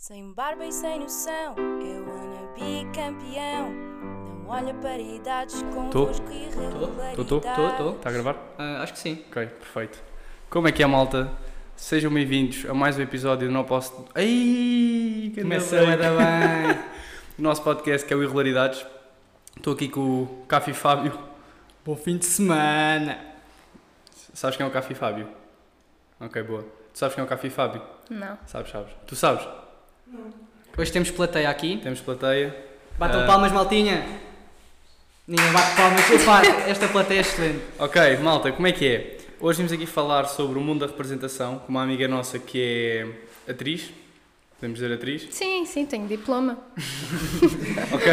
Sem 0.00 0.32
barba 0.32 0.64
e 0.64 0.72
sem 0.72 0.98
noção, 0.98 1.54
eu 1.58 2.08
wanna 2.08 2.54
be 2.54 2.86
campeão. 2.94 3.70
Não 3.70 4.48
olha 4.48 4.72
para 4.72 4.96
idades 4.98 5.60
convosco 5.74 6.24
e 6.32 6.48
tô, 7.16 7.24
tô, 7.24 7.40
tô. 7.40 7.90
Está 7.90 8.08
a 8.08 8.12
gravar? 8.12 8.36
Ah, 8.56 8.82
acho 8.82 8.94
que 8.94 8.98
sim. 8.98 9.22
Ok, 9.28 9.46
perfeito. 9.46 10.02
Como 10.48 10.66
é 10.66 10.72
que 10.72 10.82
é, 10.82 10.86
malta? 10.86 11.30
Sejam 11.76 12.10
bem-vindos 12.10 12.64
a 12.64 12.72
mais 12.72 12.96
um 12.96 13.02
episódio 13.02 13.46
do 13.48 13.52
Não 13.52 13.62
Posso... 13.62 14.06
Ai, 14.14 15.32
que 15.34 15.42
Começou 15.42 15.80
ainda 15.80 15.92
a 15.92 15.96
bem. 16.16 16.16
dar 16.16 16.72
bem. 16.74 16.84
O 17.38 17.42
nosso 17.42 17.62
podcast 17.62 18.08
que 18.08 18.14
é 18.14 18.16
o 18.16 18.22
Irregularidades. 18.22 18.86
Estou 19.54 19.74
aqui 19.74 19.86
com 19.86 20.22
o 20.22 20.44
Cafi 20.48 20.72
Fábio. 20.72 21.12
Bom 21.84 21.94
fim 21.94 22.16
de 22.16 22.24
semana. 22.24 23.18
Sabes 24.32 24.56
quem 24.56 24.64
é 24.64 24.66
o 24.66 24.72
Cafi 24.72 24.94
Fábio? 24.94 25.28
Ok, 26.18 26.42
boa. 26.42 26.62
Tu 26.94 26.98
sabes 26.98 27.14
quem 27.14 27.20
é 27.20 27.26
o 27.26 27.28
Cafi 27.28 27.50
Fábio? 27.50 27.82
Não. 28.08 28.38
Sabes, 28.46 28.70
sabes. 28.72 28.94
Tu 29.06 29.14
sabes? 29.14 29.59
Hoje 30.76 30.92
temos 30.92 31.10
plateia 31.10 31.50
aqui. 31.50 31.78
Temos 31.82 32.00
plateia. 32.00 32.54
Batam 32.98 33.22
Ah. 33.22 33.26
palmas, 33.26 33.52
maltinha. 33.52 34.04
Ninguém 35.26 35.52
bate 35.52 35.76
palmas. 35.76 36.10
Epá, 36.10 36.42
esta 36.68 36.88
plateia 36.88 37.18
é 37.18 37.20
excelente. 37.20 37.60
Ok, 37.78 38.16
malta, 38.18 38.50
como 38.52 38.66
é 38.66 38.72
que 38.72 38.86
é? 38.88 39.16
Hoje 39.38 39.58
vimos 39.58 39.72
aqui 39.72 39.86
falar 39.86 40.24
sobre 40.26 40.58
o 40.58 40.62
mundo 40.62 40.80
da 40.80 40.86
representação 40.86 41.58
com 41.60 41.68
uma 41.68 41.82
amiga 41.82 42.06
nossa 42.08 42.38
que 42.38 42.60
é 43.46 43.50
atriz. 43.52 43.90
Podemos 44.58 44.78
dizer 44.78 44.92
atriz? 44.94 45.26
Sim, 45.30 45.64
sim, 45.64 45.86
tenho 45.86 46.06
diploma. 46.06 46.58
Ok, 47.92 48.08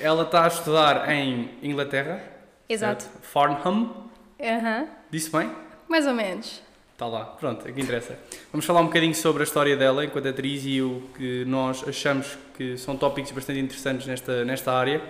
ela 0.00 0.22
está 0.24 0.44
a 0.44 0.48
estudar 0.48 1.10
em 1.12 1.50
Inglaterra. 1.62 2.22
Exato. 2.68 3.04
certo? 3.04 3.18
Farnham. 3.22 4.08
Aham. 4.40 4.86
Disse 5.10 5.30
bem? 5.30 5.50
Mais 5.88 6.06
ou 6.06 6.14
menos. 6.14 6.60
Está 7.02 7.10
lá, 7.18 7.24
pronto, 7.24 7.66
é 7.66 7.72
que 7.72 7.80
interessa. 7.80 8.16
Vamos 8.52 8.64
falar 8.64 8.80
um 8.80 8.84
bocadinho 8.86 9.12
sobre 9.12 9.42
a 9.42 9.44
história 9.44 9.76
dela 9.76 10.04
enquanto 10.04 10.28
atriz 10.28 10.62
e 10.64 10.80
o 10.80 11.02
que 11.16 11.44
nós 11.46 11.82
achamos 11.88 12.38
que 12.56 12.76
são 12.78 12.96
tópicos 12.96 13.32
bastante 13.32 13.58
interessantes 13.58 14.06
nesta, 14.06 14.44
nesta 14.44 14.70
área. 14.72 15.02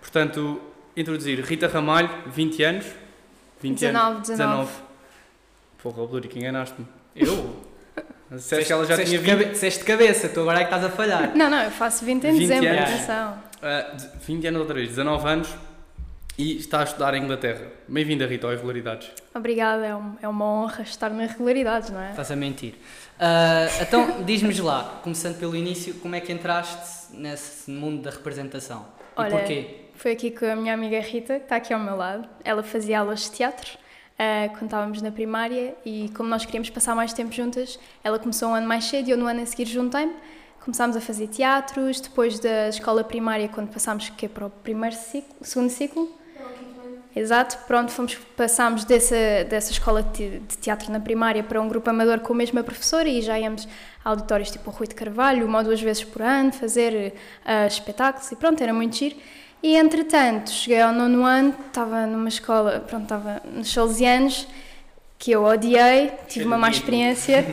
Portanto, 0.00 0.58
introduzir 0.96 1.38
Rita 1.44 1.68
Ramalho, 1.68 2.08
20 2.28 2.62
anos. 2.62 2.86
20 3.60 3.80
19, 3.80 4.10
anos. 4.14 4.28
19. 4.30 4.72
Porra, 5.82 6.06
Bluric, 6.06 6.38
enganaste-me. 6.38 6.86
Eu? 7.14 7.54
Disseste 8.32 8.64
que 8.64 8.72
ela 8.72 8.86
já 8.86 8.94
tinha 8.94 9.04
de 9.04 9.18
20, 9.18 9.26
cabe- 9.26 9.44
Disseste 9.50 9.84
cabeça, 9.84 10.30
tu 10.30 10.40
agora 10.40 10.60
é 10.60 10.64
que 10.64 10.72
estás 10.74 10.84
a 10.84 10.88
falhar. 10.88 11.36
Não, 11.36 11.50
não, 11.50 11.62
eu 11.62 11.70
faço 11.70 12.02
20 12.06 12.24
em 12.28 12.32
20 12.32 12.40
dezembro, 12.48 12.68
anos. 12.70 12.80
atenção. 12.94 13.42
ah, 13.60 13.80
de- 13.94 14.26
20 14.26 14.46
anos 14.46 14.60
outra 14.62 14.74
vez, 14.74 14.88
19 14.88 15.28
anos 15.28 15.48
e 16.38 16.56
está 16.58 16.80
a 16.80 16.84
estudar 16.84 17.14
em 17.14 17.22
Inglaterra. 17.22 17.66
Bem-vinda, 17.88 18.26
Rita, 18.26 18.46
ao 18.46 18.52
Irregularidades. 18.52 19.10
Obrigada, 19.34 19.86
é, 19.86 19.94
um- 19.96 20.16
é 20.20 20.28
uma 20.28 20.44
honra 20.44 20.82
estar 20.82 21.08
na 21.10 21.24
regularidades, 21.24 21.88
não 21.90 22.00
é? 22.00 22.10
Estás 22.10 22.30
a 22.30 22.36
mentir. 22.36 22.74
Ah, 23.18 23.66
então, 23.80 24.22
diz-me 24.22 24.52
lá, 24.60 25.00
começando 25.02 25.38
pelo 25.38 25.56
início, 25.56 25.94
como 25.94 26.14
é 26.14 26.20
que 26.20 26.30
entraste 26.32 27.14
nesse 27.16 27.70
mundo 27.70 28.02
da 28.02 28.10
representação? 28.10 28.86
E 29.16 29.20
Olha, 29.20 29.30
porquê? 29.30 29.76
Foi 29.94 30.12
aqui 30.12 30.30
com 30.30 30.44
a 30.44 30.54
minha 30.54 30.74
amiga 30.74 31.00
Rita, 31.00 31.36
que 31.38 31.44
está 31.44 31.56
aqui 31.56 31.72
ao 31.72 31.80
meu 31.80 31.96
lado. 31.96 32.28
Ela 32.44 32.62
fazia 32.62 33.00
aulas 33.00 33.20
de 33.22 33.30
teatro 33.32 33.78
ah, 34.18 34.48
quando 34.50 34.64
estávamos 34.64 35.00
na 35.00 35.10
primária 35.10 35.74
e 35.86 36.10
como 36.14 36.28
nós 36.28 36.44
queríamos 36.44 36.68
passar 36.68 36.94
mais 36.94 37.14
tempo 37.14 37.32
juntas, 37.32 37.78
ela 38.04 38.18
começou 38.18 38.50
um 38.50 38.54
ano 38.54 38.66
mais 38.68 38.84
cedo 38.84 39.08
e 39.08 39.10
eu 39.10 39.16
no 39.16 39.26
ano 39.26 39.40
a 39.42 39.46
seguir 39.46 39.64
juntei-me. 39.64 40.12
Começámos 40.62 40.96
a 40.96 41.00
fazer 41.00 41.28
teatros, 41.28 42.00
depois 42.00 42.38
da 42.40 42.68
escola 42.68 43.02
primária, 43.04 43.48
quando 43.48 43.68
passámos 43.72 44.10
que 44.10 44.26
é 44.26 44.28
para 44.28 44.46
o 44.46 44.50
primeiro 44.50 44.96
ciclo, 44.96 45.34
segundo 45.40 45.70
ciclo. 45.70 46.12
Exato, 47.16 47.56
pronto, 47.66 47.90
fomos, 47.90 48.14
passámos 48.36 48.84
dessa, 48.84 49.16
dessa 49.48 49.72
escola 49.72 50.02
de 50.02 50.38
teatro 50.60 50.92
na 50.92 51.00
primária 51.00 51.42
para 51.42 51.58
um 51.62 51.66
grupo 51.66 51.88
amador 51.88 52.20
com 52.20 52.34
a 52.34 52.36
mesma 52.36 52.62
professora 52.62 53.08
e 53.08 53.22
já 53.22 53.40
íamos 53.40 53.66
a 54.04 54.10
auditórios 54.10 54.50
tipo 54.50 54.68
o 54.68 54.72
Rui 54.74 54.86
de 54.86 54.94
Carvalho, 54.94 55.46
uma 55.46 55.56
ou 55.56 55.64
duas 55.64 55.80
vezes 55.80 56.04
por 56.04 56.20
ano, 56.20 56.52
fazer 56.52 57.14
ah, 57.42 57.66
espetáculos 57.66 58.30
e 58.30 58.36
pronto, 58.36 58.62
era 58.62 58.74
muito 58.74 58.96
giro. 58.96 59.16
E 59.62 59.76
entretanto, 59.76 60.50
cheguei 60.50 60.82
ao 60.82 60.92
nono 60.92 61.24
ano, 61.24 61.54
estava 61.66 62.06
numa 62.06 62.28
escola, 62.28 62.80
pronto, 62.80 63.04
estava 63.04 63.40
nos 63.50 63.72
Salesianos, 63.72 64.46
que 65.18 65.30
eu 65.30 65.42
odiei, 65.42 66.12
tive 66.28 66.44
uma 66.44 66.58
má 66.58 66.68
experiência. 66.68 67.46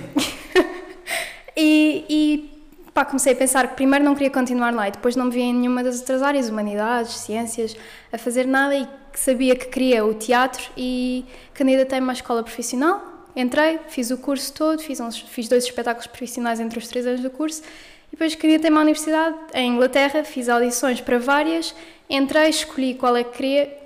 e, 1.55 2.05
e 2.09 2.51
pá, 2.93 3.05
comecei 3.05 3.31
a 3.31 3.35
pensar 3.37 3.69
que 3.69 3.75
primeiro 3.75 4.03
não 4.03 4.13
queria 4.13 4.29
continuar 4.29 4.73
lá 4.73 4.89
e 4.89 4.91
depois 4.91 5.15
não 5.15 5.27
me 5.27 5.31
via 5.31 5.45
em 5.45 5.53
nenhuma 5.53 5.81
das 5.85 6.01
outras 6.01 6.21
áreas, 6.21 6.49
humanidades, 6.49 7.13
ciências, 7.13 7.77
a 8.11 8.17
fazer 8.17 8.45
nada 8.45 8.75
e 8.75 8.85
que 9.13 9.19
sabia 9.19 9.55
que 9.55 9.67
queria 9.67 10.03
o 10.03 10.15
teatro 10.15 10.63
e 10.75 11.23
candidatei-me 11.53 12.09
à 12.09 12.13
escola 12.13 12.41
profissional. 12.41 13.01
Entrei, 13.35 13.79
fiz 13.87 14.09
o 14.09 14.17
curso 14.17 14.51
todo, 14.53 14.81
fiz, 14.81 14.99
uns, 14.99 15.19
fiz 15.19 15.47
dois 15.47 15.63
espetáculos 15.63 16.07
profissionais 16.07 16.59
entre 16.59 16.79
os 16.79 16.87
três 16.87 17.05
anos 17.05 17.21
do 17.21 17.29
curso 17.29 17.61
e 18.09 18.11
depois 18.11 18.33
candidatei-me 18.35 18.77
à 18.77 18.81
universidade 18.81 19.35
em 19.53 19.75
Inglaterra, 19.75 20.23
fiz 20.23 20.49
audições 20.49 20.99
para 20.99 21.19
várias, 21.19 21.75
entrei, 22.09 22.49
escolhi 22.49 22.95
qual 22.95 23.15
é 23.15 23.23
que 23.23 23.37
queria, 23.37 23.77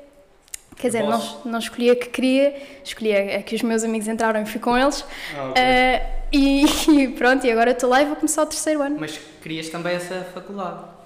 quer 0.77 0.87
dizer, 0.87 1.03
não, 1.03 1.41
não 1.45 1.59
escolhi 1.59 1.89
a 1.91 1.95
que 1.95 2.07
queria, 2.07 2.55
escolhi 2.83 3.15
a, 3.15 3.41
que 3.41 3.55
os 3.55 3.61
meus 3.61 3.83
amigos 3.83 4.07
entraram 4.07 4.41
e 4.41 4.45
fui 4.45 4.59
com 4.59 4.77
eles. 4.77 5.03
Ah, 5.35 5.53
Ah, 5.55 6.17
e, 6.31 6.65
e 6.91 7.07
pronto, 7.09 7.45
e 7.45 7.51
agora 7.51 7.71
estou 7.71 7.89
lá 7.89 8.01
e 8.01 8.05
vou 8.05 8.15
começar 8.15 8.43
o 8.43 8.45
terceiro 8.45 8.81
ano. 8.81 8.97
Mas 8.99 9.19
querias 9.41 9.69
também 9.69 9.95
essa 9.95 10.25
faculdade? 10.33 10.96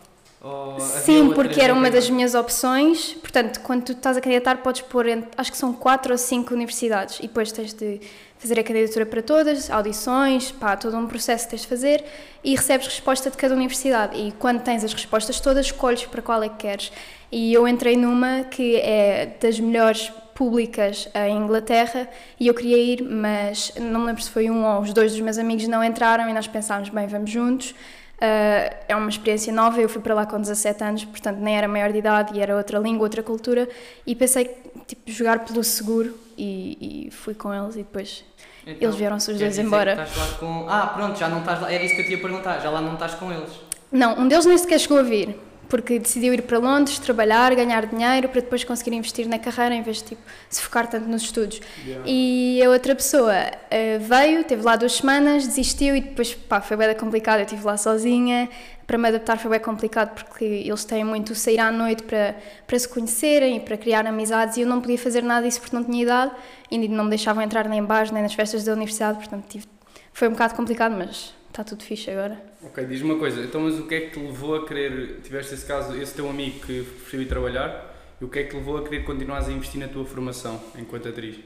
Sim, 0.80 1.34
porque 1.34 1.62
era 1.62 1.72
uma 1.72 1.92
das 1.92 2.10
minhas 2.10 2.34
opções. 2.34 3.14
Portanto, 3.14 3.60
quando 3.62 3.84
tu 3.84 3.92
estás 3.92 4.18
a 4.18 4.22
candidatar, 4.22 4.58
podes 4.58 4.82
pôr, 4.82 5.06
acho 5.38 5.52
que 5.52 5.58
são 5.58 5.72
quatro 5.72 6.12
ou 6.12 6.18
cinco 6.18 6.54
universidades, 6.54 7.20
e 7.20 7.24
depois 7.24 7.52
tens 7.52 7.74
de 7.74 8.02
fazer 8.40 8.60
a 8.60 8.64
candidatura 8.64 9.06
para 9.06 9.22
todas, 9.22 9.70
audições, 9.70 10.52
pá, 10.52 10.76
todo 10.76 10.98
um 10.98 11.06
processo 11.06 11.46
que 11.46 11.52
tens 11.52 11.62
de 11.62 11.68
fazer, 11.68 12.04
e 12.44 12.56
recebes 12.56 12.88
resposta 12.88 13.30
de 13.30 13.38
cada 13.38 13.54
universidade. 13.54 14.18
E 14.18 14.32
quando 14.32 14.62
tens 14.64 14.84
as 14.84 14.92
respostas 14.92 15.40
todas, 15.40 15.68
escolhes 15.68 16.06
para 16.08 16.24
qual 16.24 16.42
é 16.42 16.50
que 16.50 16.58
queres. 16.58 16.92
E 17.32 17.54
eu 17.54 17.68
entrei 17.68 17.96
numa 17.96 18.44
que 18.46 18.78
é 18.78 19.36
das 19.40 19.60
melhores 19.60 20.12
públicas 20.34 21.08
em 21.14 21.38
Inglaterra 21.38 22.10
e 22.40 22.48
eu 22.48 22.54
queria 22.56 22.78
ir, 22.78 23.04
mas 23.04 23.74
não 23.80 24.00
me 24.00 24.08
lembro 24.08 24.24
se 24.24 24.30
foi 24.32 24.50
um 24.50 24.66
ou 24.66 24.82
os 24.82 24.92
dois 24.92 25.12
dos 25.12 25.22
meus 25.22 25.38
amigos 25.38 25.68
não 25.68 25.84
entraram 25.84 26.28
e 26.28 26.34
nós 26.34 26.48
pensámos, 26.48 26.90
bem, 26.90 27.06
vamos 27.06 27.30
juntos. 27.30 27.76
Uh, 28.22 28.76
é 28.88 28.96
uma 28.96 29.10
experiência 29.10 29.52
nova, 29.52 29.82
eu 29.82 29.90
fui 29.90 30.00
para 30.00 30.14
lá 30.14 30.28
com 30.28 30.40
17 30.40 30.84
anos, 30.84 31.06
portanto 31.06 31.40
nem 31.40 31.58
era 31.58 31.68
maior 31.68 31.92
de 31.92 31.98
idade 31.98 32.38
e 32.38 32.40
era 32.40 32.56
outra 32.56 32.78
língua, 32.78 33.04
outra 33.06 33.24
cultura, 33.24 33.68
e 34.06 34.14
pensei, 34.14 34.56
tipo, 34.86 35.12
jogar 35.12 35.40
pelo 35.40 35.64
seguro 35.64 36.16
e, 36.38 37.08
e 37.08 37.12
fui 37.12 37.34
com 37.34 37.52
eles 37.52 37.74
e 37.74 37.80
depois 37.80 38.24
Então, 38.62 38.76
eles 38.80 38.96
vieram-se 38.96 39.32
os 39.32 39.40
dois 39.40 39.58
embora. 39.58 40.06
com... 40.40 40.68
Ah, 40.70 40.92
pronto, 40.96 41.18
já 41.18 41.28
não 41.28 41.40
estás 41.40 41.62
lá. 41.62 41.74
Era 41.74 41.84
isso 41.84 41.96
que 41.96 42.02
eu 42.02 42.06
te 42.06 42.12
ia 42.12 42.22
perguntar, 42.22 42.60
já 42.60 42.70
lá 42.70 42.80
não 42.80 42.94
estás 42.94 43.16
com 43.16 43.32
eles. 43.32 43.50
Não, 43.92 44.20
um 44.20 44.28
deles 44.28 44.46
nem 44.46 44.58
sequer 44.58 44.80
chegou 44.80 45.00
a 45.00 45.04
vir, 45.04 45.36
porque 45.72 45.98
decidiu 45.98 46.34
ir 46.34 46.42
para 46.42 46.60
Londres, 46.60 47.00
trabalhar, 47.00 47.56
ganhar 47.56 47.86
dinheiro, 47.86 48.28
para 48.28 48.42
depois 48.42 48.62
conseguir 48.62 48.94
investir 48.94 49.26
na 49.26 49.40
carreira 49.40 49.74
em 49.74 49.82
vez 49.82 50.00
de 50.00 50.04
tipo, 50.04 50.22
se 50.50 50.62
focar 50.62 50.86
tanto 50.86 51.08
nos 51.08 51.22
estudos. 51.22 51.62
E 52.06 52.62
a 52.62 52.70
outra 52.70 52.94
pessoa 52.94 53.34
eh, 53.70 53.98
veio, 53.98 54.44
teve 54.44 54.64
lá 54.64 54.76
duas 54.76 54.98
semanas, 54.98 55.48
desistiu 55.48 55.96
e 55.96 56.02
depois 56.02 56.34
pá, 56.34 56.60
foi 56.60 56.76
bem 56.76 56.94
complicado, 56.94 57.40
eu 57.40 57.46
estive 57.46 57.64
lá 57.64 57.78
sozinha. 57.78 58.50
Para 58.86 58.98
me 58.98 59.08
adaptar 59.08 59.38
foi 59.38 59.50
bem 59.50 59.62
complicado 59.62 60.14
porque 60.14 60.44
eles 60.44 60.84
têm 60.84 61.06
muito 61.06 61.34
sair 61.36 61.60
à 61.60 61.72
noite 61.72 62.04
para, 62.04 62.36
para 62.68 62.78
se 62.78 62.90
conhecerem 62.90 63.56
e 63.56 63.60
para 63.62 63.78
criar 63.78 64.06
amizades 64.06 64.58
e 64.58 64.62
eu 64.62 64.68
não 64.68 64.82
podia 64.82 64.98
fazer 64.98 65.24
nada 65.24 65.48
disso 65.48 65.62
porque 65.62 65.74
não 65.74 65.86
tinha 65.86 66.04
idade 66.04 66.34
e 66.70 66.86
não 66.90 67.06
me 67.06 67.12
deixavam 67.12 67.42
entrar 67.42 67.70
nem 67.70 67.80
em 67.80 67.86
bares 67.86 68.12
nem 68.12 68.22
nas 68.22 68.34
festas 68.34 68.66
da 68.66 68.74
universidade, 68.74 69.20
portanto 69.20 69.46
tive, 69.48 69.66
foi 70.12 70.28
um 70.28 70.32
bocado 70.32 70.54
complicado, 70.54 70.94
mas 70.98 71.34
está 71.52 71.64
tudo 71.64 71.84
fixe 71.84 72.10
agora. 72.10 72.42
Ok, 72.64 72.86
diz-me 72.86 73.12
uma 73.12 73.20
coisa, 73.20 73.42
então 73.42 73.62
mas 73.62 73.78
o 73.78 73.88
que 73.88 73.96
é 73.96 74.02
que 74.02 74.12
te 74.12 74.20
levou 74.20 74.56
a 74.56 74.66
querer, 74.66 75.20
tiveste 75.22 75.54
esse 75.54 75.66
caso, 75.66 75.96
esse 76.02 76.14
teu 76.14 76.30
amigo 76.30 76.60
que 76.66 76.84
preferiu 76.84 77.22
ir 77.22 77.28
trabalhar, 77.28 77.92
e 78.20 78.26
o 78.26 78.30
que 78.30 78.40
é 78.40 78.44
que 78.44 78.50
te 78.52 78.56
levou 78.56 78.78
a 78.78 78.84
querer 78.84 79.04
continuares 79.04 79.48
a 79.48 79.52
investir 79.52 79.80
na 79.80 79.88
tua 79.88 80.06
formação 80.06 80.62
enquanto 80.78 81.10
atriz? 81.10 81.40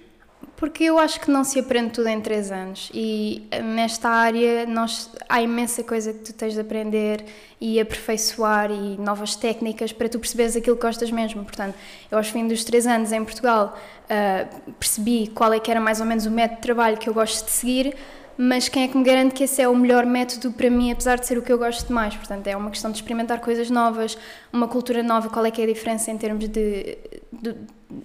Porque 0.57 0.83
eu 0.83 0.99
acho 0.99 1.19
que 1.19 1.31
não 1.31 1.43
se 1.43 1.59
aprende 1.59 1.91
tudo 1.91 2.07
em 2.07 2.21
três 2.21 2.51
anos 2.51 2.91
e 2.93 3.47
eh, 3.49 3.61
nesta 3.61 4.09
área 4.09 4.65
nós, 4.65 5.09
há 5.27 5.41
imensa 5.41 5.83
coisa 5.83 6.13
que 6.13 6.19
tu 6.19 6.33
tens 6.33 6.53
de 6.53 6.59
aprender 6.59 7.25
e 7.59 7.79
aperfeiçoar 7.79 8.69
e 8.71 8.97
novas 8.97 9.35
técnicas 9.35 9.91
para 9.91 10.07
tu 10.07 10.19
perceberes 10.19 10.55
aquilo 10.55 10.75
que 10.75 10.81
gostas 10.81 11.09
mesmo. 11.09 11.43
Portanto, 11.43 11.75
eu 12.11 12.17
aos 12.17 12.27
fim 12.27 12.47
dos 12.47 12.63
três 12.63 12.85
anos 12.85 13.11
em 13.11 13.23
Portugal 13.23 13.77
ah, 14.09 14.45
percebi 14.77 15.27
qual 15.33 15.51
é 15.51 15.59
que 15.59 15.71
era 15.71 15.79
mais 15.79 15.99
ou 15.99 16.05
menos 16.05 16.25
o 16.25 16.31
método 16.31 16.57
de 16.57 16.61
trabalho 16.61 16.97
que 16.97 17.09
eu 17.09 17.13
gosto 17.13 17.45
de 17.45 17.51
seguir, 17.51 17.95
mas 18.37 18.67
quem 18.69 18.83
é 18.83 18.87
que 18.87 18.97
me 18.97 19.03
garante 19.03 19.33
que 19.33 19.43
esse 19.43 19.61
é 19.61 19.67
o 19.67 19.75
melhor 19.75 20.05
método 20.05 20.51
para 20.51 20.69
mim, 20.69 20.91
apesar 20.91 21.17
de 21.17 21.25
ser 21.25 21.37
o 21.37 21.41
que 21.41 21.51
eu 21.51 21.57
gosto 21.57 21.87
de 21.87 21.93
mais? 21.93 22.15
Portanto, 22.15 22.47
é 22.47 22.55
uma 22.55 22.69
questão 22.69 22.91
de 22.91 22.97
experimentar 22.97 23.39
coisas 23.39 23.69
novas, 23.69 24.17
uma 24.51 24.67
cultura 24.67 25.01
nova, 25.01 25.29
qual 25.29 25.45
é 25.45 25.51
que 25.51 25.61
é 25.61 25.63
a 25.63 25.67
diferença 25.67 26.11
em 26.11 26.17
termos 26.17 26.47
de, 26.47 26.97
de 27.31 27.55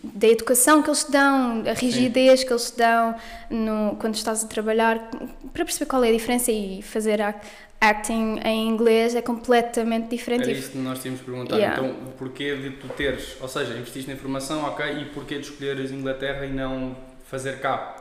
da 0.03 0.29
educação 0.29 0.83
que 0.83 0.89
eles 0.89 1.05
te 1.05 1.11
dão, 1.11 1.65
a 1.67 1.73
rigidez 1.73 2.45
que 2.45 2.53
eles 2.53 2.71
te 2.71 2.79
dão 2.79 3.15
no, 3.49 3.97
quando 3.97 4.15
estás 4.15 4.45
a 4.45 4.47
trabalhar, 4.47 5.11
para 5.53 5.65
perceber 5.65 5.87
qual 5.87 6.05
é 6.05 6.11
a 6.11 6.13
diferença 6.13 6.53
e 6.53 6.83
fazer 6.83 7.21
ac- 7.21 7.41
acting 7.81 8.39
em 8.45 8.69
inglês 8.69 9.15
é 9.15 9.23
completamente 9.23 10.09
diferente. 10.11 10.43
Era 10.43 10.53
isso 10.53 10.73
que 10.73 10.79
nós 10.79 11.01
tínhamos 11.01 11.21
de 11.21 11.27
perguntar. 11.31 11.57
Yeah. 11.57 11.83
Então, 11.83 11.97
o 12.09 12.13
porquê 12.13 12.55
de 12.57 12.71
tu 12.73 12.89
teres, 12.89 13.37
ou 13.41 13.49
seja, 13.49 13.73
investiste 13.73 14.09
na 14.09 14.15
informação, 14.15 14.63
ok, 14.65 14.85
e 15.01 15.05
porquê 15.07 15.39
de 15.39 15.47
escolheres 15.49 15.91
Inglaterra 15.91 16.45
e 16.45 16.53
não 16.53 16.95
fazer 17.25 17.59
cá? 17.61 17.97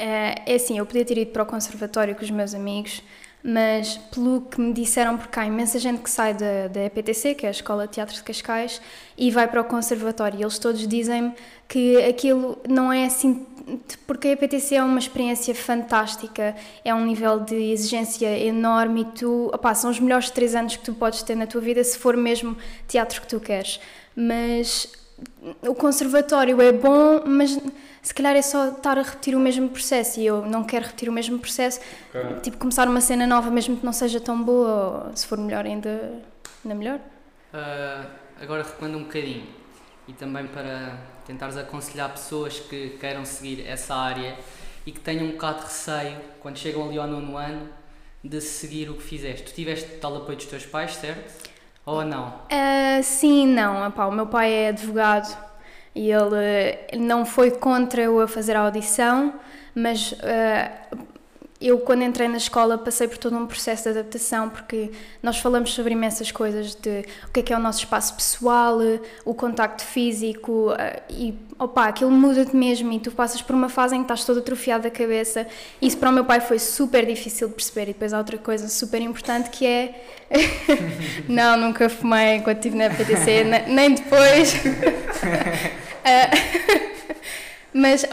É, 0.00 0.34
é 0.46 0.54
assim, 0.54 0.78
eu 0.78 0.86
podia 0.86 1.04
ter 1.04 1.18
ido 1.18 1.30
para 1.30 1.42
o 1.42 1.46
conservatório 1.46 2.16
com 2.16 2.24
os 2.24 2.30
meus 2.30 2.54
amigos, 2.54 3.02
mas 3.44 3.98
pelo 4.10 4.40
que 4.40 4.58
me 4.58 4.72
disseram, 4.72 5.18
porque 5.18 5.38
há 5.38 5.44
imensa 5.44 5.78
gente 5.78 6.00
que 6.00 6.08
sai 6.08 6.32
da, 6.32 6.68
da 6.68 6.84
EPTC, 6.86 7.34
que 7.34 7.44
é 7.44 7.48
a 7.48 7.52
Escola 7.52 7.86
de 7.86 7.92
Teatro 7.92 8.14
de 8.14 8.22
Cascais, 8.22 8.80
e 9.16 9.30
vai 9.30 9.46
para 9.46 9.60
o 9.60 9.64
Conservatório. 9.64 10.40
E 10.40 10.42
eles 10.42 10.58
todos 10.58 10.88
dizem-me 10.88 11.34
que 11.68 11.98
aquilo 11.98 12.58
não 12.66 12.90
é 12.90 13.04
assim, 13.04 13.46
porque 14.06 14.28
a 14.28 14.32
EPTC 14.32 14.76
é 14.76 14.82
uma 14.82 14.98
experiência 14.98 15.54
fantástica, 15.54 16.56
é 16.82 16.94
um 16.94 17.04
nível 17.04 17.38
de 17.40 17.54
exigência 17.54 18.38
enorme 18.38 19.02
e 19.02 19.04
tu, 19.04 19.50
opá, 19.52 19.74
são 19.74 19.90
os 19.90 20.00
melhores 20.00 20.30
três 20.30 20.54
anos 20.54 20.76
que 20.76 20.82
tu 20.82 20.94
podes 20.94 21.22
ter 21.22 21.34
na 21.34 21.46
tua 21.46 21.60
vida 21.60 21.84
se 21.84 21.98
for 21.98 22.16
mesmo 22.16 22.56
teatro 22.88 23.20
que 23.20 23.26
tu 23.26 23.38
queres. 23.38 23.78
Mas 24.16 24.88
o 25.62 25.74
conservatório 25.74 26.60
é 26.62 26.72
bom, 26.72 27.22
mas 27.26 27.58
se 28.02 28.14
calhar 28.14 28.34
é 28.34 28.42
só 28.42 28.68
estar 28.68 28.98
a 28.98 29.02
repetir 29.02 29.34
o 29.34 29.40
mesmo 29.40 29.68
processo 29.68 30.20
e 30.20 30.26
eu 30.26 30.46
não 30.46 30.64
quero 30.64 30.86
repetir 30.86 31.08
o 31.08 31.12
mesmo 31.12 31.38
processo. 31.38 31.80
Okay. 32.08 32.40
Tipo, 32.40 32.56
começar 32.56 32.88
uma 32.88 33.00
cena 33.00 33.26
nova, 33.26 33.50
mesmo 33.50 33.76
que 33.76 33.84
não 33.84 33.92
seja 33.92 34.18
tão 34.18 34.42
boa, 34.42 35.08
ou 35.08 35.16
se 35.16 35.26
for 35.26 35.36
melhor, 35.36 35.66
ainda, 35.66 36.22
ainda 36.64 36.74
melhor. 36.74 36.98
Uh, 37.52 38.06
agora 38.40 38.62
recuando 38.62 38.96
um 38.96 39.02
bocadinho 39.02 39.46
e 40.08 40.12
também 40.14 40.46
para 40.46 40.98
tentares 41.26 41.56
aconselhar 41.56 42.10
pessoas 42.10 42.58
que 42.58 42.96
queiram 42.98 43.24
seguir 43.24 43.66
essa 43.66 43.94
área 43.94 44.36
e 44.86 44.92
que 44.92 45.00
tenham 45.00 45.26
um 45.26 45.32
bocado 45.32 45.58
de 45.58 45.64
receio 45.64 46.16
quando 46.40 46.56
chegam 46.56 46.88
ali 46.88 46.98
ao 46.98 47.06
nono 47.06 47.36
ano 47.36 47.68
de 48.24 48.40
seguir 48.40 48.88
o 48.88 48.94
que 48.94 49.02
fizeste. 49.02 49.44
Tu 49.44 49.54
tiveste 49.54 49.98
tal 49.98 50.16
apoio 50.16 50.36
dos 50.36 50.46
teus 50.46 50.64
pais, 50.64 50.94
certo? 50.96 51.50
Ou 51.84 52.04
não? 52.04 52.28
Uh, 52.28 53.02
sim, 53.02 53.46
não. 53.46 53.86
Epá, 53.86 54.06
o 54.06 54.12
meu 54.12 54.26
pai 54.26 54.52
é 54.52 54.68
advogado 54.68 55.49
e 55.94 56.10
ele 56.92 57.04
não 57.04 57.24
foi 57.24 57.50
contra 57.50 58.02
eu 58.02 58.20
a 58.20 58.28
fazer 58.28 58.56
a 58.56 58.60
audição, 58.60 59.34
mas 59.74 60.12
uh, 60.12 60.98
eu, 61.60 61.78
quando 61.78 62.02
entrei 62.02 62.26
na 62.26 62.38
escola, 62.38 62.78
passei 62.78 63.06
por 63.06 63.18
todo 63.18 63.36
um 63.36 63.46
processo 63.46 63.82
de 63.84 63.90
adaptação, 63.90 64.48
porque 64.48 64.90
nós 65.22 65.38
falamos 65.38 65.74
sobre 65.74 65.92
imensas 65.92 66.32
coisas 66.32 66.74
de 66.74 67.04
o 67.28 67.32
que 67.32 67.40
é 67.40 67.42
que 67.42 67.52
é 67.52 67.56
o 67.56 67.60
nosso 67.60 67.80
espaço 67.80 68.14
pessoal, 68.14 68.78
o 69.26 69.34
contacto 69.34 69.84
físico, 69.84 70.72
eh, 70.78 71.02
e 71.10 71.34
opa, 71.58 71.84
aquilo 71.84 72.10
muda-te 72.10 72.56
mesmo 72.56 72.90
e 72.92 72.98
tu 72.98 73.12
passas 73.12 73.42
por 73.42 73.54
uma 73.54 73.68
fase 73.68 73.94
em 73.94 73.98
que 73.98 74.04
estás 74.04 74.24
todo 74.24 74.38
atrofiado 74.38 74.84
da 74.84 74.90
cabeça. 74.90 75.46
Isso 75.82 75.98
para 75.98 76.08
o 76.08 76.12
meu 76.12 76.24
pai 76.24 76.40
foi 76.40 76.58
super 76.58 77.04
difícil 77.04 77.48
de 77.48 77.54
perceber. 77.54 77.82
E 77.82 77.92
depois 77.92 78.14
há 78.14 78.18
outra 78.18 78.38
coisa 78.38 78.66
super 78.66 79.02
importante 79.02 79.50
que 79.50 79.66
é. 79.66 80.02
Não, 81.28 81.58
nunca 81.58 81.90
fumei 81.90 82.36
enquanto 82.36 82.56
estive 82.56 82.78
na 82.78 82.88
PTC, 82.88 83.44
nem 83.68 83.94
depois. 83.94 84.54
Mas, 87.72 88.02
uh, 88.02 88.06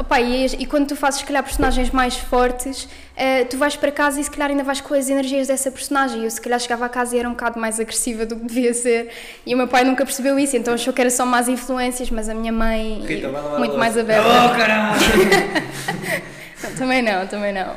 opa, 0.00 0.20
e, 0.20 0.46
e, 0.46 0.66
quando 0.66 0.88
tu 0.88 0.96
fazes, 0.96 1.20
se 1.20 1.26
calhar, 1.26 1.42
personagens 1.42 1.90
mais 1.90 2.16
fortes, 2.16 2.84
uh, 2.84 3.46
tu 3.48 3.56
vais 3.56 3.76
para 3.76 3.92
casa 3.92 4.20
e, 4.20 4.24
se 4.24 4.30
calhar, 4.30 4.50
ainda 4.50 4.64
vais 4.64 4.80
com 4.80 4.92
as 4.92 5.08
energias 5.08 5.46
dessa 5.46 5.70
personagem. 5.70 6.24
Eu, 6.24 6.30
se 6.30 6.40
calhar, 6.40 6.58
chegava 6.58 6.84
a 6.84 6.88
casa 6.88 7.14
e 7.14 7.18
era 7.18 7.28
um 7.28 7.32
bocado 7.32 7.60
mais 7.60 7.78
agressiva 7.78 8.26
do 8.26 8.34
que 8.36 8.46
devia 8.46 8.74
ser. 8.74 9.10
E 9.46 9.54
o 9.54 9.56
meu 9.56 9.68
pai 9.68 9.84
nunca 9.84 10.04
percebeu 10.04 10.36
isso, 10.38 10.56
então 10.56 10.74
achou 10.74 10.92
que 10.92 11.00
era 11.00 11.10
só 11.10 11.24
más 11.24 11.48
influências, 11.48 12.10
mas 12.10 12.28
a 12.28 12.34
minha 12.34 12.52
mãe, 12.52 13.04
Rita, 13.06 13.28
muito 13.56 13.72
lá, 13.74 13.78
mais 13.78 13.96
aberta. 13.96 14.26
Oh, 14.26 14.56
caralho! 14.56 15.00
não, 16.64 16.74
também 16.74 17.02
não, 17.02 17.26
também 17.28 17.52
não. 17.52 17.76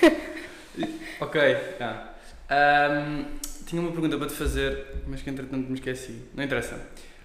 ok, 1.20 1.56
ah. 1.80 2.14
um, 2.90 3.24
tinha 3.66 3.80
uma 3.80 3.92
pergunta 3.92 4.16
para 4.16 4.26
te 4.26 4.34
fazer, 4.34 4.86
mas 5.06 5.20
que 5.20 5.28
entretanto 5.28 5.68
me 5.68 5.74
esqueci. 5.74 6.22
Não 6.34 6.42
interessa. 6.42 6.80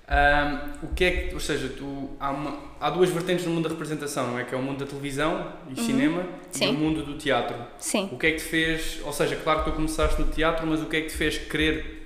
Um, 0.09 0.85
o 0.85 0.93
que 0.93 1.03
é 1.03 1.11
que, 1.11 1.33
ou 1.33 1.39
seja, 1.39 1.67
tu, 1.67 2.09
há, 2.17 2.31
uma, 2.31 2.57
há 2.79 2.89
duas 2.89 3.09
vertentes 3.09 3.45
no 3.45 3.51
mundo 3.51 3.63
da 3.63 3.69
representação, 3.69 4.27
não 4.27 4.39
é? 4.39 4.45
Que 4.45 4.55
é 4.55 4.57
o 4.57 4.61
mundo 4.61 4.79
da 4.79 4.85
televisão 4.85 5.51
e 5.67 5.77
uhum. 5.77 5.85
cinema 5.85 6.23
Sim. 6.49 6.65
e 6.65 6.69
o 6.69 6.73
mundo 6.73 7.03
do 7.03 7.17
teatro. 7.17 7.57
Sim. 7.77 8.09
O 8.13 8.17
que 8.17 8.27
é 8.27 8.31
que 8.31 8.37
te 8.37 8.43
fez, 8.43 9.01
ou 9.03 9.11
seja, 9.11 9.35
claro 9.35 9.63
que 9.63 9.71
tu 9.71 9.75
começaste 9.75 10.21
no 10.21 10.27
teatro, 10.27 10.65
mas 10.65 10.81
o 10.81 10.85
que 10.85 10.95
é 10.95 11.01
que 11.01 11.07
te 11.07 11.17
fez 11.17 11.37
querer 11.37 11.97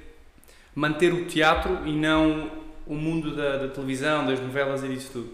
manter 0.74 1.14
o 1.14 1.26
teatro 1.26 1.80
e 1.86 1.92
não 1.92 2.50
o 2.88 2.96
mundo 2.96 3.36
da, 3.36 3.58
da 3.58 3.68
televisão, 3.68 4.26
das 4.26 4.40
novelas 4.40 4.84
e 4.84 4.88
disso 4.88 5.12
tudo? 5.14 5.28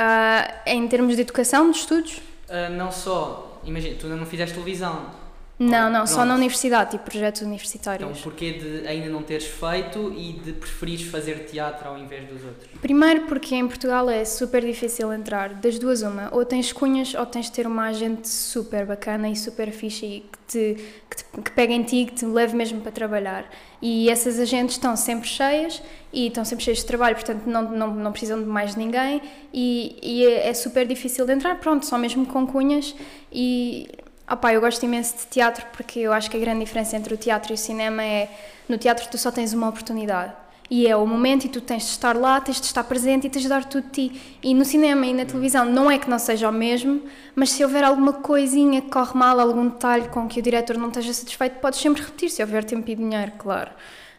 Uh, 0.00 0.52
em 0.66 0.88
termos 0.88 1.16
de 1.16 1.22
educação, 1.22 1.70
de 1.70 1.76
estudos? 1.76 2.16
Uh, 2.48 2.72
não 2.74 2.90
só, 2.90 3.60
imagina, 3.64 3.96
tu 4.00 4.06
não 4.06 4.24
fizeste 4.24 4.54
televisão, 4.54 5.10
não, 5.56 5.84
não, 5.84 6.00
Pronto. 6.00 6.08
só 6.08 6.24
na 6.24 6.34
universidade, 6.34 6.92
tipo 6.92 7.04
projetos 7.04 7.42
universitários. 7.42 8.10
Então, 8.10 8.22
porquê 8.22 8.52
de 8.54 8.88
ainda 8.88 9.08
não 9.08 9.22
teres 9.22 9.46
feito 9.46 10.12
e 10.16 10.32
de 10.32 10.52
preferires 10.52 11.06
fazer 11.06 11.44
teatro 11.44 11.88
ao 11.88 11.96
invés 11.96 12.28
dos 12.28 12.42
outros? 12.44 12.68
Primeiro 12.80 13.22
porque 13.22 13.54
em 13.54 13.66
Portugal 13.66 14.10
é 14.10 14.24
super 14.24 14.64
difícil 14.64 15.12
entrar, 15.12 15.50
das 15.54 15.78
duas 15.78 16.02
uma, 16.02 16.28
ou 16.32 16.44
tens 16.44 16.72
cunhas 16.72 17.14
ou 17.14 17.24
tens 17.24 17.46
de 17.46 17.52
ter 17.52 17.68
uma 17.68 17.84
agente 17.84 18.28
super 18.28 18.84
bacana 18.84 19.28
e 19.28 19.36
super 19.36 19.70
fixe 19.70 20.06
e 20.06 20.20
que, 20.20 20.38
te, 20.48 20.84
que, 21.08 21.16
te, 21.16 21.24
que 21.42 21.50
pegue 21.52 21.72
em 21.72 21.82
ti 21.84 21.96
e 21.98 22.06
que 22.06 22.14
te 22.14 22.26
leve 22.26 22.56
mesmo 22.56 22.80
para 22.80 22.90
trabalhar. 22.90 23.48
E 23.80 24.10
essas 24.10 24.40
agentes 24.40 24.74
estão 24.74 24.96
sempre 24.96 25.28
cheias 25.28 25.80
e 26.12 26.26
estão 26.26 26.44
sempre 26.44 26.64
cheias 26.64 26.78
de 26.78 26.86
trabalho, 26.86 27.14
portanto 27.14 27.46
não, 27.46 27.70
não, 27.70 27.94
não 27.94 28.10
precisam 28.10 28.40
de 28.40 28.48
mais 28.48 28.74
ninguém 28.74 29.22
e, 29.52 29.98
e 30.02 30.26
é, 30.26 30.48
é 30.48 30.54
super 30.54 30.84
difícil 30.84 31.24
de 31.24 31.32
entrar, 31.32 31.60
pronto, 31.60 31.86
só 31.86 31.96
mesmo 31.96 32.26
com 32.26 32.44
cunhas 32.44 32.94
e 33.32 33.88
Opa, 34.30 34.52
eu 34.52 34.60
gosto 34.60 34.82
imenso 34.84 35.18
de 35.18 35.26
teatro 35.26 35.66
porque 35.72 36.00
eu 36.00 36.12
acho 36.12 36.30
que 36.30 36.36
a 36.36 36.40
grande 36.40 36.60
diferença 36.64 36.96
entre 36.96 37.12
o 37.12 37.16
teatro 37.16 37.52
e 37.52 37.54
o 37.54 37.58
cinema 37.58 38.02
é 38.02 38.30
no 38.68 38.78
teatro 38.78 39.06
tu 39.10 39.18
só 39.18 39.30
tens 39.30 39.52
uma 39.52 39.68
oportunidade 39.68 40.32
e 40.70 40.86
é 40.86 40.96
o 40.96 41.06
momento 41.06 41.44
e 41.44 41.48
tu 41.48 41.60
tens 41.60 41.82
de 41.82 41.90
estar 41.90 42.16
lá, 42.16 42.40
tens 42.40 42.58
de 42.58 42.66
estar 42.66 42.82
presente 42.84 43.26
e 43.26 43.30
tens 43.30 43.42
de 43.42 43.48
dar 43.48 43.64
tudo 43.64 43.84
de 43.84 44.08
ti. 44.08 44.38
E 44.42 44.54
no 44.54 44.64
cinema 44.64 45.04
e 45.06 45.12
na 45.12 45.26
televisão 45.26 45.64
não 45.66 45.90
é 45.90 45.98
que 45.98 46.08
não 46.08 46.18
seja 46.18 46.48
o 46.48 46.52
mesmo, 46.52 47.02
mas 47.34 47.50
se 47.50 47.62
houver 47.62 47.84
alguma 47.84 48.14
coisinha 48.14 48.80
que 48.80 48.90
corre 48.90 49.16
mal, 49.16 49.38
algum 49.38 49.68
detalhe 49.68 50.08
com 50.08 50.26
que 50.26 50.40
o 50.40 50.42
diretor 50.42 50.78
não 50.78 50.88
esteja 50.88 51.12
satisfeito, 51.12 51.60
podes 51.60 51.80
sempre 51.80 52.02
repetir, 52.02 52.30
se 52.30 52.42
houver 52.42 52.64
tempo 52.64 52.90
e 52.90 52.94
dinheiro, 52.94 53.32
claro. 53.38 53.70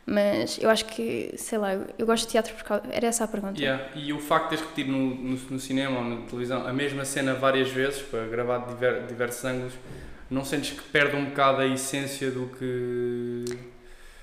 Mas 0.06 0.60
eu 0.62 0.69
acho 0.69 0.86
que, 0.86 1.34
sei 1.36 1.57
lá, 1.57 1.74
eu 1.98 2.06
gosto 2.06 2.25
de 2.25 2.31
teatro 2.34 2.54
porque 2.54 2.72
era 2.96 3.07
essa 3.07 3.24
a 3.24 3.28
pergunta. 3.28 3.60
Yeah. 3.60 3.86
E 3.96 4.13
o 4.13 4.19
facto 4.19 4.44
de 4.44 4.50
teres 4.50 4.63
repetido 4.66 4.92
no, 4.92 5.16
no, 5.16 5.40
no, 5.50 5.60
cinema 5.60 5.98
ou 5.98 6.04
na 6.04 6.18
televisão 6.28 6.68
a 6.68 6.72
mesma 6.72 7.04
cena 7.04 7.34
várias 7.34 7.69
vezes, 7.69 8.04
para 8.04 8.25
gravar 8.28 8.60
de 8.60 8.74
diver, 8.75 9.07
diversos 9.07 9.44
ângulos, 9.44 9.74
não 10.30 10.46
sentes 10.46 10.80
que 10.80 10.84
perde 10.90 11.16
um 11.16 11.25
bocado 11.25 11.62
a 11.62 11.68
essência 11.68 12.30
do 12.30 12.46
que. 12.48 13.46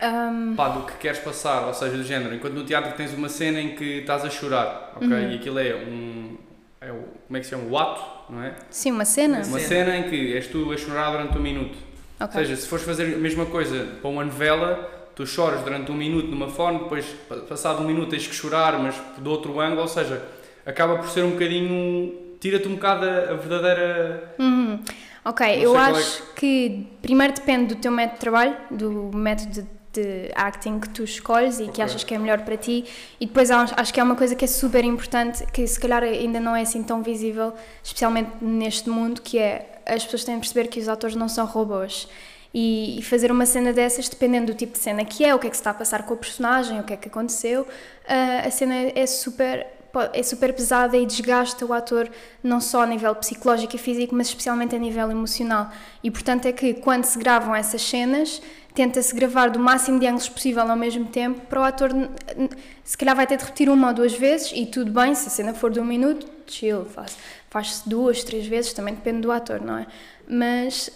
Um... 0.00 0.54
Pá, 0.54 0.68
do 0.68 0.86
que 0.86 0.98
queres 0.98 1.18
passar, 1.18 1.66
ou 1.66 1.74
seja, 1.74 1.96
do 1.96 2.04
género. 2.04 2.32
Enquanto 2.32 2.54
no 2.54 2.64
teatro 2.64 2.92
tens 2.92 3.12
uma 3.12 3.28
cena 3.28 3.60
em 3.60 3.74
que 3.74 3.98
estás 3.98 4.24
a 4.24 4.30
chorar, 4.30 4.92
ok? 4.94 5.08
Uhum. 5.08 5.32
E 5.32 5.34
aquilo 5.34 5.58
é 5.58 5.74
um. 5.74 6.38
É 6.80 6.92
o, 6.92 7.02
como 7.26 7.36
é 7.36 7.40
que 7.40 7.44
se 7.46 7.50
chama? 7.50 7.64
O 7.68 7.76
ato, 7.76 8.32
não 8.32 8.42
é? 8.42 8.54
Sim, 8.70 8.92
uma 8.92 9.04
cena. 9.04 9.42
Uma 9.46 9.58
cena 9.58 9.96
em 9.96 10.08
que 10.08 10.34
és 10.34 10.46
tu 10.46 10.70
a 10.70 10.76
chorar 10.76 11.10
durante 11.10 11.36
um 11.36 11.42
minuto. 11.42 11.76
Okay. 12.20 12.40
Ou 12.40 12.46
seja, 12.46 12.56
se 12.56 12.68
fores 12.68 12.84
fazer 12.84 13.14
a 13.14 13.18
mesma 13.18 13.46
coisa 13.46 13.84
para 14.00 14.08
uma 14.08 14.24
novela 14.24 15.01
tu 15.14 15.26
choras 15.26 15.62
durante 15.62 15.90
um 15.90 15.94
minuto 15.94 16.28
numa 16.28 16.48
fone, 16.48 16.78
depois, 16.78 17.04
passado 17.48 17.82
um 17.82 17.86
minuto, 17.86 18.10
tens 18.10 18.26
que 18.26 18.34
chorar, 18.34 18.78
mas 18.78 18.94
de 19.18 19.28
outro 19.28 19.60
ângulo, 19.60 19.82
ou 19.82 19.88
seja, 19.88 20.22
acaba 20.64 20.96
por 20.96 21.08
ser 21.08 21.22
um 21.22 21.32
bocadinho. 21.32 22.12
tira-te 22.40 22.68
um 22.68 22.74
bocado 22.74 23.06
a, 23.06 23.34
verdadeira. 23.34 24.34
Uhum. 24.38 24.80
Ok, 25.24 25.46
eu 25.60 25.76
é 25.76 25.78
acho 25.78 26.22
é 26.22 26.26
que... 26.34 26.68
que 26.68 26.86
primeiro 27.00 27.32
depende 27.32 27.74
do 27.74 27.80
teu 27.80 27.92
método 27.92 28.14
de 28.14 28.20
trabalho, 28.20 28.56
do 28.70 29.10
método 29.14 29.52
de, 29.52 29.66
de 29.92 30.32
acting 30.34 30.80
que 30.80 30.88
tu 30.88 31.04
escolhes 31.04 31.60
e 31.60 31.64
okay. 31.64 31.74
que 31.74 31.82
achas 31.82 32.02
que 32.02 32.14
é 32.14 32.18
melhor 32.18 32.40
para 32.40 32.56
ti, 32.56 32.84
e 33.20 33.26
depois 33.26 33.50
acho 33.50 33.94
que 33.94 34.00
é 34.00 34.02
uma 34.02 34.16
coisa 34.16 34.34
que 34.34 34.44
é 34.44 34.48
super 34.48 34.84
importante, 34.84 35.46
que 35.52 35.64
se 35.66 35.78
calhar 35.78 36.02
ainda 36.02 36.40
não 36.40 36.56
é 36.56 36.62
assim 36.62 36.82
tão 36.82 37.02
visível, 37.02 37.52
especialmente 37.84 38.30
neste 38.40 38.88
mundo, 38.90 39.20
que 39.22 39.38
é 39.38 39.80
as 39.86 40.04
pessoas 40.04 40.24
têm 40.24 40.34
de 40.34 40.40
perceber 40.40 40.68
que 40.68 40.80
os 40.80 40.88
atores 40.88 41.14
não 41.16 41.28
são 41.28 41.44
robôs 41.44 42.08
e, 42.54 43.00
fazer 43.02 43.30
uma 43.32 43.46
cena 43.46 43.72
dessas, 43.72 44.08
dependendo 44.08 44.52
do 44.52 44.54
tipo 44.54 44.72
de 44.72 44.78
cena 44.78 45.04
que 45.04 45.24
é, 45.24 45.34
o 45.34 45.38
que 45.38 45.46
é 45.46 45.50
que 45.50 45.56
se 45.56 45.60
está 45.60 45.70
a 45.70 45.74
passar 45.74 46.04
com 46.04 46.14
o 46.14 46.16
personagem, 46.16 46.80
o 46.80 46.84
que 46.84 46.92
é 46.92 46.96
que 46.96 47.08
aconteceu, 47.08 47.62
uh, 47.62 48.46
a 48.46 48.50
cena 48.50 48.74
é 48.94 49.06
super 49.06 49.66
é 50.14 50.22
super 50.22 50.54
pesada 50.54 50.96
e 50.96 51.04
desgasta 51.04 51.66
o 51.66 51.72
ator 51.74 52.08
não 52.42 52.62
só 52.62 52.80
a 52.80 52.86
nível 52.86 53.14
psicológico 53.14 53.76
e 53.76 53.78
físico, 53.78 54.14
mas 54.14 54.28
especialmente 54.28 54.74
a 54.74 54.78
nível 54.78 55.10
emocional. 55.10 55.70
E 56.02 56.10
portanto 56.10 56.46
é 56.46 56.52
que 56.52 56.72
quando 56.72 57.04
se 57.04 57.18
gravam 57.18 57.54
essas 57.54 57.82
cenas, 57.82 58.40
tenta-se 58.74 59.14
gravar 59.14 59.50
do 59.50 59.58
máximo 59.58 60.00
de 60.00 60.06
ângulos 60.06 60.30
possível 60.30 60.62
ao 60.62 60.76
mesmo 60.76 61.04
tempo 61.08 61.42
para 61.42 61.60
o 61.60 61.62
ator, 61.62 61.90
se 62.82 62.96
calhar 62.96 63.14
vai 63.14 63.26
ter 63.26 63.36
de 63.36 63.44
repetir 63.44 63.68
uma 63.68 63.88
ou 63.88 63.92
duas 63.92 64.14
vezes 64.14 64.50
e 64.54 64.64
tudo 64.64 64.90
bem, 64.90 65.14
se 65.14 65.28
a 65.28 65.30
cena 65.30 65.52
for 65.52 65.70
de 65.70 65.78
um 65.78 65.84
minuto, 65.84 66.26
chill, 66.46 66.86
faz-se 66.86 67.18
faz 67.52 67.82
duas, 67.84 68.24
três 68.24 68.46
vezes, 68.46 68.72
também 68.72 68.94
depende 68.94 69.20
do 69.20 69.30
ator, 69.30 69.60
não 69.60 69.76
é? 69.76 69.86
Mas 70.26 70.88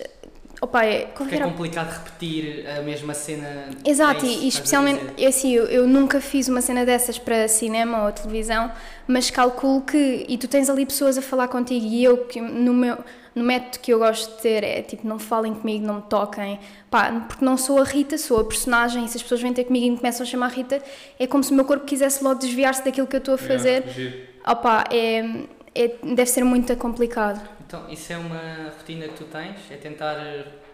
Opa, 0.61 0.85
é, 0.85 1.07
Porque 1.07 1.35
é 1.35 1.41
complicado 1.41 1.93
repetir 1.93 2.67
a 2.67 2.81
mesma 2.81 3.13
cena. 3.13 3.69
Exato, 3.85 4.25
é 4.25 4.29
isso, 4.29 4.45
e 4.45 4.49
especialmente, 4.49 5.25
assim, 5.25 5.53
eu, 5.53 5.67
eu, 5.67 5.87
nunca 5.87 6.19
fiz 6.21 6.49
uma 6.49 6.63
cena 6.63 6.85
dessas 6.87 7.19
para 7.19 7.47
cinema 7.47 8.05
ou 8.05 8.13
televisão, 8.13 8.73
mas 9.07 9.31
calculo 9.31 9.83
que, 9.83 10.25
e 10.27 10.39
tu 10.39 10.49
tens 10.49 10.71
ali 10.71 10.87
pessoas 10.87 11.19
a 11.19 11.23
falar 11.23 11.49
contigo, 11.49 11.85
e 11.85 12.03
eu, 12.03 12.25
que 12.25 12.41
no 12.41 12.73
meu, 12.73 12.97
no 13.35 13.45
método 13.45 13.81
que 13.81 13.93
eu 13.93 13.99
gosto 13.99 14.35
de 14.37 14.43
ter 14.43 14.65
é 14.65 14.81
tipo, 14.81 15.07
não 15.07 15.19
falem 15.19 15.53
comigo, 15.53 15.87
não 15.87 15.97
me 15.97 16.03
toquem, 16.03 16.59
pá, 16.91 17.27
porque 17.29 17.45
não 17.45 17.59
sou 17.59 17.79
a 17.79 17.85
Rita, 17.85 18.17
sou 18.17 18.41
a 18.41 18.45
personagem, 18.45 19.05
e 19.05 19.09
se 19.09 19.19
as 19.19 19.23
pessoas 19.23 19.43
vêm 19.43 19.53
ter 19.53 19.65
comigo 19.65 19.85
e 19.85 19.91
me 19.91 19.97
começam 19.99 20.25
a 20.25 20.27
chamar 20.27 20.49
Rita, 20.49 20.83
é 21.19 21.27
como 21.27 21.45
se 21.45 21.53
o 21.53 21.55
meu 21.55 21.67
corpo 21.67 21.85
quisesse 21.85 22.25
logo 22.25 22.41
desviar-se 22.41 22.83
daquilo 22.83 23.07
que 23.07 23.17
eu 23.17 23.19
estou 23.19 23.35
a 23.35 23.39
fazer. 23.39 23.85
Yeah, 23.95 24.17
Opa, 24.47 24.85
é, 24.91 25.45
é, 25.75 25.95
deve 26.03 26.31
ser 26.31 26.45
muito 26.45 26.75
complicado. 26.77 27.56
Então, 27.67 27.85
isso 27.91 28.13
é 28.13 28.17
uma 28.17 28.73
rotina 28.79 29.09
que 29.09 29.15
tu 29.15 29.25
tens? 29.25 29.57
É 29.71 29.77
tentar 29.77 30.17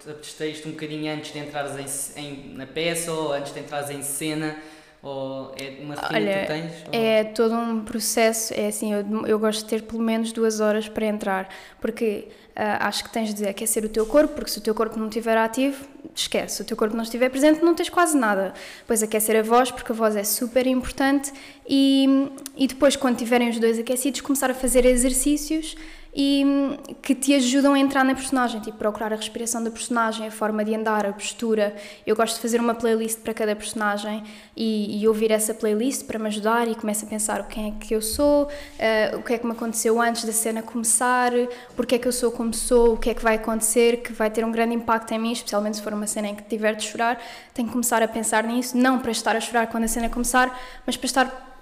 absteste 0.08 0.68
um 0.68 0.72
bocadinho 0.72 1.12
antes 1.12 1.32
de 1.32 1.38
entrares 1.38 2.16
em, 2.16 2.20
em, 2.22 2.54
na 2.54 2.66
peça 2.66 3.10
ou 3.12 3.32
antes 3.32 3.54
de 3.54 3.60
entrares 3.60 3.88
em 3.90 4.02
cena? 4.02 4.56
Ou 5.02 5.52
é 5.58 5.78
uma 5.82 5.94
rotina 5.94 6.18
Olha, 6.18 6.32
que 6.32 6.44
tu 6.44 6.48
tens? 6.48 6.72
ou- 6.88 6.94
É 6.94 7.24
todo 7.24 7.54
um 7.54 7.82
processo, 7.84 8.52
é 8.54 8.68
assim, 8.68 8.92
eu, 8.92 9.26
eu 9.26 9.38
gosto 9.38 9.60
de 9.60 9.64
ter 9.70 9.82
pelo 9.82 10.02
menos 10.02 10.32
duas 10.32 10.60
horas 10.60 10.88
para 10.88 11.06
entrar, 11.06 11.48
porque 11.80 12.28
ah, 12.54 12.86
acho 12.86 13.02
que 13.04 13.10
tens 13.10 13.34
de 13.34 13.48
aquecer 13.48 13.84
o 13.84 13.88
teu 13.88 14.06
corpo, 14.06 14.34
porque 14.34 14.50
se 14.50 14.58
o 14.58 14.60
teu 14.60 14.74
corpo 14.74 14.96
não 14.98 15.08
estiver 15.08 15.36
ativo, 15.36 15.84
esquece, 16.14 16.56
se 16.56 16.62
o 16.62 16.64
teu 16.64 16.76
corpo 16.76 16.94
não 16.94 17.02
estiver 17.02 17.30
presente, 17.30 17.64
não 17.64 17.74
tens 17.74 17.88
quase 17.88 18.16
nada. 18.16 18.52
Depois 18.80 19.02
aquecer 19.02 19.34
a 19.34 19.42
voz, 19.42 19.70
porque 19.72 19.90
a 19.90 19.94
voz 19.94 20.14
é 20.14 20.22
super 20.22 20.66
importante, 20.68 21.32
e, 21.66 22.28
e 22.56 22.68
depois, 22.68 22.94
quando 22.94 23.16
tiverem 23.16 23.48
os 23.48 23.58
dois 23.58 23.78
aquecidos, 23.80 24.20
começar 24.20 24.50
a 24.50 24.54
fazer 24.54 24.84
exercícios 24.84 25.74
e 26.14 26.44
hum, 26.44 26.76
que 27.00 27.14
te 27.14 27.34
ajudam 27.34 27.72
a 27.72 27.78
entrar 27.78 28.04
na 28.04 28.14
personagem, 28.14 28.60
tipo 28.60 28.76
procurar 28.76 29.12
a 29.12 29.16
respiração 29.16 29.64
da 29.64 29.70
personagem, 29.70 30.26
a 30.26 30.30
forma 30.30 30.62
de 30.62 30.74
andar, 30.74 31.06
a 31.06 31.12
postura. 31.12 31.74
Eu 32.06 32.14
gosto 32.14 32.34
de 32.34 32.42
fazer 32.42 32.60
uma 32.60 32.74
playlist 32.74 33.20
para 33.20 33.32
cada 33.32 33.56
personagem 33.56 34.22
e, 34.54 35.00
e 35.00 35.08
ouvir 35.08 35.30
essa 35.30 35.54
playlist 35.54 36.04
para 36.04 36.18
me 36.18 36.26
ajudar 36.26 36.68
e 36.68 36.74
começo 36.74 37.06
a 37.06 37.08
pensar 37.08 37.40
o 37.40 37.44
quem 37.44 37.68
é 37.68 37.84
que 37.84 37.94
eu 37.94 38.02
sou, 38.02 38.48
eh, 38.78 39.14
o 39.16 39.22
que 39.22 39.32
é 39.32 39.38
que 39.38 39.46
me 39.46 39.52
aconteceu 39.52 40.00
antes 40.02 40.24
da 40.24 40.32
cena 40.32 40.60
começar, 40.60 41.32
porque 41.74 41.94
é 41.94 41.98
que 41.98 42.06
eu 42.06 42.12
sou 42.12 42.30
como 42.30 42.52
sou, 42.52 42.94
o 42.94 42.96
que 42.98 43.08
é 43.08 43.14
que 43.14 43.22
vai 43.22 43.36
acontecer, 43.36 44.02
que 44.02 44.12
vai 44.12 44.30
ter 44.30 44.44
um 44.44 44.52
grande 44.52 44.74
impacto 44.74 45.12
em 45.12 45.18
mim, 45.18 45.32
especialmente 45.32 45.78
se 45.78 45.82
for 45.82 45.94
uma 45.94 46.06
cena 46.06 46.28
em 46.28 46.34
que 46.34 46.42
tiver 46.42 46.74
de 46.74 46.84
chorar, 46.84 47.18
tenho 47.54 47.68
que 47.68 47.72
começar 47.72 48.02
a 48.02 48.08
pensar 48.08 48.44
nisso, 48.44 48.76
não 48.76 48.98
para 48.98 49.10
estar 49.10 49.34
a 49.34 49.40
chorar 49.40 49.66
quando 49.68 49.84
a 49.84 49.88
cena 49.88 50.10
começar, 50.10 50.60
mas 50.84 50.94
para 50.94 51.06
estar 51.06 51.52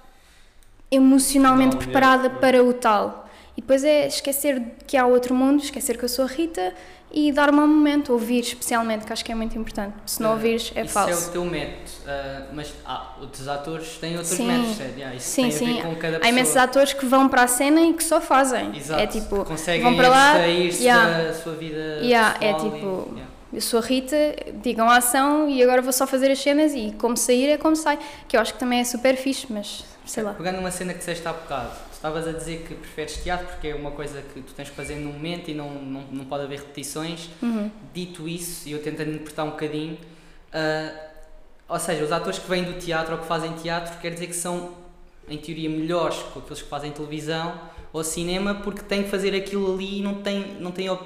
emocionalmente 0.91 1.77
preparada 1.77 2.29
para 2.29 2.61
o 2.61 2.73
tal. 2.73 3.30
E 3.57 3.61
depois 3.61 3.83
é 3.83 4.07
esquecer 4.07 4.61
que 4.87 4.95
há 4.95 5.05
outro 5.05 5.35
mundo, 5.35 5.61
esquecer 5.61 5.97
que 5.97 6.05
eu 6.05 6.09
sou 6.09 6.23
a 6.25 6.27
Rita 6.27 6.73
e 7.13 7.33
dar-me 7.33 7.59
um 7.59 7.67
momento, 7.67 8.13
ouvir 8.13 8.39
especialmente, 8.39 9.05
que 9.05 9.11
acho 9.11 9.25
que 9.25 9.31
é 9.31 9.35
muito 9.35 9.57
importante. 9.57 9.93
Se 10.05 10.21
não 10.21 10.29
Ah, 10.29 10.33
ouvires, 10.33 10.71
é 10.73 10.83
isso 10.83 10.93
falso. 10.93 11.11
é 11.11 11.27
o 11.29 11.31
teu 11.33 11.43
método, 11.43 11.91
ah, 12.07 12.43
mas 12.53 12.73
ah, 12.85 13.15
outros 13.19 13.47
atores 13.49 13.97
têm 13.97 14.11
outros 14.17 14.29
Sim. 14.37 14.47
métodos, 14.47 14.77
certo? 14.77 14.95
Yeah, 14.97 15.15
isso 15.17 15.27
Sim, 15.29 15.41
tem 15.41 15.49
a 15.49 15.57
sim. 15.59 15.73
ver 15.73 15.81
com 15.83 15.95
cada 15.95 16.25
Há 16.25 16.29
imensos 16.29 16.55
atores 16.55 16.93
que 16.93 17.05
vão 17.05 17.27
para 17.27 17.43
a 17.43 17.47
cena 17.47 17.81
e 17.81 17.93
que 17.93 18.03
só 18.03 18.21
fazem. 18.21 18.73
Exato, 18.77 19.01
É 19.01 19.07
tipo, 19.07 19.43
conseguem 19.43 19.83
vão 19.83 19.95
para 19.97 20.07
lá, 20.07 20.31
abstrair-se 20.31 20.83
yeah. 20.83 21.23
da 21.23 21.33
sua 21.33 21.53
vida 21.55 21.99
Yeah, 22.01 22.37
é 22.39 22.53
pessoal 22.53 22.67
e- 22.67 22.71
tipo- 22.71 23.07
yeah. 23.11 23.31
eu 23.53 23.61
sou 23.61 23.79
a 23.79 23.83
Rita, 23.83 24.15
digam 24.63 24.89
a 24.89 24.95
ação 24.95 25.49
e 25.49 25.61
agora 25.61 25.81
vou 25.81 25.91
só 25.91 26.07
fazer 26.07 26.31
as 26.31 26.39
cenas 26.39 26.71
e 26.73 26.93
como 26.97 27.17
sair 27.17 27.49
é 27.49 27.57
como 27.57 27.75
sai. 27.75 27.99
Que 28.29 28.37
eu 28.37 28.41
acho 28.41 28.53
que 28.53 28.59
também 28.59 28.79
é 28.79 28.85
super 28.85 29.17
fixe, 29.17 29.47
mas 29.49 29.83
sei 30.05 30.23
lá. 30.23 30.33
Pegando 30.35 30.59
uma 30.59 30.71
cena 30.71 30.93
que 30.93 30.99
disseste 30.99 31.27
há 31.27 31.33
bocado, 31.33 31.71
estavas 32.01 32.27
a 32.27 32.31
dizer 32.31 32.63
que 32.67 32.73
preferes 32.73 33.17
teatro 33.17 33.45
porque 33.45 33.67
é 33.67 33.75
uma 33.75 33.91
coisa 33.91 34.23
que 34.23 34.41
tu 34.41 34.53
tens 34.55 34.67
que 34.67 34.75
fazer 34.75 34.95
num 34.95 35.13
momento 35.13 35.51
e 35.51 35.53
não, 35.53 35.69
não, 35.69 36.01
não 36.11 36.25
pode 36.25 36.45
haver 36.45 36.57
repetições. 36.57 37.29
Uhum. 37.43 37.69
Dito 37.93 38.27
isso, 38.27 38.67
e 38.67 38.71
eu 38.71 38.81
tentando 38.81 39.11
interpretar 39.11 39.45
um 39.45 39.51
bocadinho, 39.51 39.99
ah, 40.51 40.91
ou 41.69 41.79
seja, 41.79 42.03
os 42.03 42.11
atores 42.11 42.39
que 42.39 42.49
vêm 42.49 42.63
do 42.63 42.73
teatro 42.73 43.13
ou 43.13 43.19
que 43.19 43.27
fazem 43.27 43.53
teatro 43.53 43.99
quer 43.99 44.11
dizer 44.11 44.25
que 44.25 44.35
são, 44.35 44.71
em 45.29 45.37
teoria, 45.37 45.69
melhores 45.69 46.17
que 46.17 46.39
aqueles 46.39 46.63
que 46.63 46.67
fazem 46.67 46.91
televisão 46.91 47.53
ou 47.93 48.03
cinema 48.03 48.55
porque 48.55 48.81
têm 48.81 49.03
que 49.03 49.09
fazer 49.09 49.35
aquilo 49.35 49.71
ali 49.71 49.99
e 49.99 50.01
não 50.01 50.15
têm, 50.23 50.55
não 50.59 50.71
têm 50.71 50.89
ah, 50.89 50.97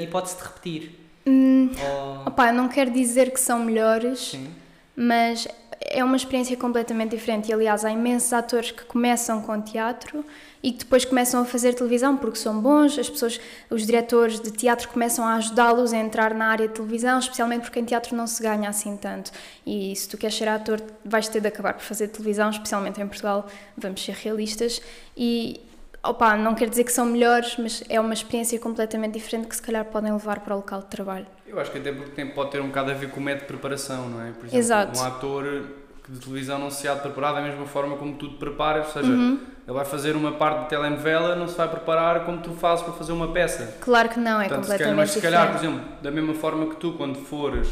hipótese 0.00 0.38
de 0.38 0.42
repetir. 0.44 0.98
Hum, 1.26 1.70
Ou- 1.78 2.46
eu 2.46 2.52
não 2.54 2.68
quero 2.68 2.90
dizer 2.90 3.32
que 3.32 3.38
são 3.38 3.62
melhores, 3.62 4.18
Sim. 4.30 4.48
mas 4.96 5.46
é 5.80 6.02
uma 6.02 6.16
experiência 6.16 6.56
completamente 6.56 7.10
diferente. 7.10 7.48
E, 7.48 7.52
aliás, 7.52 7.84
há 7.84 7.90
imensos 7.90 8.32
atores 8.32 8.70
que 8.70 8.84
começam 8.84 9.42
com 9.42 9.60
teatro 9.60 10.24
e 10.62 10.72
que 10.72 10.78
depois 10.78 11.04
começam 11.04 11.40
a 11.40 11.44
fazer 11.44 11.74
televisão 11.74 12.16
porque 12.16 12.38
são 12.38 12.60
bons. 12.60 12.98
As 12.98 13.08
pessoas, 13.08 13.40
os 13.70 13.86
diretores 13.86 14.40
de 14.40 14.50
teatro 14.50 14.88
começam 14.88 15.24
a 15.24 15.34
ajudá-los 15.34 15.92
a 15.92 15.96
entrar 15.96 16.34
na 16.34 16.46
área 16.46 16.66
de 16.66 16.74
televisão, 16.74 17.18
especialmente 17.18 17.62
porque 17.62 17.78
em 17.78 17.84
teatro 17.84 18.16
não 18.16 18.26
se 18.26 18.42
ganha 18.42 18.68
assim 18.68 18.96
tanto. 18.96 19.30
E 19.64 19.94
se 19.94 20.08
tu 20.08 20.18
queres 20.18 20.36
ser 20.36 20.48
ator, 20.48 20.80
vais 21.04 21.28
ter 21.28 21.40
de 21.40 21.48
acabar 21.48 21.74
por 21.74 21.82
fazer 21.82 22.08
televisão, 22.08 22.50
especialmente 22.50 23.00
em 23.00 23.06
Portugal, 23.06 23.46
vamos 23.76 24.04
ser 24.04 24.14
realistas. 24.14 24.82
E, 25.16 25.60
opá, 26.02 26.36
não 26.36 26.54
quer 26.54 26.68
dizer 26.68 26.84
que 26.84 26.92
são 26.92 27.06
melhores, 27.06 27.56
mas 27.56 27.84
é 27.88 28.00
uma 28.00 28.14
experiência 28.14 28.58
completamente 28.58 29.14
diferente 29.14 29.46
que 29.46 29.56
se 29.56 29.62
calhar 29.62 29.84
podem 29.84 30.12
levar 30.12 30.40
para 30.40 30.54
o 30.54 30.58
local 30.58 30.80
de 30.80 30.86
trabalho. 30.86 31.37
Eu 31.48 31.58
acho 31.58 31.70
que 31.70 31.78
até 31.78 31.92
porque 31.92 32.10
tem, 32.10 32.26
pode 32.26 32.50
ter 32.50 32.60
um 32.60 32.66
bocado 32.68 32.90
a 32.90 32.94
ver 32.94 33.10
com 33.10 33.20
o 33.20 33.22
método 33.22 33.42
de 33.46 33.52
preparação, 33.52 34.08
não 34.08 34.20
é? 34.22 34.26
Por 34.32 34.40
exemplo, 34.46 34.58
Exato. 34.58 34.98
um 34.98 35.04
ator 35.04 35.62
que 36.04 36.12
de 36.12 36.18
televisão 36.20 36.58
não 36.58 36.70
se 36.70 36.86
há 36.88 36.94
de 36.94 37.00
preparar 37.00 37.34
da 37.34 37.40
mesma 37.40 37.66
forma 37.66 37.96
como 37.96 38.14
tu 38.16 38.28
te 38.28 38.36
preparas, 38.36 38.86
ou 38.86 38.92
seja, 38.92 39.08
Uhum. 39.12 39.38
ele 39.66 39.74
vai 39.76 39.84
fazer 39.84 40.14
uma 40.16 40.32
parte 40.32 40.62
de 40.64 40.68
telenovela, 40.68 41.34
não 41.36 41.48
se 41.48 41.56
vai 41.56 41.68
preparar 41.68 42.24
como 42.24 42.38
tu 42.38 42.52
fazes 42.52 42.84
para 42.84 42.92
fazer 42.94 43.12
uma 43.12 43.28
peça. 43.28 43.76
Claro 43.80 44.08
que 44.08 44.18
não, 44.18 44.40
é 44.40 44.48
Portanto, 44.48 44.64
se 44.64 44.68
calhar, 44.70 44.88
completamente 44.88 44.96
mas 44.96 45.10
se 45.10 45.20
calhar, 45.20 45.46
por 45.48 45.54
diferente. 45.56 45.76
exemplo, 45.80 46.02
da 46.02 46.10
mesma 46.10 46.34
forma 46.34 46.66
que 46.66 46.76
tu, 46.76 46.92
quando 46.92 47.16
fores 47.18 47.68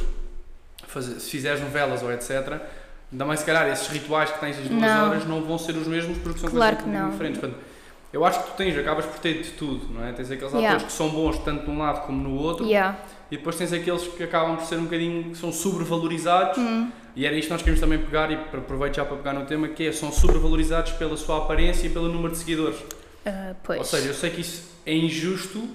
fazer, 0.86 1.20
se 1.20 1.30
fizeres 1.30 1.60
novelas 1.60 2.02
ou 2.02 2.12
etc., 2.12 2.60
também 3.16 3.36
se 3.36 3.44
calhar 3.44 3.68
esses 3.68 3.86
rituais 3.88 4.30
que 4.30 4.40
tens 4.40 4.58
as 4.58 4.66
duas 4.68 4.80
Não. 4.82 5.08
horas 5.10 5.24
não 5.26 5.42
vão 5.42 5.58
ser 5.58 5.72
os 5.76 5.86
mesmos 5.86 6.18
porque 6.18 6.38
são 6.40 6.50
Claro 6.50 6.76
coisas 6.76 6.92
não. 6.92 7.10
diferentes. 7.10 7.40
Portanto, 7.40 7.60
eu 8.12 8.24
acho 8.24 8.42
que 8.42 8.50
tu 8.50 8.56
tens, 8.56 8.76
acabas 8.78 9.04
por 9.06 9.18
ter 9.20 9.42
de 9.42 9.50
tudo, 9.52 9.92
não 9.94 10.04
é? 10.04 10.12
Tens 10.12 10.30
aqueles 10.30 10.52
Yeah. 10.52 10.76
atores 10.76 10.92
que 10.92 10.92
são 10.92 11.08
bons 11.10 11.38
tanto 11.38 11.64
de 11.64 11.70
um 11.70 11.78
lado 11.78 12.04
como 12.06 12.20
no 12.22 12.34
outro, 12.36 12.66
Yeah. 12.66 12.96
E 13.30 13.36
depois 13.36 13.56
tens 13.56 13.72
aqueles 13.72 14.02
que 14.06 14.22
acabam 14.22 14.56
por 14.56 14.64
ser 14.66 14.76
um 14.76 14.84
bocadinho, 14.84 15.30
que 15.30 15.36
são 15.36 15.50
sobrevalorizados, 15.52 16.58
Hum. 16.58 16.90
e 17.14 17.24
era 17.26 17.34
isto 17.34 17.48
que 17.48 17.52
nós 17.52 17.62
queremos 17.62 17.80
também 17.80 17.98
pegar, 17.98 18.30
e 18.30 18.34
aproveito 18.34 18.96
já 18.96 19.04
para 19.04 19.16
pegar 19.16 19.32
no 19.32 19.44
tema, 19.46 19.68
que 19.68 19.86
é, 19.86 19.92
são 19.92 20.12
sobrevalorizados 20.12 20.92
pela 20.92 21.16
sua 21.16 21.38
aparência 21.38 21.86
e 21.86 21.90
pelo 21.90 22.08
número 22.08 22.32
de 22.32 22.38
seguidores. 22.38 22.76
Ah, 23.24 23.54
pois. 23.64 23.78
Ou 23.78 23.84
seja, 23.84 24.08
eu 24.08 24.14
sei 24.14 24.30
que 24.30 24.40
isso 24.40 24.70
é 24.86 24.94
injusto, 24.94 25.68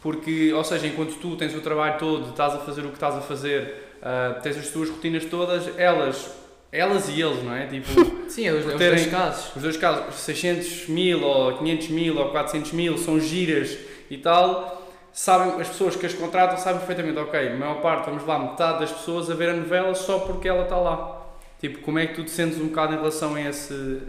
porque, 0.00 0.52
ou 0.52 0.62
seja, 0.64 0.86
enquanto 0.86 1.14
tu 1.16 1.36
tens 1.36 1.54
o 1.54 1.60
trabalho 1.60 1.98
todo, 1.98 2.30
estás 2.30 2.54
a 2.54 2.58
fazer 2.58 2.82
o 2.82 2.88
que 2.88 2.94
estás 2.94 3.14
a 3.16 3.20
fazer, 3.20 3.96
ah, 4.02 4.38
tens 4.42 4.56
as 4.56 4.68
tuas 4.68 4.88
rotinas 4.88 5.24
todas, 5.24 5.68
elas, 5.78 6.30
elas 6.70 7.08
e 7.08 7.20
eles, 7.20 7.42
não 7.42 7.54
é? 7.54 7.66
Tipo, 7.66 7.88
Sim, 8.30 8.46
é 8.46 8.52
os, 8.52 8.64
é 8.64 8.68
os 8.68 8.74
terem- 8.76 8.98
dois 8.98 9.10
casos. 9.10 9.56
os 9.56 9.62
dois 9.62 9.76
casos, 9.76 10.14
600 10.16 10.88
mil 10.88 11.22
ou 11.22 11.58
500 11.58 11.88
mil 11.88 12.16
ou 12.18 12.28
400 12.30 12.72
mil, 12.72 12.96
são 12.98 13.18
giras 13.20 13.76
e 14.10 14.16
tal, 14.18 14.75
sabem, 15.16 15.58
as 15.58 15.68
pessoas 15.68 15.96
que 15.96 16.04
as 16.04 16.12
contratam 16.12 16.58
sabem 16.58 16.78
perfeitamente, 16.78 17.18
ok, 17.18 17.48
a 17.48 17.56
maior 17.56 17.80
parte, 17.80 18.04
vamos 18.04 18.26
lá, 18.26 18.38
metade 18.38 18.80
das 18.80 18.92
pessoas 18.92 19.30
a 19.30 19.34
ver 19.34 19.48
a 19.48 19.54
novela 19.54 19.94
só 19.94 20.18
porque 20.20 20.46
ela 20.46 20.64
está 20.64 20.76
lá. 20.76 21.22
Tipo, 21.58 21.78
como 21.80 21.98
é 21.98 22.06
que 22.06 22.14
tu 22.16 22.24
te 22.24 22.30
sentes 22.30 22.60
um 22.60 22.66
bocado 22.66 22.92
em 22.92 22.98
relação 22.98 23.34
a 23.34 23.40
esse... 23.40 24.02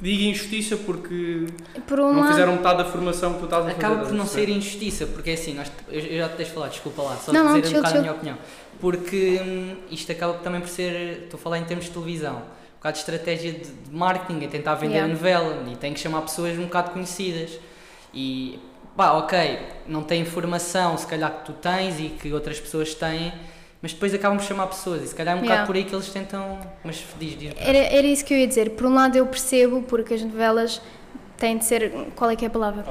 Digo 0.00 0.22
injustiça 0.22 0.76
porque 0.78 1.46
Por 1.86 2.00
um 2.00 2.14
não 2.14 2.26
fizeram 2.28 2.56
metade 2.56 2.78
da 2.78 2.84
formação 2.86 3.34
que 3.34 3.40
tu 3.40 3.44
estás 3.44 3.66
a 3.66 3.70
fazer. 3.70 3.78
Acaba 3.78 4.06
por 4.06 4.14
não 4.14 4.26
ser 4.26 4.48
injustiça, 4.48 5.06
porque 5.06 5.30
é 5.30 5.34
assim, 5.34 5.54
nós, 5.54 5.70
eu, 5.88 6.00
eu 6.00 6.18
já 6.18 6.28
te 6.30 6.36
deixo 6.38 6.52
falar, 6.52 6.68
desculpa 6.68 7.02
lá, 7.02 7.16
só 7.16 7.30
Não, 7.30 7.44
não, 7.44 7.60
dizer 7.60 7.68
chill, 7.68 7.78
um 7.78 7.82
bocado 7.82 7.92
chill. 7.92 7.98
a 7.98 8.02
minha 8.02 8.12
opinião. 8.14 8.38
Porque 8.80 9.40
hum, 9.44 9.76
isto 9.90 10.10
acaba 10.10 10.32
também 10.38 10.60
por 10.60 10.68
ser, 10.70 11.24
estou 11.24 11.38
a 11.38 11.42
falar 11.42 11.58
em 11.58 11.64
termos 11.64 11.84
de 11.84 11.92
televisão, 11.92 12.36
um 12.36 12.76
bocado 12.78 12.94
de 12.94 12.98
estratégia 13.00 13.52
de, 13.52 13.70
de 13.70 13.94
marketing, 13.94 14.44
é 14.44 14.48
tentar 14.48 14.74
vender 14.76 14.94
Yeah. 14.94 15.12
a 15.12 15.14
novela 15.14 15.62
e 15.70 15.76
tem 15.76 15.92
que 15.92 16.00
chamar 16.00 16.22
pessoas 16.22 16.58
um 16.58 16.64
bocado 16.64 16.90
conhecidas. 16.90 17.60
E 18.12 18.58
pá, 18.96 19.12
ok, 19.12 19.58
não 19.86 20.02
tem 20.02 20.20
informação 20.22 20.96
se 20.96 21.06
calhar 21.06 21.30
que 21.38 21.46
tu 21.46 21.52
tens 21.52 21.98
e 22.00 22.08
que 22.10 22.32
outras 22.32 22.60
pessoas 22.60 22.94
têm, 22.94 23.32
mas 23.80 23.92
depois 23.92 24.14
acabam 24.14 24.38
por 24.38 24.44
chamar 24.44 24.66
pessoas 24.68 25.02
e 25.02 25.08
se 25.08 25.14
calhar 25.14 25.34
é 25.36 25.40
um 25.40 25.42
Yeah. 25.42 25.62
bocado 25.62 25.66
por 25.66 25.76
aí 25.76 25.84
que 25.84 25.94
eles 25.94 26.08
tentam. 26.10 26.58
Mas 26.84 27.04
diz, 27.18 27.38
diz. 27.38 27.52
era, 27.58 27.78
era 27.78 28.06
isso 28.06 28.24
que 28.24 28.32
eu 28.32 28.38
ia 28.38 28.46
dizer. 28.46 28.70
Por 28.70 28.86
um 28.86 28.94
lado, 28.94 29.16
eu 29.16 29.26
percebo, 29.26 29.82
porque 29.82 30.14
as 30.14 30.22
novelas 30.22 30.80
têm 31.36 31.58
de 31.58 31.64
ser, 31.64 31.90
qual 32.14 32.30
é 32.30 32.36
que 32.36 32.44
é 32.44 32.48
a 32.48 32.50
palavra? 32.50 32.84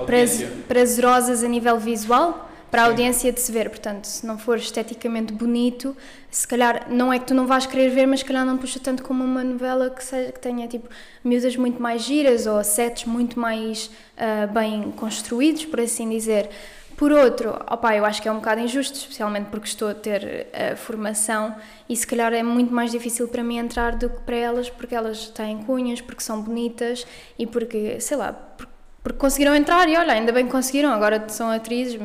Prazerosas 0.67 1.43
a 1.43 1.47
nível 1.47 1.79
visual, 1.79 2.50
para 2.71 2.83
a 2.83 2.85
audiência 2.85 3.31
de 3.31 3.39
se 3.39 3.51
ver. 3.51 3.69
Portanto, 3.69 4.05
se 4.05 4.25
não 4.25 4.37
for 4.37 4.57
esteticamente 4.57 5.33
bonito, 5.33 5.95
se 6.31 6.47
calhar 6.47 6.87
não 6.89 7.11
é 7.13 7.19
que 7.19 7.25
tu 7.25 7.33
não 7.35 7.45
vais 7.45 7.65
querer 7.65 7.89
ver, 7.89 8.07
mas 8.07 8.21
se 8.21 8.25
calhar 8.25 8.45
não 8.45 8.57
puxa 8.57 8.79
tanto 8.79 9.03
como 9.03 9.23
uma 9.23 9.43
novela 9.43 9.89
que, 9.89 10.03
seja, 10.03 10.31
que 10.31 10.39
tenha 10.39 10.67
tipo 10.67 10.89
miúdas 11.23 11.55
muito 11.57 11.81
mais 11.81 12.01
giras 12.03 12.47
ou 12.47 12.63
sets 12.63 13.05
muito 13.05 13.39
mais 13.39 13.91
ah, 14.17 14.47
bem 14.47 14.91
construídos, 14.91 15.65
por 15.65 15.79
assim 15.81 16.09
dizer. 16.09 16.49
Por 16.95 17.11
outro, 17.11 17.49
opá, 17.67 17.95
eu 17.95 18.05
acho 18.05 18.21
que 18.21 18.27
é 18.27 18.31
um 18.31 18.35
bocado 18.35 18.61
injusto, 18.61 18.95
especialmente 18.95 19.47
porque 19.49 19.67
estou 19.67 19.89
a 19.89 19.93
ter 19.95 20.47
a 20.53 20.75
formação 20.75 21.55
e 21.89 21.95
se 21.95 22.05
calhar 22.05 22.31
é 22.31 22.43
muito 22.43 22.71
mais 22.71 22.91
difícil 22.91 23.27
para 23.27 23.43
mim 23.43 23.57
entrar 23.57 23.95
do 23.95 24.07
que 24.07 24.19
para 24.19 24.35
elas, 24.35 24.69
porque 24.69 24.93
elas 24.93 25.27
têm 25.29 25.63
cunhas, 25.63 25.99
porque 25.99 26.21
são 26.21 26.39
bonitas 26.41 27.07
e 27.39 27.47
porque, 27.47 27.99
sei 27.99 28.17
lá, 28.17 28.31
por- 28.33 28.67
porque 29.01 29.17
conseguiram 29.17 29.55
entrar 29.55 29.89
e 29.89 29.97
olha, 29.97 30.13
ainda 30.13 30.31
bem 30.31 30.45
que 30.45 30.51
conseguiram, 30.51 30.91
agora 30.93 31.27
são 31.29 31.49
atrizes, 31.49 31.99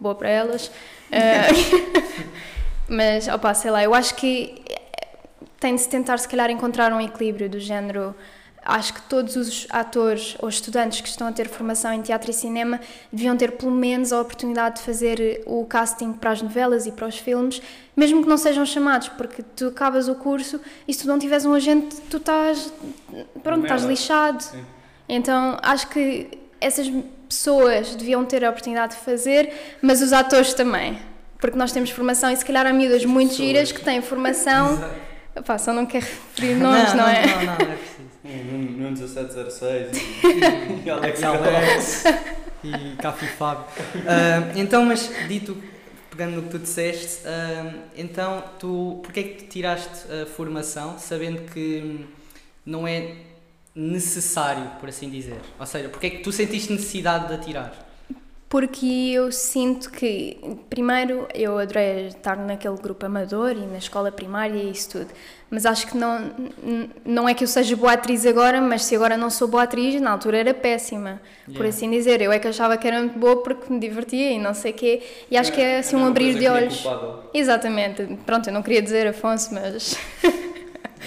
boa 0.00 0.14
para 0.14 0.28
elas. 0.28 0.70
Ah, 1.12 1.48
mas, 2.88 3.28
opá, 3.28 3.52
sei 3.54 3.70
lá, 3.70 3.84
eu 3.84 3.94
acho 3.94 4.14
que 4.14 4.60
tem 5.60 5.74
de 5.74 5.82
se 5.82 5.88
tentar 5.88 6.18
se 6.18 6.26
calhar 6.26 6.50
encontrar 6.50 6.92
um 6.92 7.00
equilíbrio 7.00 7.48
do 7.48 7.60
género. 7.60 8.14
Acho 8.62 8.94
que 8.94 9.02
todos 9.02 9.36
os 9.36 9.66
atores 9.70 10.36
ou 10.38 10.48
estudantes 10.48 11.00
que 11.00 11.08
estão 11.08 11.26
a 11.26 11.32
ter 11.32 11.48
formação 11.48 11.92
em 11.92 12.02
teatro 12.02 12.30
e 12.30 12.34
cinema 12.34 12.78
deviam 13.10 13.34
ter 13.34 13.52
pelo 13.52 13.72
menos 13.72 14.12
a 14.12 14.20
oportunidade 14.20 14.76
de 14.76 14.82
fazer 14.82 15.42
o 15.46 15.64
casting 15.64 16.12
para 16.12 16.30
as 16.30 16.42
novelas 16.42 16.86
e 16.86 16.92
para 16.92 17.06
os 17.06 17.18
filmes, 17.18 17.62
mesmo 17.96 18.22
que 18.22 18.28
não 18.28 18.36
sejam 18.36 18.66
chamados, 18.66 19.08
porque 19.08 19.42
tu 19.56 19.68
acabas 19.68 20.08
o 20.08 20.14
curso 20.14 20.60
e 20.86 20.92
se 20.92 21.00
tu 21.00 21.08
não 21.08 21.18
tiveres 21.18 21.46
um 21.46 21.54
agente, 21.54 21.96
tu 22.10 22.18
estás, 22.18 22.70
pronto, 23.42 23.62
estás 23.62 23.82
lixado. 23.82 24.42
Sim. 24.42 24.64
Então 25.08 25.58
acho 25.62 25.88
que 25.88 26.28
essas 26.60 26.86
pessoas 27.30 27.94
deviam 27.94 28.24
ter 28.24 28.44
a 28.44 28.50
oportunidade 28.50 28.96
de 28.96 29.02
fazer, 29.02 29.78
mas 29.80 30.02
os 30.02 30.12
atores 30.12 30.52
também. 30.52 30.98
Porque 31.38 31.56
nós 31.56 31.72
temos 31.72 31.90
formação 31.90 32.30
e 32.30 32.36
se 32.36 32.44
calhar 32.44 32.66
há 32.66 32.72
miúdas 32.72 33.04
muito 33.04 33.30
pessoas. 33.30 33.48
giras 33.48 33.72
que 33.72 33.80
têm 33.80 34.02
formação. 34.02 34.74
Exato. 34.74 35.42
Pá, 35.46 35.56
só 35.56 35.72
não 35.72 35.86
quero 35.86 36.04
referir 36.04 36.56
nomes, 36.56 36.92
não, 36.92 37.08
é? 37.08 37.26
Não, 37.26 37.36
não, 37.36 37.44
não 37.44 37.72
é 37.72 37.76
preciso. 37.76 38.10
Um 38.24 38.58
Nuno 38.58 38.90
1706 38.90 39.96
E, 40.82 40.86
e 40.86 40.90
Alex 40.90 41.20
e 41.20 41.24
Alex 41.24 42.04
e 42.64 42.96
Cafi 42.96 43.26
Fábio. 43.26 43.64
Ah, 44.06 44.52
então, 44.56 44.84
mas 44.84 45.10
dito, 45.28 45.56
pegando 46.10 46.36
no 46.36 46.42
que 46.42 46.48
tu 46.50 46.58
disseste, 46.58 47.26
ah, 47.26 47.72
então 47.96 48.44
tu, 48.58 49.00
porque 49.02 49.20
é 49.20 49.22
que 49.22 49.44
tu 49.44 49.48
tiraste 49.48 50.12
a 50.12 50.26
formação 50.26 50.98
sabendo 50.98 51.42
que 51.52 52.04
não 52.66 52.86
é 52.86 53.12
necessário, 53.80 54.70
por 54.78 54.88
assim 54.88 55.08
dizer? 55.08 55.40
Ou 55.58 55.66
seja, 55.66 55.88
porque 55.88 56.06
é 56.06 56.10
que 56.10 56.18
tu 56.18 56.30
sentiste 56.30 56.72
necessidade 56.72 57.28
de 57.28 57.34
a 57.34 57.38
tirar? 57.38 57.86
Porque 58.48 58.84
eu 59.14 59.30
sinto 59.30 59.92
que, 59.92 60.36
primeiro, 60.68 61.28
eu 61.32 61.56
adorei 61.56 62.08
estar 62.08 62.36
naquele 62.36 62.76
grupo 62.76 63.06
amador 63.06 63.52
e 63.52 63.64
na 63.64 63.78
escola 63.78 64.10
primária 64.10 64.58
e 64.60 64.72
isso 64.72 64.90
tudo, 64.90 65.06
mas 65.48 65.64
acho 65.64 65.86
que 65.86 65.96
não, 65.96 66.32
não 67.04 67.28
é 67.28 67.32
que 67.32 67.44
eu 67.44 67.48
seja 67.48 67.76
boa 67.76 67.92
atriz 67.92 68.26
agora, 68.26 68.60
mas 68.60 68.82
se 68.82 68.96
agora 68.96 69.16
não 69.16 69.30
sou 69.30 69.46
boa 69.46 69.62
atriz, 69.62 70.00
na 70.00 70.10
altura 70.10 70.38
era 70.38 70.52
péssima, 70.52 71.20
por 71.46 71.52
Yeah. 71.52 71.68
assim 71.68 71.90
dizer. 71.92 72.20
Eu 72.20 72.32
é 72.32 72.40
que 72.40 72.48
achava 72.48 72.76
que 72.76 72.88
era 72.88 72.98
muito 72.98 73.16
boa 73.20 73.40
porque 73.40 73.72
me 73.72 73.78
divertia 73.78 74.32
e 74.32 74.38
não 74.40 74.52
sei 74.52 74.72
o 74.72 74.74
quê, 74.74 75.02
e 75.30 75.36
acho 75.36 75.52
que 75.52 75.60
é 75.60 75.78
assim 75.78 75.94
um 75.94 76.04
abrir 76.08 76.36
de 76.36 76.48
olhos. 76.48 76.84
Exatamente, 77.32 78.18
pronto, 78.26 78.48
eu 78.48 78.52
não 78.52 78.62
queria 78.64 78.82
dizer 78.82 79.06
Afonso, 79.06 79.54
mas. 79.54 79.96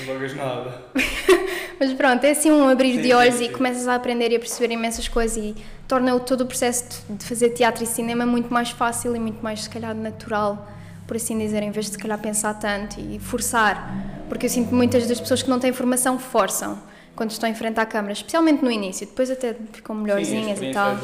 Não 0.05 0.13
logas 0.13 0.33
nada. 0.35 0.81
Mas 1.79 1.93
pronto, 1.93 2.23
é 2.23 2.31
assim 2.31 2.51
um 2.51 2.67
abrir 2.69 2.93
Sim, 2.95 3.01
de 3.01 3.07
sim, 3.09 3.13
olhos 3.13 3.35
sim. 3.35 3.43
e 3.45 3.49
começas 3.49 3.87
a 3.87 3.95
aprender 3.95 4.31
e 4.31 4.35
a 4.35 4.39
perceber 4.39 4.73
imensas 4.73 5.07
coisas 5.07 5.37
e 5.37 5.55
torna 5.87 6.15
o- 6.15 6.19
todo 6.19 6.41
o 6.41 6.45
processo 6.45 7.03
de- 7.09 7.17
de 7.17 7.25
fazer 7.25 7.49
teatro 7.49 7.83
e 7.83 7.87
cinema 7.87 8.25
muito 8.25 8.51
mais 8.53 8.69
fácil 8.69 9.15
e 9.15 9.19
muito 9.19 9.41
mais, 9.43 9.63
se 9.63 9.69
calhar, 9.69 9.93
natural, 9.93 10.67
por 11.07 11.17
assim 11.17 11.37
dizer, 11.37 11.61
em 11.61 11.71
vez 11.71 11.87
de, 11.87 11.91
se 11.93 11.97
calhar, 11.97 12.17
pensar 12.19 12.53
tanto 12.55 12.99
e 12.99 13.19
forçar. 13.19 13.93
Porque 14.29 14.45
eu 14.45 14.49
sinto 14.49 14.69
que 14.69 14.75
muitas 14.75 15.05
das 15.07 15.19
pessoas 15.19 15.43
que 15.43 15.49
não 15.49 15.59
têm 15.59 15.73
formação 15.73 16.17
forçam 16.17 16.79
quando 17.15 17.31
estão 17.31 17.47
em 17.47 17.53
frente 17.53 17.79
à 17.79 17.85
câmara, 17.85 18.13
especialmente 18.13 18.63
no 18.63 18.71
início, 18.71 19.05
depois 19.05 19.29
até 19.29 19.55
ficam 19.73 19.93
melhorzinhas 19.95 20.59
e 20.61 20.71
tal. 20.71 20.97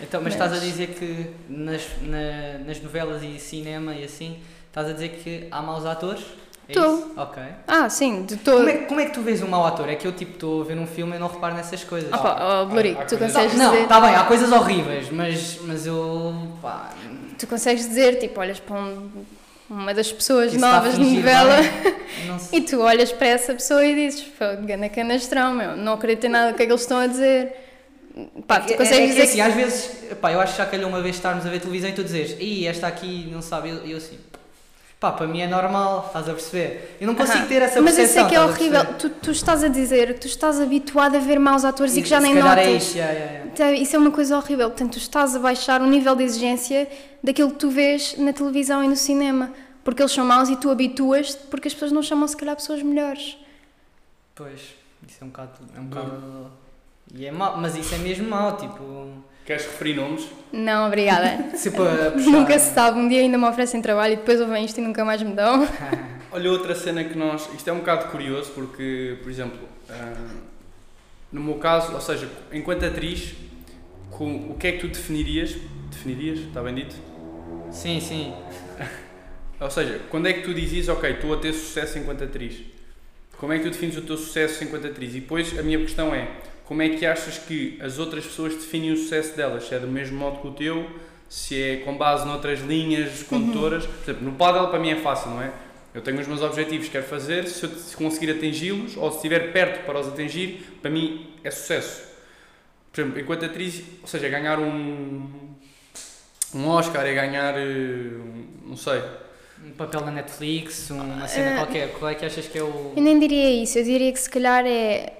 Então, 0.00 0.20
mas, 0.20 0.34
Mas- 0.34 0.34
estás 0.34 0.52
a 0.52 0.58
dizer 0.58 0.88
que 0.88 1.30
nas, 1.48 1.82
na- 2.02 2.58
nas 2.66 2.80
novelas 2.80 3.22
e 3.22 3.38
cinema 3.40 3.94
e 3.94 4.04
assim, 4.04 4.38
estás 4.68 4.88
a 4.88 4.92
dizer 4.92 5.08
que 5.24 5.48
há 5.50 5.60
maus 5.62 5.84
atores? 5.86 6.22
É 6.68 6.72
Tô. 6.72 6.80
isso? 6.96 7.12
Ok. 7.16 7.42
Ah, 7.68 7.88
sim, 7.88 8.24
de 8.24 8.36
todo. 8.38 8.56
Como 8.58 8.68
é, 8.68 8.72
como 8.78 9.00
é 9.00 9.04
que 9.06 9.12
tu 9.12 9.22
vês 9.22 9.40
um 9.42 9.46
mau 9.48 9.64
ator? 9.66 9.88
É 9.88 9.94
que 9.94 10.06
eu 10.06 10.12
tipo 10.12 10.32
estou 10.32 10.62
a 10.62 10.64
ver 10.64 10.76
um 10.78 10.86
filme 10.86 11.14
e 11.14 11.18
não 11.18 11.28
reparo 11.28 11.54
nessas 11.54 11.84
coisas. 11.84 12.08
Ah, 12.12 12.18
pá, 12.18 12.62
oh, 12.62 12.66
Blurico, 12.66 13.02
tu 13.06 13.16
coisas- 13.16 13.32
consegues 13.32 13.56
não, 13.56 13.70
dizer. 13.70 13.82
está 13.84 14.00
bem, 14.00 14.14
há 14.16 14.24
coisas 14.24 14.50
horríveis, 14.50 15.08
mas, 15.10 15.58
mas 15.62 15.86
eu. 15.86 16.34
pá. 16.60 16.90
Tu 17.38 17.46
consegues 17.46 17.86
dizer, 17.88 18.18
tipo, 18.18 18.40
olhas 18.40 18.58
para 18.58 18.76
um- 18.80 19.10
uma 19.70 19.92
das 19.94 20.10
pessoas 20.10 20.52
isso 20.54 20.64
a 20.64 20.72
novas 20.72 20.94
de 20.96 21.04
fingir 21.04 21.16
novela. 21.18 21.56
Não. 22.26 22.36
E 22.52 22.60
tu 22.62 22.80
olhas 22.80 23.12
para 23.12 23.26
essa 23.28 23.52
pessoa 23.52 23.84
e 23.84 23.94
dizes, 23.94 24.22
"Pô, 24.22 24.44
ganda 24.64 24.88
canastrão, 24.88 25.52
meu, 25.54 25.76
não 25.76 25.92
acredito 25.94 26.24
em 26.26 26.30
nada 26.30 26.52
do 26.52 26.56
que 26.56 26.62
é 26.62 26.66
que 26.66 26.72
eles 26.72 26.80
estão 26.82 26.98
a 26.98 27.06
dizer. 27.06 27.52
Pá, 28.46 28.60
tu 28.60 28.72
É- 28.72 28.76
consegues 28.76 28.98
é, 28.98 29.02
que 29.02 29.08
dizer 29.08 29.22
assim, 29.22 29.34
que... 29.34 29.40
às 29.42 29.54
vezes, 29.54 29.90
pá, 30.20 30.32
eu 30.32 30.40
acho 30.40 30.52
que 30.52 30.58
já 30.58 30.66
calhou 30.66 30.88
uma 30.88 31.02
vez 31.02 31.14
estarmos 31.16 31.44
a 31.46 31.50
ver 31.50 31.60
televisão 31.60 31.90
e 31.90 31.92
tu 31.92 32.02
dizes, 32.02 32.36
ih, 32.40 32.66
esta 32.66 32.86
aqui 32.86 33.28
não 33.30 33.42
sabe, 33.42 33.68
eu, 33.70 33.84
eu 33.86 33.96
assim, 33.98 34.18
pá, 34.98 35.12
para 35.12 35.26
mim 35.26 35.40
é 35.40 35.46
normal, 35.46 36.04
estás 36.06 36.28
a 36.28 36.32
perceber? 36.32 36.96
Eu 37.00 37.06
não 37.06 37.14
consigo 37.14 37.46
ter 37.46 37.62
essa 37.62 37.80
Mas 37.80 37.96
percepção. 37.96 38.26
isso 38.26 38.26
é 38.26 38.28
que 38.28 38.34
é 38.34 38.40
horrível. 38.44 38.94
Tu, 38.98 39.10
tu 39.10 39.30
estás 39.30 39.62
a 39.62 39.68
dizer 39.68 40.14
que 40.14 40.20
tu 40.20 40.26
estás 40.26 40.60
habituado 40.60 41.16
a 41.16 41.18
ver 41.18 41.38
maus 41.38 41.64
atores 41.64 41.96
e 41.96 42.02
que 42.02 42.08
já 42.08 42.18
Se 42.20 42.26
nem 42.26 42.34
calhar 42.34 42.56
notas. 42.56 42.66
É 42.66 42.76
isso, 42.76 42.96
yeah, 42.96 43.12
yeah, 43.12 43.32
yeah. 43.32 43.50
Então, 43.52 43.72
Isso 43.74 43.96
é 43.96 43.98
uma 43.98 44.10
coisa 44.10 44.36
horrível. 44.36 44.68
Portanto, 44.70 44.92
tu 44.92 44.98
estás 44.98 45.34
a 45.36 45.38
baixar 45.38 45.80
o 45.80 45.86
nível 45.86 46.14
de 46.16 46.24
exigência 46.24 46.88
daquilo 47.22 47.50
que 47.50 47.56
tu 47.58 47.70
vês 47.70 48.16
na 48.18 48.32
televisão 48.32 48.82
e 48.82 48.88
no 48.88 48.96
cinema. 48.96 49.52
Porque 49.84 50.02
eles 50.02 50.12
são 50.12 50.24
maus 50.24 50.48
e 50.48 50.56
tu 50.56 50.68
habituas-te 50.70 51.38
porque 51.46 51.68
as 51.68 51.74
pessoas 51.74 51.92
não 51.92 52.02
chamam, 52.02 52.26
se 52.26 52.36
calhar, 52.36 52.56
pessoas 52.56 52.82
melhores. 52.82 53.38
Pois, 54.34 54.60
isso 55.06 55.18
é 55.20 55.24
um 55.24 55.28
bocado. 55.28 55.52
É 55.76 55.80
um 55.80 55.84
bocado 55.84 56.52
e 57.14 57.24
é 57.24 57.30
mau, 57.30 57.56
mas 57.56 57.76
isso 57.76 57.94
é 57.94 57.98
mesmo 57.98 58.28
mau, 58.28 58.56
tipo. 58.56 59.08
Queres 59.46 59.64
referir 59.64 59.94
nomes? 59.94 60.28
Não, 60.52 60.88
obrigada. 60.88 61.50
Se 61.56 61.70
para 61.70 62.10
puxar. 62.10 62.30
nunca 62.30 62.58
se 62.58 62.74
sabe. 62.74 62.98
Um 62.98 63.08
dia 63.08 63.20
ainda 63.20 63.38
me 63.38 63.44
oferecem 63.44 63.80
trabalho 63.80 64.14
e 64.14 64.16
depois 64.16 64.40
ouvem 64.40 64.64
isto 64.64 64.78
e 64.78 64.82
nunca 64.82 65.04
mais 65.04 65.22
me 65.22 65.32
dão. 65.32 65.66
Olha, 66.32 66.50
outra 66.50 66.74
cena 66.74 67.04
que 67.04 67.16
nós. 67.16 67.48
Isto 67.54 67.70
é 67.70 67.72
um 67.72 67.78
bocado 67.78 68.10
curioso 68.10 68.50
porque, 68.52 69.16
por 69.22 69.30
exemplo, 69.30 69.60
ah, 69.88 70.14
no 71.30 71.40
meu 71.40 71.54
caso, 71.54 71.94
ou 71.94 72.00
seja, 72.00 72.28
enquanto 72.52 72.84
atriz, 72.84 73.34
com, 74.10 74.50
o 74.50 74.56
que 74.58 74.66
é 74.66 74.72
que 74.72 74.78
tu 74.78 74.88
definirias? 74.88 75.54
Definirias? 75.90 76.40
Está 76.40 76.60
bem 76.60 76.74
dito? 76.74 76.96
Sim, 77.70 78.00
sim. 78.00 78.34
Ou 79.60 79.70
seja, 79.70 80.00
quando 80.10 80.26
é 80.26 80.34
que 80.34 80.42
tu 80.42 80.52
dizias, 80.52 80.86
ok, 80.88 81.10
estou 81.12 81.32
a 81.32 81.38
ter 81.38 81.52
sucesso 81.54 81.98
enquanto 81.98 82.22
atriz? 82.22 82.60
Como 83.38 83.52
é 83.54 83.58
que 83.58 83.64
tu 83.64 83.70
defines 83.70 83.96
o 83.96 84.02
teu 84.02 84.16
sucesso 84.16 84.62
enquanto 84.62 84.86
atriz? 84.86 85.14
E 85.14 85.20
depois 85.20 85.58
a 85.58 85.62
minha 85.62 85.78
questão 85.78 86.14
é, 86.14 86.28
como 86.66 86.82
é 86.82 86.88
que 86.90 87.06
achas 87.06 87.38
que 87.38 87.78
as 87.80 87.98
outras 87.98 88.24
pessoas 88.26 88.54
definem 88.54 88.92
o 88.92 88.96
sucesso 88.96 89.36
delas? 89.36 89.66
Se 89.68 89.74
é 89.74 89.78
do 89.78 89.86
mesmo 89.88 90.18
modo 90.18 90.40
que 90.40 90.48
o 90.48 90.52
teu? 90.52 90.90
Se 91.28 91.60
é 91.60 91.76
com 91.78 91.96
base 91.96 92.26
noutras 92.26 92.60
linhas 92.60 93.22
condutoras? 93.22 93.84
Por 93.86 94.02
exemplo, 94.04 94.24
no 94.28 94.32
paddle 94.36 94.68
para 94.68 94.78
mim 94.78 94.90
é 94.90 94.96
fácil, 94.96 95.30
não 95.30 95.42
é? 95.42 95.50
Eu 95.94 96.02
tenho 96.02 96.20
os 96.20 96.26
meus 96.28 96.42
objetivos 96.42 96.86
que 96.86 96.92
quero 96.92 97.06
fazer, 97.06 97.46
se 97.48 97.64
eu 97.64 97.70
se 97.70 97.96
conseguir 97.96 98.30
atingi-los 98.32 98.96
ou 98.96 99.10
se 99.10 99.16
estiver 99.16 99.52
perto 99.52 99.84
para 99.86 99.98
os 99.98 100.08
atingir, 100.08 100.78
para 100.82 100.90
mim 100.90 101.26
é 101.42 101.50
sucesso. 101.50 102.02
Por 102.92 103.00
exemplo, 103.00 103.20
enquanto 103.20 103.44
atriz, 103.46 103.82
ou 104.02 104.06
seja, 104.08 104.28
ganhar 104.28 104.58
um, 104.58 105.26
um 106.54 106.68
Oscar, 106.68 107.04
é 107.06 107.14
ganhar, 107.14 107.54
eh, 107.58 107.62
um- 107.62 108.46
não 108.70 108.76
sei, 108.76 109.00
Um 109.64 109.70
papel 109.72 110.02
na 110.02 110.10
Netflix, 110.12 110.90
uma 110.90 111.26
cena 111.26 111.52
Eh, 111.52 111.56
qualquer. 111.56 111.92
Qual 111.94 112.10
é 112.10 112.14
que 112.14 112.24
achas 112.26 112.46
que 112.46 112.58
é 112.58 112.62
o. 112.62 112.92
Eu 112.94 113.02
nem 113.02 113.18
diria 113.18 113.50
isso, 113.62 113.78
eu 113.78 113.84
diria 113.84 114.12
que 114.12 114.20
se 114.20 114.28
calhar 114.28 114.64
é 114.66 115.12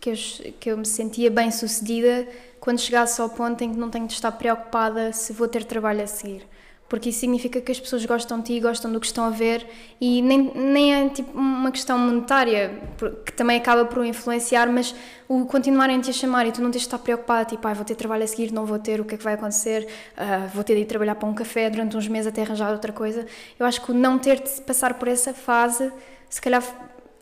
que 0.00 0.10
eu, 0.10 0.14
que 0.58 0.70
eu 0.70 0.78
me 0.78 0.86
sentia 0.86 1.30
bem 1.30 1.50
sucedida 1.50 2.26
quando 2.58 2.80
chegasse 2.80 3.20
ao 3.20 3.28
ponto 3.28 3.62
em 3.62 3.72
que 3.72 3.78
não 3.78 3.90
tenho 3.90 4.06
de 4.06 4.14
estar 4.14 4.32
preocupada 4.32 5.12
se 5.12 5.32
vou 5.32 5.46
ter 5.46 5.64
trabalho 5.64 6.02
a 6.02 6.06
seguir. 6.06 6.46
Porque 6.88 7.10
isso 7.10 7.20
significa 7.20 7.60
que 7.60 7.70
as 7.70 7.78
pessoas 7.78 8.04
gostam 8.04 8.40
de 8.40 8.46
ti, 8.46 8.60
gostam 8.60 8.90
do 8.90 8.98
que 8.98 9.06
estão 9.06 9.24
a 9.24 9.30
ver 9.30 9.64
e 10.00 10.20
nem, 10.20 10.52
nem 10.56 10.92
é 10.92 11.08
tipo 11.08 11.38
uma 11.38 11.70
questão 11.70 11.96
monetária, 11.96 12.80
que 13.24 13.32
também 13.32 13.56
acaba 13.56 13.84
por 13.84 14.04
influenciar, 14.04 14.68
mas 14.68 14.92
o 15.28 15.46
continuarem-te 15.46 16.10
a 16.10 16.12
chamar 16.12 16.48
e 16.48 16.52
tu 16.52 16.60
não 16.60 16.68
tens 16.68 16.80
de 16.80 16.88
estar 16.88 16.98
preocupada, 16.98 17.44
tipo, 17.44 17.64
ah, 17.68 17.72
vou 17.72 17.84
ter 17.84 17.94
trabalho 17.94 18.24
a 18.24 18.26
seguir, 18.26 18.50
não 18.52 18.66
vou 18.66 18.76
ter, 18.76 19.00
o 19.00 19.04
que 19.04 19.14
é 19.14 19.18
que 19.18 19.22
vai 19.22 19.34
acontecer, 19.34 19.86
Ah, 20.16 20.48
vou 20.52 20.64
ter 20.64 20.74
de 20.74 20.80
ir 20.80 20.86
trabalhar 20.86 21.14
para 21.14 21.28
um 21.28 21.34
café 21.34 21.70
durante 21.70 21.96
uns 21.96 22.08
meses 22.08 22.26
até 22.26 22.42
arranjar 22.42 22.72
outra 22.72 22.92
coisa. 22.92 23.24
Eu 23.56 23.64
acho 23.66 23.80
que 23.80 23.92
o 23.92 23.94
não 23.94 24.18
ter 24.18 24.42
de 24.42 24.60
passar 24.62 24.94
por 24.94 25.06
essa 25.06 25.32
fase, 25.32 25.92
se 26.28 26.40
calhar, 26.40 26.60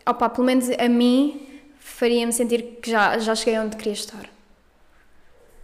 opa, 0.03 0.29
pelo 0.29 0.47
menos 0.47 0.67
a 0.71 0.89
mim, 0.89 1.47
faria-me 1.99 2.31
sentir 2.31 2.79
que 2.81 2.89
já, 2.89 3.17
já 3.19 3.35
cheguei 3.35 3.59
onde 3.59 3.75
queria 3.75 3.93
estar. 3.93 4.25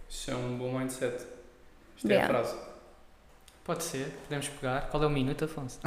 Isso 0.08 0.30
é 0.30 0.34
um 0.34 0.56
bom 0.58 0.78
mindset. 0.78 1.24
Isto 1.96 2.10
é 2.12 2.20
a 2.22 2.26
frase. 2.26 2.54
Pode 3.64 3.82
ser, 3.82 4.06
podemos 4.24 4.48
pegar. 4.48 4.82
Qual 4.90 5.02
é 5.02 5.06
o 5.06 5.10
minuto, 5.10 5.44
Afonso? 5.44 5.78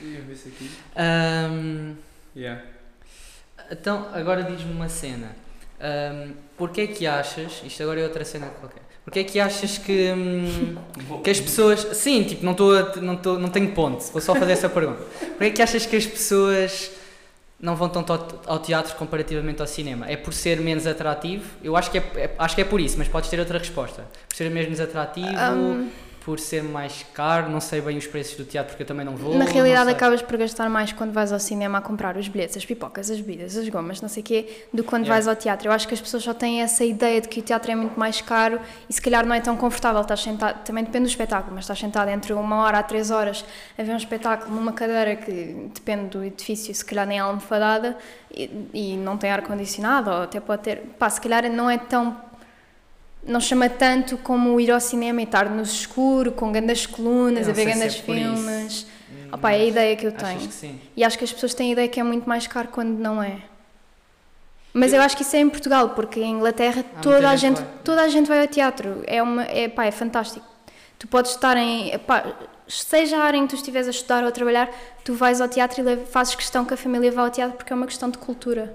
Ia 0.00 0.20
ver 0.22 0.34
se 0.36 0.48
aqui. 0.48 0.70
Ahm, 0.96 1.94
Yeah. 2.34 2.62
então, 3.70 4.08
agora 4.14 4.42
diz-me 4.44 4.72
uma 4.72 4.88
cena. 4.88 5.34
Ahm, 5.80 6.32
Porquê 6.56 6.82
é 6.82 6.86
que 6.86 7.06
achas. 7.06 7.60
Isto 7.64 7.82
agora 7.82 8.00
é 8.00 8.04
outra 8.04 8.24
cena 8.24 8.46
qualquer. 8.60 8.82
Porquê 9.04 9.20
é 9.20 9.24
que 9.24 9.38
achas 9.40 9.78
que. 9.78 10.12
hum, 10.12 10.76
que 11.22 11.30
as 11.30 11.40
pessoas. 11.40 11.80
Sim, 11.96 12.22
tipo, 12.24 12.44
não, 12.44 12.52
estou 12.52 12.76
a- 12.76 12.96
não, 12.96 13.14
estou- 13.14 13.38
não 13.38 13.48
tenho 13.48 13.72
ponte, 13.74 14.10
vou 14.12 14.20
só 14.20 14.34
fazer 14.34 14.52
essa 14.52 14.68
pergunta. 14.68 15.02
Porquê 15.36 15.44
é 15.46 15.50
que 15.50 15.62
achas 15.62 15.84
que 15.86 15.96
as 15.96 16.06
pessoas 16.06 16.90
não 17.60 17.76
vão 17.76 17.88
tanto 17.88 18.12
ao, 18.12 18.28
ao 18.46 18.58
teatro 18.58 18.94
comparativamente 18.96 19.60
ao 19.60 19.66
cinema? 19.66 20.08
É 20.08 20.16
por 20.16 20.32
ser 20.32 20.60
menos 20.60 20.86
atrativo? 20.86 21.44
Eu 21.62 21.76
acho 21.76 21.90
que 21.90 21.98
é, 21.98 22.02
é- 22.16 22.34
acho 22.38 22.54
que 22.54 22.60
é 22.62 22.64
por 22.64 22.80
isso, 22.80 22.96
mas 22.98 23.08
podes 23.08 23.28
ter 23.28 23.38
outra 23.38 23.58
resposta. 23.58 24.04
Por 24.28 24.34
ser 24.36 24.50
menos 24.50 24.80
atrativo, 24.80 25.28
Hum, 25.28 25.90
por 26.24 26.38
ser 26.38 26.62
mais 26.62 27.04
caro, 27.14 27.48
não 27.48 27.60
sei 27.60 27.80
bem 27.80 27.96
os 27.96 28.06
preços 28.06 28.36
do 28.36 28.44
teatro 28.44 28.70
porque 28.72 28.82
eu 28.82 28.86
também 28.86 29.04
não 29.06 29.16
vou. 29.16 29.34
Na 29.36 29.44
realidade, 29.46 29.90
acabas 29.90 30.20
por 30.20 30.36
gastar 30.36 30.68
mais 30.68 30.92
quando 30.92 31.12
vais 31.12 31.32
ao 31.32 31.38
cinema 31.40 31.78
a 31.78 31.80
comprar 31.80 32.16
os 32.16 32.28
bilhetes, 32.28 32.56
as 32.56 32.64
pipocas, 32.64 33.10
as 33.10 33.20
bebidas, 33.20 33.56
as 33.56 33.68
gomas, 33.68 34.00
não 34.00 34.08
sei 34.08 34.22
o 34.22 34.26
quê, 34.26 34.64
do 34.72 34.82
que 34.82 34.88
quando 34.88 35.04
Yeah. 35.04 35.14
vais 35.14 35.28
ao 35.28 35.34
teatro. 35.34 35.68
Eu 35.68 35.72
acho 35.72 35.88
que 35.88 35.94
as 35.94 36.00
pessoas 36.00 36.22
só 36.22 36.34
têm 36.34 36.60
essa 36.62 36.84
ideia 36.84 37.20
de 37.20 37.28
que 37.28 37.40
o 37.40 37.42
teatro 37.42 37.70
é 37.72 37.74
muito 37.74 37.98
mais 37.98 38.20
caro 38.20 38.60
e 38.88 38.92
se 38.92 39.00
calhar 39.00 39.24
não 39.24 39.34
é 39.34 39.40
tão 39.40 39.56
confortável. 39.56 40.00
Estás 40.02 40.20
sentado, 40.20 40.62
também 40.62 40.84
depende 40.84 41.04
do 41.06 41.10
espetáculo, 41.10 41.52
mas 41.54 41.64
estás 41.64 41.78
sentado 41.78 42.08
entre 42.10 42.32
uma 42.34 42.56
hora 42.62 42.78
a 42.78 42.82
três 42.82 43.10
horas 43.10 43.44
a 43.78 43.82
ver 43.82 43.92
um 43.92 43.96
espetáculo 43.96 44.54
numa 44.54 44.72
cadeira 44.72 45.16
que 45.16 45.70
depende 45.74 46.06
do 46.10 46.22
edifício, 46.24 46.74
se 46.74 46.84
calhar 46.84 47.06
nem 47.06 47.18
é 47.18 47.20
almofadada 47.22 47.96
e, 48.30 48.50
e 48.74 48.96
não 48.96 49.16
tem 49.16 49.30
ar-condicionado, 49.30 50.10
ou 50.10 50.22
até 50.22 50.38
pode 50.38 50.62
ter. 50.62 50.78
Pá, 50.98 51.08
se 51.08 51.20
calhar 51.20 51.50
não 51.50 51.68
é 51.70 51.78
tão 51.78 52.28
não 53.24 53.40
chama 53.40 53.68
tanto 53.68 54.16
como 54.18 54.60
ir 54.60 54.70
ao 54.70 54.80
cinema 54.80 55.20
e 55.20 55.24
estar 55.24 55.48
no 55.50 55.62
escuro, 55.62 56.32
com 56.32 56.50
grandes 56.50 56.86
colunas, 56.86 57.46
Eu 57.46 57.52
a 57.52 57.54
ver 57.54 57.64
grandes 57.66 57.96
é 57.96 58.02
filmes. 58.02 58.86
Hum, 59.10 59.28
Opa, 59.32 59.52
é 59.52 59.56
a 59.56 59.64
ideia 59.64 59.96
que 59.96 60.06
eu 60.06 60.12
tenho. 60.12 60.40
que? 60.48 60.80
E 60.96 61.04
acho 61.04 61.18
que 61.18 61.24
as 61.24 61.32
pessoas 61.32 61.54
têm 61.54 61.70
a 61.70 61.72
ideia 61.72 61.88
que 61.88 62.00
é 62.00 62.02
muito 62.02 62.28
mais 62.28 62.46
caro 62.46 62.68
quando 62.68 62.98
não 62.98 63.22
é. 63.22 63.38
Mas 64.72 64.92
eu 64.92 65.02
acho 65.02 65.16
que 65.16 65.22
isso 65.22 65.34
é 65.34 65.40
em 65.40 65.48
Portugal, 65.48 65.90
porque 65.90 66.20
em 66.20 66.34
Inglaterra 66.36 66.84
muita 66.84 67.00
toda 67.00 67.28
a 67.28 67.36
gente 67.36 67.58
gente, 67.58 67.66
vai. 67.66 67.78
toda 67.84 68.02
a 68.02 68.08
gente 68.08 68.28
vai 68.28 68.40
ao 68.40 68.46
teatro. 68.46 69.02
É 69.06 69.22
uma, 69.22 69.44
é, 69.44 69.68
pá, 69.68 69.84
é 69.84 69.90
fantástico. 69.90 70.46
Tu 70.98 71.08
podes 71.08 71.32
estar 71.32 71.56
em, 71.56 71.98
pá, 71.98 72.24
seja 72.68 73.18
a 73.18 73.22
área 73.24 73.36
em 73.36 73.46
que 73.46 73.54
tu 73.54 73.56
estiveres 73.56 73.88
a 73.88 73.90
estudar 73.90 74.22
ou 74.22 74.28
a 74.28 74.32
trabalhar, 74.32 74.70
tu 75.04 75.14
vais 75.14 75.40
ao 75.40 75.48
teatro 75.48 75.82
e 75.88 75.96
fazes 76.06 76.34
questão 76.34 76.64
que 76.64 76.72
a 76.74 76.76
família 76.76 77.10
vá 77.10 77.22
ao 77.22 77.30
teatro 77.30 77.56
porque 77.56 77.72
é 77.72 77.76
uma 77.76 77.86
questão 77.86 78.10
de 78.10 78.18
cultura. 78.18 78.72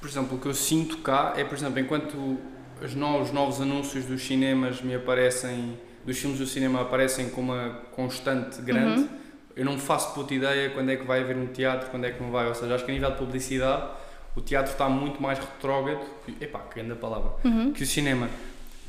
Por 0.00 0.08
exemplo, 0.08 0.36
o 0.36 0.40
que 0.40 0.46
eu 0.46 0.54
sinto 0.54 0.98
cá 0.98 1.32
é, 1.36 1.44
por 1.44 1.56
exemplo, 1.56 1.78
enquanto 1.78 2.38
os 2.82 2.94
novos, 2.94 3.32
novos 3.32 3.60
anúncios 3.60 4.04
dos 4.04 4.22
cinemas 4.22 4.80
me 4.82 4.94
aparecem, 4.94 5.78
dos 6.04 6.18
filmes 6.18 6.38
do 6.38 6.46
cinema 6.46 6.82
aparecem 6.82 7.28
com 7.30 7.40
uma 7.40 7.80
constante 7.92 8.60
grande, 8.60 9.02
uhum. 9.02 9.08
eu 9.56 9.64
não 9.64 9.78
faço 9.78 10.14
puta 10.14 10.34
ideia 10.34 10.70
quando 10.70 10.90
é 10.90 10.96
que 10.96 11.04
vai 11.04 11.20
haver 11.20 11.36
um 11.36 11.46
teatro, 11.46 11.90
quando 11.90 12.04
é 12.04 12.10
que 12.10 12.22
não 12.22 12.30
vai. 12.30 12.46
Ou 12.48 12.54
seja, 12.54 12.74
acho 12.74 12.84
que 12.84 12.90
a 12.90 12.94
nível 12.94 13.10
de 13.10 13.16
publicidade 13.16 13.88
o 14.36 14.40
teatro 14.40 14.72
está 14.72 14.88
muito 14.88 15.22
mais 15.22 15.38
retrógrado, 15.38 16.04
epá, 16.40 16.60
que 16.60 16.80
grande 16.80 16.98
palavra, 16.98 17.32
uhum. 17.44 17.72
que 17.72 17.82
o 17.82 17.86
cinema. 17.86 18.28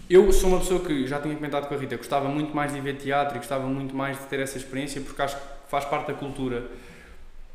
Eu 0.09 0.31
sou 0.31 0.49
uma 0.49 0.59
pessoa 0.59 0.79
que, 0.81 1.07
já 1.07 1.19
tinha 1.19 1.33
comentado 1.35 1.67
com 1.67 1.73
a 1.73 1.77
Rita, 1.77 1.97
gostava 1.97 2.27
muito 2.29 2.55
mais 2.55 2.73
de 2.73 2.79
ver 2.79 2.97
teatro 2.97 3.35
e 3.35 3.39
gostava 3.39 3.65
muito 3.65 3.95
mais 3.95 4.17
de 4.17 4.25
ter 4.25 4.39
essa 4.39 4.57
experiência 4.57 5.01
porque 5.01 5.21
acho 5.21 5.35
que 5.35 5.41
faz 5.67 5.85
parte 5.85 6.07
da 6.07 6.13
cultura. 6.13 6.65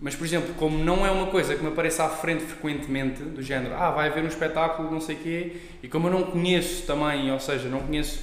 Mas, 0.00 0.14
por 0.14 0.24
exemplo, 0.24 0.54
como 0.54 0.82
não 0.82 1.04
é 1.04 1.10
uma 1.10 1.26
coisa 1.26 1.54
que 1.54 1.62
me 1.62 1.68
apareça 1.68 2.04
à 2.04 2.08
frente 2.08 2.42
frequentemente, 2.44 3.22
do 3.22 3.42
género, 3.42 3.74
ah, 3.74 3.90
vai 3.90 4.08
haver 4.08 4.24
um 4.24 4.28
espetáculo, 4.28 4.90
não 4.90 5.00
sei 5.00 5.16
o 5.16 5.18
quê, 5.18 5.56
e 5.82 5.88
como 5.88 6.08
eu 6.08 6.12
não 6.12 6.22
conheço 6.22 6.86
também, 6.86 7.30
ou 7.30 7.38
seja, 7.38 7.68
não 7.68 7.80
conheço 7.80 8.22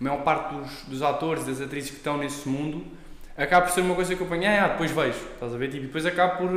a 0.00 0.04
maior 0.04 0.22
parte 0.22 0.54
dos, 0.54 0.70
dos 0.86 1.02
atores, 1.02 1.44
das 1.44 1.60
atrizes 1.60 1.90
que 1.90 1.96
estão 1.96 2.16
nesse 2.16 2.48
mundo, 2.48 2.84
acaba 3.36 3.66
por 3.66 3.72
ser 3.72 3.80
uma 3.80 3.96
coisa 3.96 4.14
que 4.14 4.20
eu 4.20 4.26
ponho, 4.26 4.48
ah, 4.48 4.68
depois 4.68 4.92
vejo, 4.92 5.18
estás 5.34 5.52
a 5.52 5.56
ver? 5.56 5.68
Tipo, 5.68 5.82
e 5.82 5.86
depois 5.86 6.06
acaba 6.06 6.36
por 6.36 6.48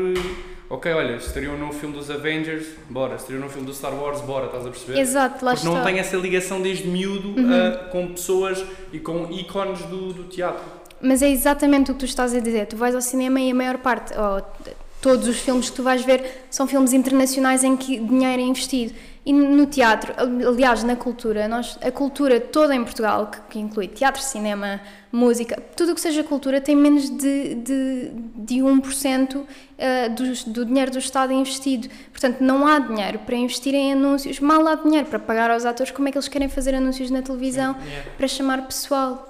ok, 0.69 0.93
olha, 0.93 1.15
estariam 1.15 1.57
no 1.57 1.73
filme 1.73 1.95
dos 1.95 2.11
Avengers, 2.11 2.67
bora, 2.89 3.15
estariam 3.15 3.41
no 3.41 3.49
filme 3.49 3.65
do 3.65 3.73
Star 3.73 3.93
Wars, 3.93 4.21
bora, 4.21 4.45
estás 4.45 4.67
a 4.67 4.69
perceber? 4.69 4.99
Exato, 4.99 5.43
lá 5.43 5.53
Porque 5.53 5.67
está. 5.67 5.79
não 5.79 5.85
tem 5.85 5.97
essa 5.97 6.15
ligação 6.15 6.61
desde 6.61 6.87
miúdo 6.87 7.29
uhum. 7.29 7.69
uh, 7.69 7.89
com 7.89 8.07
pessoas 8.09 8.63
e 8.93 8.99
com 8.99 9.31
ícones 9.31 9.81
do, 9.85 10.13
do 10.13 10.23
teatro. 10.25 10.63
Mas 11.01 11.21
é 11.21 11.29
exatamente 11.29 11.91
o 11.91 11.93
que 11.93 12.01
tu 12.01 12.05
estás 12.05 12.33
a 12.33 12.39
dizer. 12.39 12.67
Tu 12.67 12.75
vais 12.75 12.93
ao 12.93 13.01
cinema 13.01 13.39
e 13.39 13.51
a 13.51 13.55
maior 13.55 13.77
parte, 13.77 14.13
ou 14.17 14.41
todos 15.01 15.27
os 15.27 15.39
filmes 15.39 15.69
que 15.69 15.75
tu 15.75 15.83
vais 15.83 16.03
ver, 16.03 16.45
são 16.49 16.67
filmes 16.67 16.93
internacionais 16.93 17.63
em 17.63 17.75
que 17.77 17.99
dinheiro 17.99 18.41
é 18.41 18.45
investido. 18.45 18.93
E 19.25 19.33
no 19.33 19.65
teatro, 19.65 20.13
aliás, 20.47 20.83
na 20.83 20.95
cultura, 20.95 21.47
nós, 21.47 21.77
a 21.81 21.91
cultura 21.91 22.39
toda 22.39 22.73
em 22.73 22.83
Portugal, 22.83 23.27
que, 23.27 23.39
que 23.49 23.59
inclui 23.59 23.87
teatro, 23.87 24.21
cinema, 24.21 24.81
música, 25.11 25.61
tudo 25.75 25.91
o 25.91 25.95
que 25.95 26.01
seja 26.01 26.23
cultura, 26.23 26.59
tem 26.59 26.75
menos 26.75 27.09
de, 27.09 27.55
de, 27.55 28.11
de 28.35 28.55
1% 28.55 29.35
uh, 29.35 29.45
do, 30.15 30.51
do 30.51 30.65
dinheiro 30.65 30.89
do 30.91 30.99
Estado 30.99 31.31
investido. 31.33 31.89
Portanto, 32.11 32.41
não 32.41 32.65
há 32.65 32.79
dinheiro 32.79 33.19
para 33.19 33.35
investir 33.35 33.75
em 33.75 33.91
anúncios, 33.91 34.39
mal 34.39 34.65
há 34.67 34.75
dinheiro 34.75 35.05
para 35.05 35.19
pagar 35.19 35.51
aos 35.51 35.65
atores 35.65 35.91
como 35.91 36.07
é 36.07 36.11
que 36.11 36.17
eles 36.17 36.27
querem 36.27 36.49
fazer 36.49 36.73
anúncios 36.73 37.11
na 37.11 37.21
televisão 37.21 37.75
para 38.17 38.27
chamar 38.27 38.65
pessoal. 38.65 39.28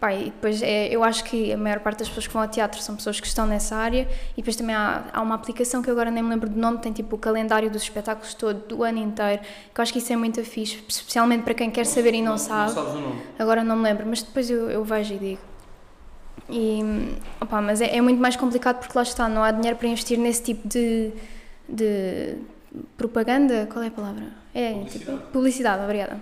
Pá, 0.00 0.14
e 0.14 0.24
depois 0.24 0.62
é, 0.62 0.88
eu 0.88 1.04
acho 1.04 1.22
que 1.24 1.52
a 1.52 1.58
maior 1.58 1.80
parte 1.80 1.98
das 1.98 2.08
pessoas 2.08 2.26
que 2.26 2.32
vão 2.32 2.40
ao 2.40 2.48
teatro 2.48 2.80
são 2.80 2.96
pessoas 2.96 3.20
que 3.20 3.26
estão 3.26 3.46
nessa 3.46 3.76
área 3.76 4.08
e 4.32 4.36
depois 4.36 4.56
também 4.56 4.74
há, 4.74 5.04
há 5.12 5.20
uma 5.20 5.34
aplicação 5.34 5.82
que 5.82 5.90
eu 5.90 5.92
agora 5.92 6.10
nem 6.10 6.22
me 6.22 6.30
lembro 6.30 6.48
do 6.48 6.58
nome, 6.58 6.78
tem 6.78 6.90
tipo 6.90 7.16
o 7.16 7.18
calendário 7.18 7.70
dos 7.70 7.82
espetáculos 7.82 8.32
todo, 8.32 8.66
do 8.66 8.82
ano 8.82 8.96
inteiro, 8.96 9.42
que 9.74 9.78
eu 9.78 9.82
acho 9.82 9.92
que 9.92 9.98
isso 9.98 10.10
é 10.10 10.16
muito 10.16 10.42
fixe, 10.42 10.82
especialmente 10.88 11.42
para 11.42 11.52
quem 11.52 11.70
quer 11.70 11.84
saber 11.84 12.14
e 12.14 12.22
não, 12.22 12.30
não 12.30 12.38
sabe. 12.38 12.74
Não 12.74 12.82
sabes 12.82 12.94
o 12.94 13.00
nome. 13.02 13.22
Agora 13.38 13.62
não 13.62 13.76
me 13.76 13.82
lembro, 13.82 14.06
mas 14.06 14.22
depois 14.22 14.48
eu, 14.48 14.70
eu 14.70 14.82
vejo 14.82 15.12
e 15.12 15.18
digo. 15.18 15.40
E, 16.48 16.80
opa, 17.38 17.60
mas 17.60 17.82
é, 17.82 17.94
é 17.94 18.00
muito 18.00 18.22
mais 18.22 18.36
complicado 18.36 18.78
porque 18.78 18.96
lá 18.96 19.02
está, 19.02 19.28
não 19.28 19.42
há 19.42 19.50
dinheiro 19.50 19.76
para 19.76 19.86
investir 19.86 20.18
nesse 20.18 20.42
tipo 20.42 20.66
de, 20.66 21.12
de 21.68 22.36
propaganda, 22.96 23.68
qual 23.70 23.84
é 23.84 23.88
a 23.88 23.90
palavra? 23.90 24.24
É, 24.54 24.72
publicidade. 24.72 24.98
Tipo, 24.98 25.18
publicidade, 25.30 25.84
obrigada. 25.84 26.16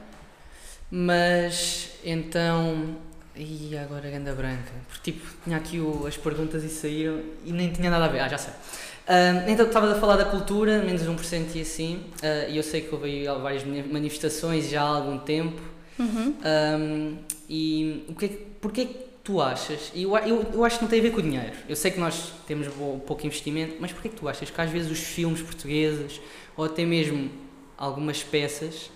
Mas 0.91 1.93
então 2.05 2.97
e 3.39 3.79
agora 3.79 4.11
ganda 4.11 4.33
branca. 4.33 4.73
Porque 4.89 5.13
tipo, 5.13 5.27
tinha 5.45 5.57
aqui 5.57 5.79
o, 5.79 6.07
as 6.07 6.17
perguntas 6.17 6.65
e 6.65 6.69
saíram 6.69 7.23
e 7.45 7.53
nem 7.53 7.71
tinha 7.71 7.91
nada 7.91 8.07
a 8.07 8.09
ver. 8.09 8.21
Ah, 8.21 8.29
já 8.29 8.39
sei. 8.39 8.53
Uh, 8.53 9.49
então 9.49 9.67
estavas 9.67 9.91
a 9.91 10.01
falar 10.01 10.17
da 10.17 10.25
cultura, 10.25 10.83
menos 10.83 11.03
1% 11.03 11.55
e 11.55 11.63
assim, 11.63 12.05
uh, 12.23 12.51
e 12.51 12.57
eu 12.57 12.63
sei 12.63 12.83
que 12.83 12.95
houve 12.95 13.25
várias 13.41 13.65
manifestações 13.65 14.69
já 14.69 14.83
há 14.83 14.97
algum 14.97 15.19
tempo. 15.19 15.61
Uhum. 15.99 16.35
Um, 16.45 17.19
e 17.49 18.05
o 18.09 18.15
que 18.15 18.27
é, 18.27 18.29
porquê 18.61 18.85
que 18.87 19.09
tu 19.25 19.41
achas, 19.41 19.91
e 19.95 20.03
eu, 20.05 20.17
eu, 20.19 20.47
eu 20.53 20.65
acho 20.65 20.79
que 20.79 20.85
não 20.85 20.91
tem 20.91 21.01
a 21.01 21.03
ver 21.03 21.11
com 21.11 21.19
o 21.19 21.23
dinheiro, 21.23 21.53
eu 21.69 21.75
sei 21.75 21.91
que 21.91 21.99
nós 21.99 22.33
temos 22.47 22.69
pouco 23.07 23.27
investimento, 23.27 23.77
mas 23.81 23.93
porquê 23.93 24.09
que 24.09 24.17
tu 24.17 24.29
achas 24.29 24.49
que 24.49 24.61
às 24.61 24.71
vezes 24.71 24.91
os 24.91 25.01
filmes 25.01 25.43
portugueses, 25.43 26.21
ou 26.57 26.65
até 26.65 26.85
mesmo 26.85 27.31
algumas 27.77 28.23
peças, 28.23 28.91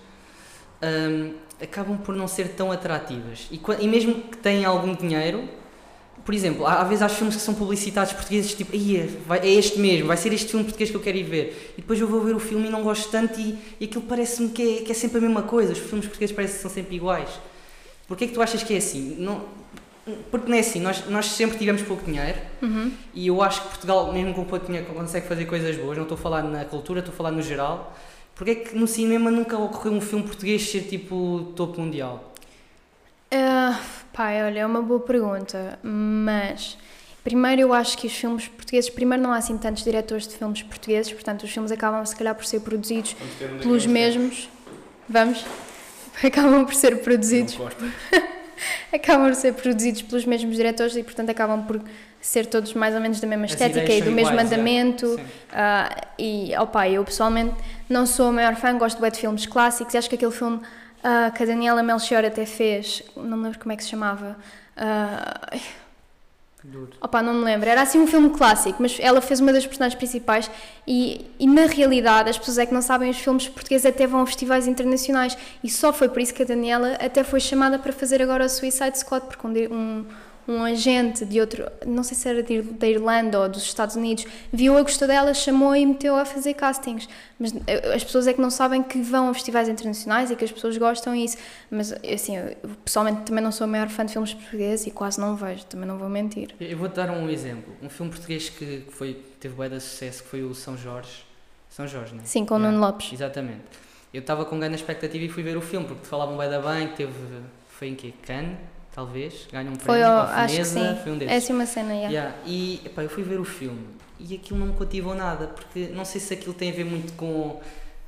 um, 0.82 1.34
acabam 1.62 1.96
por 1.96 2.14
não 2.14 2.26
ser 2.26 2.48
tão 2.48 2.72
atrativas. 2.72 3.46
E, 3.50 3.60
e 3.80 3.88
mesmo 3.88 4.14
que 4.14 4.36
tenham 4.36 4.70
algum 4.70 4.94
dinheiro, 4.94 5.48
por 6.24 6.34
exemplo, 6.34 6.66
às 6.66 6.86
vezes 6.88 7.02
há 7.02 7.08
filmes 7.08 7.36
que 7.36 7.42
são 7.42 7.54
publicitados 7.54 8.12
portugueses, 8.12 8.54
tipo, 8.54 8.72
é 8.74 9.48
este 9.48 9.78
mesmo, 9.78 10.06
vai 10.06 10.16
ser 10.16 10.32
este 10.32 10.50
filme 10.50 10.64
português 10.64 10.90
que 10.90 10.96
eu 10.96 11.00
quero 11.00 11.16
ir 11.16 11.24
ver. 11.24 11.74
E 11.76 11.80
depois 11.80 12.00
eu 12.00 12.06
vou 12.06 12.20
ver 12.20 12.34
o 12.34 12.40
filme 12.40 12.68
e 12.68 12.70
não 12.70 12.82
gosto 12.82 13.10
tanto 13.10 13.40
e, 13.40 13.58
e 13.80 13.84
aquilo 13.86 14.04
parece-me 14.04 14.50
que 14.50 14.78
é, 14.78 14.82
que 14.82 14.92
é 14.92 14.94
sempre 14.94 15.18
a 15.18 15.20
mesma 15.20 15.42
coisa, 15.42 15.72
os 15.72 15.78
filmes 15.78 16.06
portugueses 16.06 16.34
parecem 16.34 16.56
que 16.56 16.62
são 16.62 16.70
sempre 16.70 16.96
iguais. 16.96 17.28
Porquê 18.06 18.24
é 18.24 18.26
que 18.28 18.34
tu 18.34 18.42
achas 18.42 18.62
que 18.62 18.74
é 18.74 18.76
assim? 18.76 19.16
Não, 19.18 19.42
porque 20.30 20.48
não 20.48 20.56
é 20.56 20.60
assim, 20.60 20.80
nós, 20.80 21.08
nós 21.08 21.26
sempre 21.26 21.56
tivemos 21.58 21.82
pouco 21.82 22.04
dinheiro 22.04 22.38
uhum. 22.60 22.92
e 23.14 23.28
eu 23.28 23.40
acho 23.40 23.62
que 23.62 23.68
Portugal, 23.68 24.12
mesmo 24.12 24.34
com 24.34 24.44
pouco 24.44 24.66
dinheiro, 24.66 24.86
consegue 24.92 25.26
fazer 25.26 25.44
coisas 25.46 25.76
boas. 25.76 25.96
Não 25.96 26.04
estou 26.04 26.16
a 26.16 26.20
falar 26.20 26.42
na 26.42 26.64
cultura, 26.64 27.00
estou 27.00 27.12
a 27.12 27.16
falar 27.16 27.30
no 27.30 27.42
geral. 27.42 27.96
Porquê 28.42 28.50
é 28.50 28.54
que 28.56 28.76
no 28.76 28.88
cinema 28.88 29.30
nunca 29.30 29.56
ocorreu 29.56 29.92
um 29.92 30.00
filme 30.00 30.24
português 30.24 30.68
ser 30.68 30.80
tipo 30.80 31.52
topo 31.54 31.80
mundial? 31.80 32.34
Uh, 33.32 33.80
pai, 34.12 34.42
olha, 34.42 34.58
é 34.58 34.66
uma 34.66 34.82
boa 34.82 34.98
pergunta, 34.98 35.78
mas 35.80 36.76
primeiro 37.22 37.62
eu 37.62 37.72
acho 37.72 37.96
que 37.96 38.08
os 38.08 38.12
filmes 38.12 38.48
portugueses, 38.48 38.90
primeiro 38.90 39.22
não 39.22 39.32
há 39.32 39.36
assim 39.36 39.56
tantos 39.56 39.84
diretores 39.84 40.26
de 40.26 40.34
filmes 40.34 40.60
portugueses, 40.60 41.12
portanto 41.12 41.44
os 41.44 41.52
filmes 41.52 41.70
acabam 41.70 42.04
se 42.04 42.16
calhar 42.16 42.34
por 42.34 42.44
ser 42.44 42.58
produzidos 42.62 43.14
pelos 43.60 43.86
mesmos. 43.86 44.50
Vamos? 45.08 45.44
Acabam 46.20 46.64
por 46.64 46.74
ser 46.74 47.00
produzidos. 47.00 47.56
acabam 48.92 49.28
por 49.28 49.36
ser 49.36 49.54
produzidos 49.54 50.02
pelos 50.02 50.24
mesmos 50.24 50.56
diretores 50.56 50.96
e 50.96 51.04
portanto 51.04 51.30
acabam 51.30 51.64
por 51.64 51.80
ser 52.22 52.46
todos 52.46 52.72
mais 52.72 52.94
ou 52.94 53.00
menos 53.00 53.20
da 53.20 53.26
mesma 53.26 53.46
estética 53.46 53.92
e 53.92 54.00
do 54.00 54.12
mesmo 54.12 54.30
iguais, 54.30 54.46
andamento. 54.46 55.20
É. 55.52 55.58
Uh, 55.58 56.06
e, 56.18 56.56
opa, 56.56 56.88
eu 56.88 57.04
pessoalmente 57.04 57.54
não 57.88 58.06
sou 58.06 58.28
a 58.28 58.32
maior 58.32 58.54
fã, 58.54 58.78
gosto 58.78 59.02
de 59.02 59.18
filmes 59.18 59.44
clássicos 59.44 59.92
e 59.92 59.98
acho 59.98 60.08
que 60.08 60.14
aquele 60.14 60.30
filme 60.30 60.56
uh, 60.58 61.32
que 61.34 61.42
a 61.42 61.46
Daniela 61.46 61.82
Melchior 61.82 62.24
até 62.24 62.46
fez, 62.46 63.02
não 63.16 63.36
me 63.36 63.44
lembro 63.44 63.58
como 63.58 63.72
é 63.72 63.76
que 63.76 63.82
se 63.82 63.90
chamava. 63.90 64.36
Uh, 64.76 65.60
Opa, 67.00 67.20
não 67.20 67.34
me 67.34 67.44
lembro. 67.44 67.68
Era 67.68 67.82
assim 67.82 67.98
um 67.98 68.06
filme 68.06 68.30
clássico, 68.30 68.80
mas 68.80 68.96
ela 69.00 69.20
fez 69.20 69.40
uma 69.40 69.52
das 69.52 69.66
personagens 69.66 69.98
principais 69.98 70.48
e, 70.86 71.26
e 71.36 71.44
na 71.44 71.66
realidade 71.66 72.30
as 72.30 72.38
pessoas 72.38 72.58
é 72.58 72.66
que 72.66 72.72
não 72.72 72.80
sabem 72.80 73.10
os 73.10 73.18
filmes 73.18 73.48
portugueses 73.48 73.84
até 73.84 74.06
vão 74.06 74.20
a 74.20 74.26
festivais 74.26 74.68
internacionais 74.68 75.36
e 75.64 75.68
só 75.68 75.92
foi 75.92 76.08
por 76.08 76.22
isso 76.22 76.32
que 76.32 76.42
a 76.42 76.46
Daniela 76.46 76.96
até 77.00 77.24
foi 77.24 77.40
chamada 77.40 77.80
para 77.80 77.92
fazer 77.92 78.22
agora 78.22 78.44
o 78.44 78.48
Suicide 78.48 78.96
Squad, 78.96 79.26
porque 79.26 79.44
um, 79.44 79.72
um 79.72 80.06
um 80.52 80.64
agente 80.64 81.24
de 81.24 81.40
outro, 81.40 81.66
não 81.86 82.02
sei 82.02 82.16
se 82.16 82.28
era 82.28 82.42
de, 82.42 82.62
da 82.62 82.86
Irlanda 82.86 83.40
ou 83.40 83.48
dos 83.48 83.62
Estados 83.62 83.96
Unidos, 83.96 84.26
viu 84.52 84.76
a 84.76 84.82
gostou 84.82 85.08
dela, 85.08 85.32
chamou 85.34 85.74
e 85.74 85.84
meteu 85.84 86.16
a 86.16 86.24
fazer 86.24 86.54
castings. 86.54 87.08
Mas 87.38 87.52
as 87.94 88.04
pessoas 88.04 88.26
é 88.26 88.32
que 88.32 88.40
não 88.40 88.50
sabem 88.50 88.82
que 88.82 89.00
vão 89.00 89.28
a 89.28 89.34
festivais 89.34 89.68
internacionais 89.68 90.30
e 90.30 90.36
que 90.36 90.44
as 90.44 90.52
pessoas 90.52 90.76
gostam 90.76 91.14
disso. 91.14 91.36
Mas 91.70 91.92
assim, 91.92 92.36
eu, 92.36 92.56
pessoalmente 92.84 93.22
também 93.22 93.42
não 93.42 93.50
sou 93.50 93.64
a 93.64 93.68
maior 93.68 93.88
fã 93.88 94.04
de 94.04 94.12
filmes 94.12 94.34
portugueses 94.34 94.86
e 94.86 94.90
quase 94.90 95.20
não 95.20 95.34
vejo, 95.34 95.64
também 95.66 95.86
não 95.86 95.98
vou 95.98 96.08
mentir. 96.08 96.54
Eu 96.60 96.78
vou-te 96.78 96.94
dar 96.94 97.10
um 97.10 97.28
exemplo. 97.28 97.74
Um 97.82 97.88
filme 97.88 98.10
português 98.12 98.48
que 98.48 98.84
foi, 98.90 99.14
teve 99.40 99.54
bem 99.54 99.70
de 99.70 99.80
sucesso, 99.80 100.22
que 100.22 100.28
foi 100.28 100.42
o 100.42 100.54
São 100.54 100.76
Jorge. 100.76 101.24
São 101.68 101.86
Jorge, 101.88 102.14
não 102.14 102.22
é? 102.22 102.26
Sim, 102.26 102.44
com 102.44 102.56
o 102.56 102.58
Nuno 102.58 102.78
Lopes. 102.78 103.12
Exatamente. 103.12 103.62
Eu 104.12 104.20
estava 104.20 104.44
com 104.44 104.58
grande 104.58 104.76
expectativa 104.76 105.24
e 105.24 105.28
fui 105.28 105.42
ver 105.42 105.56
o 105.56 105.62
filme, 105.62 105.86
porque 105.86 106.06
falavam 106.06 106.36
bem 106.36 106.50
da 106.50 106.60
bem, 106.60 106.88
teve... 106.88 107.12
Foi 107.68 107.88
em 107.88 107.94
quê? 107.94 108.12
Cannes? 108.22 108.58
Talvez, 108.94 109.46
ganha 109.50 109.70
um 109.70 109.74
foi 109.74 109.98
prémio, 109.98 110.06
ao, 110.06 110.22
acho 110.26 110.56
que 110.56 110.64
sim. 110.64 110.98
foi 111.02 111.12
um 111.12 111.18
desses. 111.18 111.34
É 111.34 111.36
assim 111.36 111.52
uma 111.52 111.66
cena, 111.66 111.92
yeah. 111.92 112.10
yeah. 112.10 112.36
E 112.46 112.80
epá, 112.84 113.02
eu 113.02 113.08
fui 113.08 113.22
ver 113.22 113.40
o 113.40 113.44
filme 113.44 114.02
e 114.24 114.36
aquilo 114.36 114.58
não 114.58 114.68
me 114.68 114.78
cativou 114.78 115.14
nada, 115.14 115.48
porque 115.48 115.88
não 115.88 116.04
sei 116.04 116.20
se 116.20 116.34
aquilo 116.34 116.54
tem 116.54 116.70
a 116.70 116.72
ver 116.72 116.84
muito 116.84 117.12
com 117.14 117.60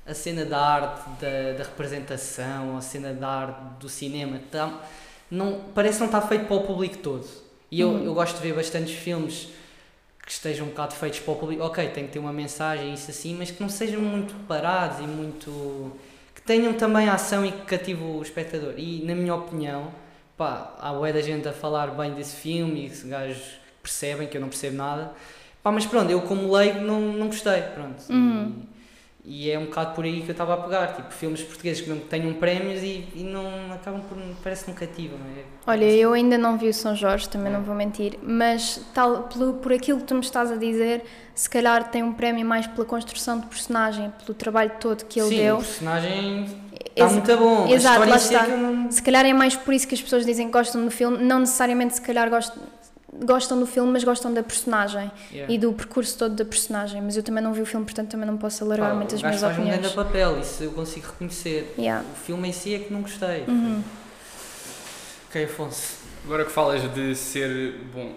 a 0.07 0.15
cena 0.15 0.45
da 0.45 0.59
arte, 0.59 1.09
da, 1.21 1.59
da 1.59 1.65
representação, 1.65 2.77
a 2.77 2.81
cena 2.81 3.13
da 3.13 3.29
arte 3.29 3.61
do 3.81 3.89
cinema, 3.89 4.41
tá, 4.51 4.83
não, 5.31 5.61
parece 5.75 5.99
não 5.99 6.07
estar 6.07 6.21
feito 6.23 6.47
para 6.47 6.57
o 6.57 6.63
público 6.63 6.99
todo. 6.99 7.27
E 7.71 7.81
eu, 7.81 7.89
uhum. 7.89 8.05
eu 8.05 8.15
gosto 8.15 8.37
de 8.37 8.43
ver 8.43 8.55
bastantes 8.55 8.95
filmes 8.95 9.49
que 10.25 10.31
estejam 10.31 10.67
um 10.67 10.71
bocado 10.71 10.95
feitos 10.95 11.21
para 11.21 11.33
o 11.33 11.37
público, 11.37 11.63
ok, 11.65 11.89
tem 11.89 12.07
que 12.07 12.13
ter 12.13 12.19
uma 12.19 12.33
mensagem, 12.33 12.95
isso 12.95 13.11
assim, 13.11 13.35
mas 13.37 13.51
que 13.51 13.61
não 13.61 13.69
sejam 13.69 14.01
muito 14.01 14.35
parados 14.47 15.01
e 15.01 15.07
muito. 15.07 15.93
que 16.35 16.43
tenham 16.43 16.73
também 16.75 17.09
ação 17.09 17.45
e 17.45 17.51
que 17.51 17.63
cativem 17.63 18.17
o 18.17 18.23
espectador. 18.23 18.75
E, 18.77 19.05
na 19.05 19.15
minha 19.15 19.35
opinião, 19.35 19.91
pá, 20.37 20.75
há 20.79 20.93
bué 20.93 21.13
da 21.13 21.21
gente 21.21 21.49
a 21.49 21.53
falar 21.53 21.89
bem 21.89 22.13
desse 22.15 22.37
filme 22.37 22.87
e 22.87 22.91
os 22.91 23.03
gajos 23.03 23.59
percebem 23.83 24.29
que 24.29 24.37
eu 24.37 24.41
não 24.41 24.49
percebo 24.49 24.77
nada. 24.77 25.13
Pá, 25.63 25.73
mas 25.73 25.87
pronto, 25.87 26.11
eu 26.11 26.21
como 26.23 26.53
leigo 26.53 26.81
não, 26.81 27.01
não 27.01 27.27
gostei, 27.27 27.63
pronto. 27.75 28.03
Uhum. 28.11 28.63
E 29.27 29.51
é 29.51 29.59
um 29.59 29.65
bocado 29.65 29.95
por 29.95 30.05
aí 30.05 30.21
que 30.21 30.29
eu 30.29 30.33
estava 30.33 30.53
a 30.53 30.57
pegar, 30.59 30.89
tipo, 30.89 31.11
filmes 31.11 31.43
portugueses 31.43 31.81
que 31.81 31.89
não 31.89 31.99
tenham 31.99 32.35
prémios 32.35 32.83
e, 32.83 33.09
e 33.15 33.23
não 33.23 33.73
acabam 33.73 34.03
por, 34.03 34.19
parece 34.43 34.65
que 34.65 34.71
não 34.71 34.77
cativam. 34.77 35.19
É, 35.35 35.45
Olha, 35.67 35.85
eu 35.87 36.13
ainda 36.13 36.37
não 36.37 36.59
vi 36.59 36.69
o 36.69 36.75
São 36.75 36.95
Jorge, 36.95 37.27
também 37.27 37.51
não 37.51 37.63
vou 37.63 37.75
mentir, 37.75 38.19
mas 38.23 38.83
tal, 38.93 39.23
pelo, 39.23 39.55
por 39.55 39.73
aquilo 39.73 40.01
que 40.01 40.05
tu 40.05 40.15
me 40.15 40.21
estás 40.21 40.53
a 40.53 40.57
dizer, 40.57 41.05
se 41.35 41.49
calhar 41.49 41.91
tem 41.91 42.03
um 42.03 42.13
prémio 42.13 42.45
mais 42.45 42.67
pela 42.67 42.85
construção 42.85 43.41
de 43.41 43.47
personagem, 43.47 44.13
pelo 44.23 44.35
trabalho 44.35 44.73
todo 44.79 45.07
que 45.07 45.19
ele 45.19 45.31
Sim, 45.31 45.37
deu. 45.37 45.55
o 45.55 45.59
personagem 45.61 46.47
está 46.91 47.09
muito 47.09 47.37
bom. 47.37 47.69
Exato, 47.69 48.01
lá 48.01 48.15
é 48.15 48.17
está. 48.17 48.47
não... 48.47 48.91
Se 48.91 49.03
calhar 49.03 49.25
é 49.27 49.33
mais 49.33 49.57
por 49.57 49.73
isso 49.75 49.87
que 49.89 49.95
as 49.95 50.03
pessoas 50.03 50.25
dizem 50.25 50.47
que 50.47 50.53
gostam 50.53 50.85
do 50.85 50.91
filme, 50.91 51.19
não 51.19 51.41
necessariamente 51.41 51.95
se 51.97 52.01
calhar 52.01 52.29
gostam, 52.31 52.63
gostam 53.25 53.59
do 53.59 53.67
filme, 53.67 53.93
mas 53.93 54.03
gostam 54.05 54.33
da 54.35 54.43
personagem 54.43 55.11
Yeah. 55.33 55.53
e 55.53 55.59
do 55.59 55.73
percurso 55.73 56.19
todo 56.19 56.35
da 56.35 56.45
personagem. 56.45 57.01
Mas 57.03 57.17
eu 57.17 57.23
também 57.23 57.43
não 57.43 57.53
vi 57.53 57.63
o 57.63 57.67
filme, 57.67 57.85
portanto 57.85 58.11
também 58.11 58.27
não 58.27 58.37
posso 58.37 58.65
alargar 58.65 58.91
Pá, 58.91 58.95
muitas 58.97 59.21
o 59.21 59.23
gajo 59.23 59.29
minhas 59.37 59.41
faz 59.41 59.53
um 59.53 59.61
opiniões. 59.63 59.81
grande 59.81 59.97
papel, 59.97 60.41
isso 60.41 60.63
eu 60.65 60.71
consigo 60.73 61.07
reconhecer. 61.07 61.75
Yeah. 61.79 62.05
O 62.13 62.17
filme 62.25 62.49
em 62.49 62.53
si 62.53 62.75
é 62.75 62.79
que 62.79 62.93
não 62.93 63.03
gostei. 63.03 63.45
Uhum. 63.49 63.83
Ok, 65.29 65.45
Afonso. 65.45 66.05
Agora 66.25 66.45
que 66.45 66.51
falas 66.53 66.83
de 66.95 67.15
ser 67.15 67.75
bom, 67.93 68.13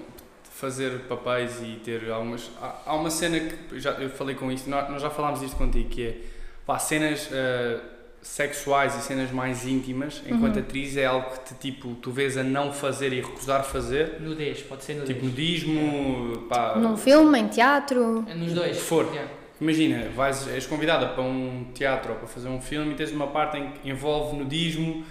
fazer 0.52 1.00
papéis 1.10 1.60
e 1.62 1.80
ter 1.84 2.10
algumas. 2.12 2.50
Há, 2.62 2.76
há 2.86 2.96
uma 2.96 3.10
cena 3.10 3.40
que 3.40 3.80
já, 3.80 3.92
eu 3.92 4.10
falei 4.10 4.36
com 4.36 4.52
isto, 4.52 4.70
nós, 4.70 5.02
já 5.02 5.10
falámos 5.10 5.40
disto 5.42 5.58
contigo, 5.58 5.90
que 5.90 6.08
é 6.08 6.18
pá, 6.66 6.80
cenas 6.80 7.30
ah, 7.34 7.80
sexuais 8.28 8.96
e 8.96 9.02
cenas 9.02 9.32
mais 9.32 9.66
íntimas, 9.66 10.22
enquanto 10.28 10.60
atriz 10.60 10.96
é 10.98 11.06
algo 11.06 11.30
que 11.32 11.40
te, 11.46 11.72
tipo, 11.72 11.96
tu 11.96 12.12
vês 12.12 12.38
a 12.38 12.44
não 12.44 12.72
fazer 12.72 13.12
e 13.14 13.22
recusar 13.22 13.64
fazer, 13.64 14.20
Nudez, 14.22 14.62
pode 14.62 14.84
ser 14.84 14.94
nudez. 14.94 15.10
tipo 15.10 15.26
nudismo, 15.26 16.46
pá, 16.50 16.76
Num 16.76 16.96
filme, 16.98 17.40
em 17.40 17.48
teatro. 17.48 18.26
É 18.28 18.36
Nos 18.36 18.54
dois. 18.54 18.78
For. 18.78 19.06
Yeah. 19.06 19.32
Imagina, 19.60 20.10
vais, 20.16 20.48
és 20.50 20.68
convidada 20.68 21.08
para 21.08 21.24
um 21.24 21.66
teatro 21.74 22.12
ou 22.12 22.18
para 22.20 22.28
fazer 22.28 22.48
um 22.48 22.62
filme 22.62 22.92
e 22.94 22.96
tens 22.96 23.12
uma 23.12 23.28
parte 23.28 23.58
em 23.58 23.72
que 23.72 23.90
envolve 23.90 24.38
nudismo 24.38 25.04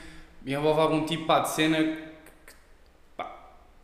e 0.44 0.54
envolve 0.54 0.80
algum 0.80 1.04
tipo 1.04 1.26
pá, 1.26 1.40
de 1.40 1.48
cena 1.50 1.78
que, 1.78 1.96
que, 1.96 2.52
pá, 3.16 3.34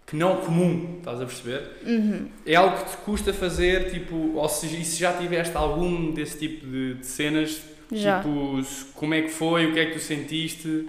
que 0.06 0.14
não 0.14 0.36
comum, 0.36 0.98
estás 0.98 1.20
a 1.20 1.24
perceber? 1.26 1.68
Uhum. 1.84 2.28
É 2.46 2.54
algo 2.54 2.76
que 2.76 2.90
te 2.90 2.96
custa 2.98 3.32
fazer, 3.32 3.90
tipo, 3.90 4.36
ou 4.36 4.48
se, 4.48 4.66
e 4.66 4.84
se 4.84 5.00
já 5.00 5.12
tiveste 5.14 5.56
algum 5.56 6.12
desse 6.12 6.38
tipo 6.38 6.64
de, 6.64 6.94
de 6.94 7.06
cenas, 7.06 7.60
Já. 7.92 8.18
tipo, 8.18 8.60
como 8.94 9.14
é 9.14 9.22
que 9.22 9.28
foi, 9.28 9.66
o 9.66 9.72
que 9.72 9.80
é 9.80 9.86
que 9.86 9.92
tu 9.92 10.00
sentiste? 10.00 10.88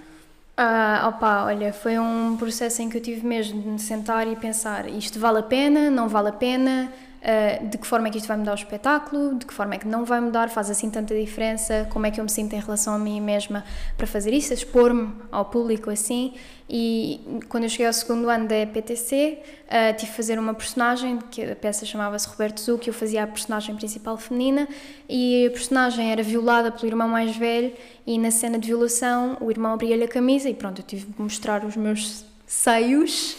Ah, 0.56 1.10
opa, 1.10 1.46
olha, 1.46 1.74
foi 1.74 1.98
um 1.98 2.38
processo 2.38 2.82
em 2.82 2.90
que 2.90 2.98
eu 2.98 3.02
tive 3.02 3.26
mesmo 3.26 3.60
de 3.60 3.68
me 3.68 3.80
sentar 3.80 4.28
e 4.28 4.36
pensar 4.36 4.88
isto 4.88 5.20
vale 5.20 5.40
a 5.40 5.44
pena, 5.44 5.90
não 5.90 6.08
vale 6.08 6.30
a 6.30 6.34
pena, 6.34 6.92
ah, 7.26 7.64
de 7.64 7.78
que 7.78 7.88
forma 7.88 8.10
é 8.10 8.12
que 8.12 8.18
isto 8.18 8.28
vai 8.28 8.36
mudar 8.36 8.52
o 8.52 8.56
espetáculo, 8.56 9.36
de 9.36 9.46
que 9.46 9.54
forma 9.54 9.76
é 9.76 9.78
que 9.78 9.88
não 9.88 10.04
vai 10.04 10.20
mudar, 10.20 10.50
faz 10.50 10.70
assim 10.70 10.90
tanta 10.90 11.16
diferença, 11.16 11.88
como 11.90 12.06
é 12.06 12.12
que 12.12 12.20
eu 12.20 12.24
me 12.26 12.30
sinto 12.30 12.54
em 12.54 12.60
relação 12.60 12.94
a 12.94 13.00
mim 13.00 13.22
mesma 13.22 13.64
para 13.96 14.06
fazer 14.06 14.34
isso, 14.34 14.54
expor-me 14.54 15.14
ao 15.32 15.46
público 15.46 15.90
assim. 15.90 16.34
E 16.70 17.42
quando 17.48 17.64
eu 17.64 17.70
cheguei 17.70 17.88
ao 17.88 17.94
segundo 17.94 18.30
ano 18.30 18.46
da 18.46 18.58
EPTC, 18.58 19.40
ah, 19.70 19.94
tive 19.94 20.12
de 20.12 20.18
fazer 20.18 20.38
uma 20.38 20.54
personagem, 20.54 21.18
que 21.32 21.44
a 21.44 21.56
peça 21.56 21.86
chamava-se 21.86 22.28
Roberto 22.28 22.60
Zu, 22.60 22.78
que 22.78 22.90
eu 22.90 22.94
fazia 22.94 23.24
a 23.24 23.28
personagem 23.28 23.74
principal 23.78 24.18
feminina, 24.18 24.68
e 25.08 25.48
a 25.48 25.52
personagem 25.52 26.12
era 26.12 26.22
violada 26.22 26.74
pelo 26.74 26.88
irmão 26.88 27.08
mais 27.08 27.38
velho, 27.38 27.72
e 28.06 28.18
na 28.18 28.32
cena 28.32 28.60
de 28.60 28.68
violação 28.68 29.38
o 29.40 29.50
irmão 29.50 29.72
abria-lhe 29.72 30.04
a 30.04 30.10
camisa, 30.10 30.50
e 30.50 30.54
pronto, 30.54 30.82
eu 30.82 30.86
tive 30.86 31.06
de 31.06 31.22
mostrar 31.22 31.64
os 31.64 31.78
meus 31.78 32.26
seios. 32.46 33.38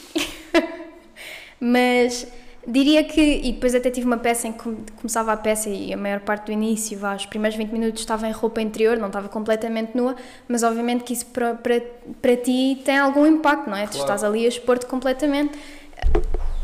Mas 1.60 2.26
diria 2.66 3.04
que, 3.04 3.20
e 3.20 3.52
depois 3.52 3.74
até 3.74 3.90
tive 3.90 4.06
uma 4.06 4.16
peça 4.16 4.48
em 4.48 4.52
que 4.52 4.58
come- 4.58 4.78
começava 4.96 5.32
a 5.32 5.36
peça 5.36 5.68
e 5.68 5.92
a 5.92 5.96
maior 5.96 6.20
parte 6.20 6.46
do 6.46 6.52
início, 6.52 6.98
vá, 6.98 7.14
os 7.14 7.26
primeiros 7.26 7.56
20 7.56 7.70
minutos 7.70 8.00
estava 8.00 8.26
em 8.26 8.32
roupa 8.32 8.60
interior, 8.62 8.96
não 8.96 9.08
estava 9.08 9.28
completamente 9.28 9.96
nua, 9.96 10.16
mas 10.48 10.62
obviamente 10.62 11.04
que 11.04 11.12
isso 11.12 11.26
para, 11.26 11.54
para, 11.54 11.80
para 12.22 12.36
ti 12.36 12.80
tem 12.84 12.96
algum 12.98 13.26
impacto, 13.26 13.68
não 13.68 13.76
é? 13.76 13.82
Tu 13.86 13.90
Claro. 13.92 14.02
estás 14.04 14.24
ali 14.24 14.44
a 14.44 14.48
expor-te 14.48 14.86
completamente. 14.86 15.58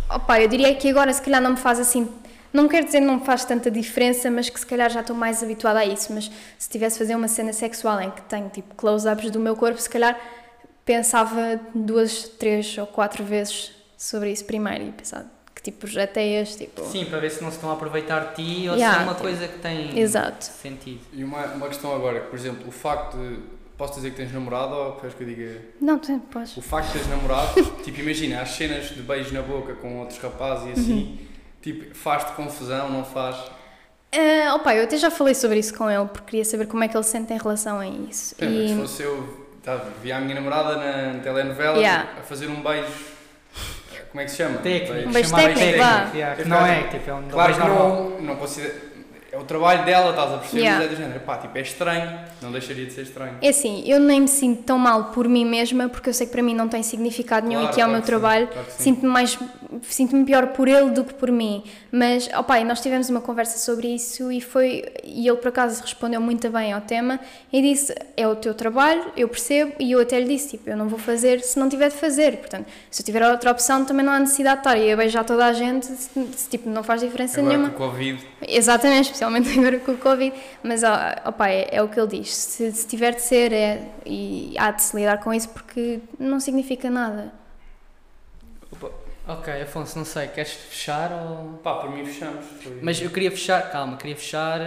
Opa, 0.08 0.40
eu 0.40 0.48
diria 0.48 0.74
que 0.74 0.88
agora 0.88 1.12
se 1.12 1.22
calhar 1.22 1.40
não 1.40 1.50
me 1.52 1.56
faz 1.56 1.78
assim, 1.78 2.08
não 2.52 2.66
quero 2.66 2.86
dizer 2.86 3.00
não 3.00 3.16
me 3.18 3.24
faz 3.24 3.44
tanta 3.44 3.70
diferença, 3.70 4.30
mas 4.30 4.48
que 4.50 4.58
se 4.58 4.66
calhar 4.66 4.90
já 4.90 5.00
estou 5.02 5.14
mais 5.14 5.42
habituada 5.42 5.78
a 5.80 5.84
isso, 5.84 6.12
mas 6.12 6.30
se 6.58 6.68
tivesse 6.68 6.96
a 6.96 6.98
fazer 6.98 7.14
uma 7.14 7.28
cena 7.28 7.52
sexual 7.52 8.00
em 8.00 8.10
que 8.10 8.22
tenho 8.22 8.48
tipo 8.48 8.74
close-ups 8.74 9.30
do 9.30 9.38
meu 9.38 9.54
corpo, 9.54 9.80
se 9.80 9.88
calhar 9.88 10.18
pensava 10.84 11.60
duas, 11.74 12.24
três 12.24 12.76
ou 12.78 12.86
quatro 12.86 13.22
vezes 13.24 13.70
sobre 13.96 14.32
isso 14.32 14.44
primeiro 14.44 14.84
e 14.84 14.92
pensar 14.92 15.24
que 15.62 15.70
tipo 15.70 15.78
projeto 15.80 16.16
é 16.16 16.26
este, 16.42 16.64
tipo... 16.66 16.82
Sim, 16.84 17.04
para 17.04 17.18
ver 17.18 17.30
se 17.30 17.42
não 17.42 17.50
se 17.50 17.56
estão 17.56 17.70
a 17.70 17.74
aproveitar 17.74 18.32
de 18.32 18.36
ti 18.36 18.68
ou 18.68 18.74
Yeah, 18.76 18.94
se 18.94 19.00
é 19.00 19.02
uma 19.04 19.12
tipo, 19.14 19.22
coisa 19.22 19.46
que 19.48 19.58
tem 19.58 19.98
Exato. 19.98 20.44
sentido. 20.44 21.00
E 21.12 21.22
uma, 21.22 21.44
uma 21.46 21.68
questão 21.68 21.94
agora, 21.94 22.20
por 22.20 22.38
exemplo, 22.38 22.66
o 22.66 22.70
facto 22.72 23.16
de. 23.16 23.38
Posso 23.76 23.94
dizer 23.94 24.10
que 24.10 24.16
tens 24.16 24.30
namorado 24.32 24.74
ou 24.74 24.92
queres 24.92 25.14
que 25.14 25.22
eu 25.22 25.26
diga? 25.26 25.58
Não, 25.80 25.98
tu 25.98 26.18
podes. 26.30 26.54
O 26.56 26.60
facto 26.60 26.88
de 26.88 26.92
teres 26.92 27.08
namorado, 27.08 27.62
tipo, 27.82 27.98
imagina, 28.00 28.42
as 28.42 28.50
cenas 28.50 28.88
de 28.90 29.00
beijo 29.02 29.32
na 29.32 29.40
boca 29.40 29.72
com 29.74 30.00
outros 30.00 30.18
rapazes 30.18 30.66
e 30.68 30.72
assim, 30.80 30.92
Uhum. 30.92 31.18
tipo, 31.62 31.94
faz-te 31.94 32.32
confusão, 32.32 32.90
não 32.90 33.04
faz? 33.04 33.36
Uh, 34.14 34.54
opa, 34.56 34.74
eu 34.74 34.84
até 34.84 34.96
já 34.98 35.10
falei 35.10 35.34
sobre 35.34 35.58
isso 35.60 35.72
com 35.74 35.88
ele, 35.90 36.04
porque 36.06 36.26
queria 36.26 36.44
saber 36.44 36.66
como 36.66 36.82
é 36.84 36.88
que 36.88 36.96
ele 36.96 37.04
se 37.04 37.10
sente 37.10 37.32
em 37.32 37.38
relação 37.38 37.78
a 37.78 37.86
isso. 37.86 38.34
Sim, 38.38 38.64
E- 38.64 38.68
Se 38.68 38.76
fosse 38.76 39.02
eu, 39.02 39.46
tá, 39.62 39.76
via 40.02 40.16
a 40.16 40.20
minha 40.20 40.34
namorada 40.34 40.76
na 40.76 41.20
telenovela 41.20 41.78
Yeah. 41.78 42.08
a 42.18 42.22
fazer 42.22 42.48
um 42.48 42.60
beijo, 42.62 42.88
como 44.10 44.20
é 44.20 44.24
que 44.24 44.30
se 44.30 44.36
chama? 44.38 44.58
Técnico, 44.58 45.08
Um 45.08 45.12
beijo 45.12 45.34
técnico, 45.34 45.78
vá. 45.78 46.10
yeah, 46.14 46.36
que 46.42 46.48
não 46.48 46.66
é, 46.66 46.82
tipo, 46.84 47.10
é 47.10 47.14
um 47.14 47.22
Claro 47.28 47.52
que 47.54 47.60
não, 47.60 48.10
não 48.20 48.36
considero. 48.36 48.90
É 49.32 49.38
o 49.38 49.44
trabalho 49.44 49.84
dela, 49.84 50.10
estás 50.10 50.32
a 50.32 50.38
perceber, 50.38 50.62
Yeah. 50.62 50.80
mas 50.82 50.86
é 50.92 50.94
do 50.96 51.00
género, 51.00 51.20
pá, 51.20 51.38
tipo, 51.38 51.56
é 51.56 51.60
estranho, 51.60 52.18
não 52.42 52.50
deixaria 52.50 52.84
de 52.84 52.92
ser 52.92 53.02
estranho. 53.02 53.34
É 53.40 53.48
assim, 53.50 53.84
eu 53.86 54.00
nem 54.00 54.22
me 54.22 54.26
sinto 54.28 54.64
tão 54.64 54.76
mal 54.76 55.04
por 55.04 55.28
mim 55.28 55.44
mesma, 55.44 55.88
porque 55.88 56.08
eu 56.08 56.12
sei 56.14 56.26
que 56.26 56.32
para 56.32 56.42
mim 56.42 56.52
não 56.52 56.68
tem 56.68 56.82
significado 56.82 57.46
nenhum 57.46 57.60
Claro, 57.60 57.72
e 57.72 57.74
que 57.76 57.80
é 57.80 57.84
o 57.84 57.86
claro 57.86 57.92
meu 57.92 58.02
trabalho. 58.04 58.48
claro. 58.48 58.66
Sinto-me 58.76 59.06
mais, 59.08 59.38
sinto-me 59.82 60.24
pior 60.24 60.48
por 60.48 60.68
ele 60.68 60.90
do 60.90 61.04
que 61.04 61.14
por 61.14 61.30
mim. 61.30 61.62
Mas, 61.90 62.28
opa, 62.34 62.58
e 62.60 62.64
nós 62.64 62.80
tivemos 62.80 63.08
uma 63.08 63.20
conversa 63.20 63.58
sobre 63.58 63.88
isso 63.88 64.30
e 64.30 64.40
foi, 64.40 64.84
e 65.04 65.26
ele 65.28 65.36
por 65.36 65.48
acaso 65.48 65.82
respondeu 65.82 66.20
muito 66.20 66.48
bem 66.50 66.72
ao 66.72 66.80
tema 66.80 67.20
e 67.52 67.60
disse, 67.62 67.94
é 68.16 68.26
o 68.26 68.36
teu 68.36 68.54
trabalho, 68.54 69.04
eu 69.16 69.28
percebo, 69.28 69.72
e 69.78 69.92
eu 69.92 70.00
até 70.00 70.18
lhe 70.20 70.26
disse, 70.26 70.50
tipo, 70.50 70.70
eu 70.70 70.76
não 70.76 70.88
vou 70.88 70.98
fazer 70.98 71.40
se 71.40 71.58
não 71.58 71.68
tiver 71.68 71.90
de 71.90 71.96
fazer. 71.96 72.36
Portanto, 72.36 72.66
se 72.90 73.02
eu 73.02 73.04
tiver 73.04 73.28
outra 73.28 73.50
opção, 73.50 73.84
também 73.84 74.04
não 74.04 74.12
há 74.12 74.18
necessidade 74.18 74.62
de 74.62 74.68
estar 74.68 74.76
e 74.78 74.92
a 74.92 74.96
beijar 74.96 75.24
toda 75.24 75.44
a 75.46 75.52
gente, 75.52 75.86
se, 75.86 76.10
se, 76.36 76.48
tipo, 76.48 76.68
não 76.68 76.82
faz 76.82 77.00
diferença 77.00 77.40
Agora 77.40 77.56
nenhuma. 77.56 77.74
com 77.74 77.84
o 77.84 77.88
Covid, 77.88 78.26
Exatamente, 78.46 79.06
especialmente 79.06 79.50
agora 79.58 79.78
com 79.78 79.92
o 79.92 79.98
Covid, 79.98 80.34
mas 80.62 80.82
ó, 80.82 80.96
opa, 81.26 81.48
é, 81.48 81.68
é 81.70 81.82
o 81.82 81.88
que 81.88 81.98
ele 81.98 82.20
diz, 82.20 82.34
se, 82.34 82.72
se 82.72 82.86
tiver 82.86 83.14
de 83.14 83.22
ser 83.22 83.52
é, 83.52 83.82
e 84.04 84.54
há 84.58 84.70
de 84.70 84.82
se 84.82 84.96
lidar 84.96 85.18
com 85.18 85.32
isso 85.32 85.48
porque 85.48 86.00
não 86.18 86.40
significa 86.40 86.90
nada. 86.90 87.39
Ok, 89.28 89.52
Afonso, 89.62 89.96
não 89.98 90.04
sei, 90.04 90.26
queres 90.28 90.50
fechar 90.52 91.12
ou... 91.12 91.58
pá, 91.62 91.74
por 91.74 91.90
mim 91.90 92.04
fechamos. 92.04 92.44
Foi- 92.62 92.78
Mas 92.82 93.00
eu 93.00 93.10
queria 93.10 93.30
fechar, 93.30 93.70
calma, 93.70 93.96
queria 93.96 94.16
fechar... 94.16 94.58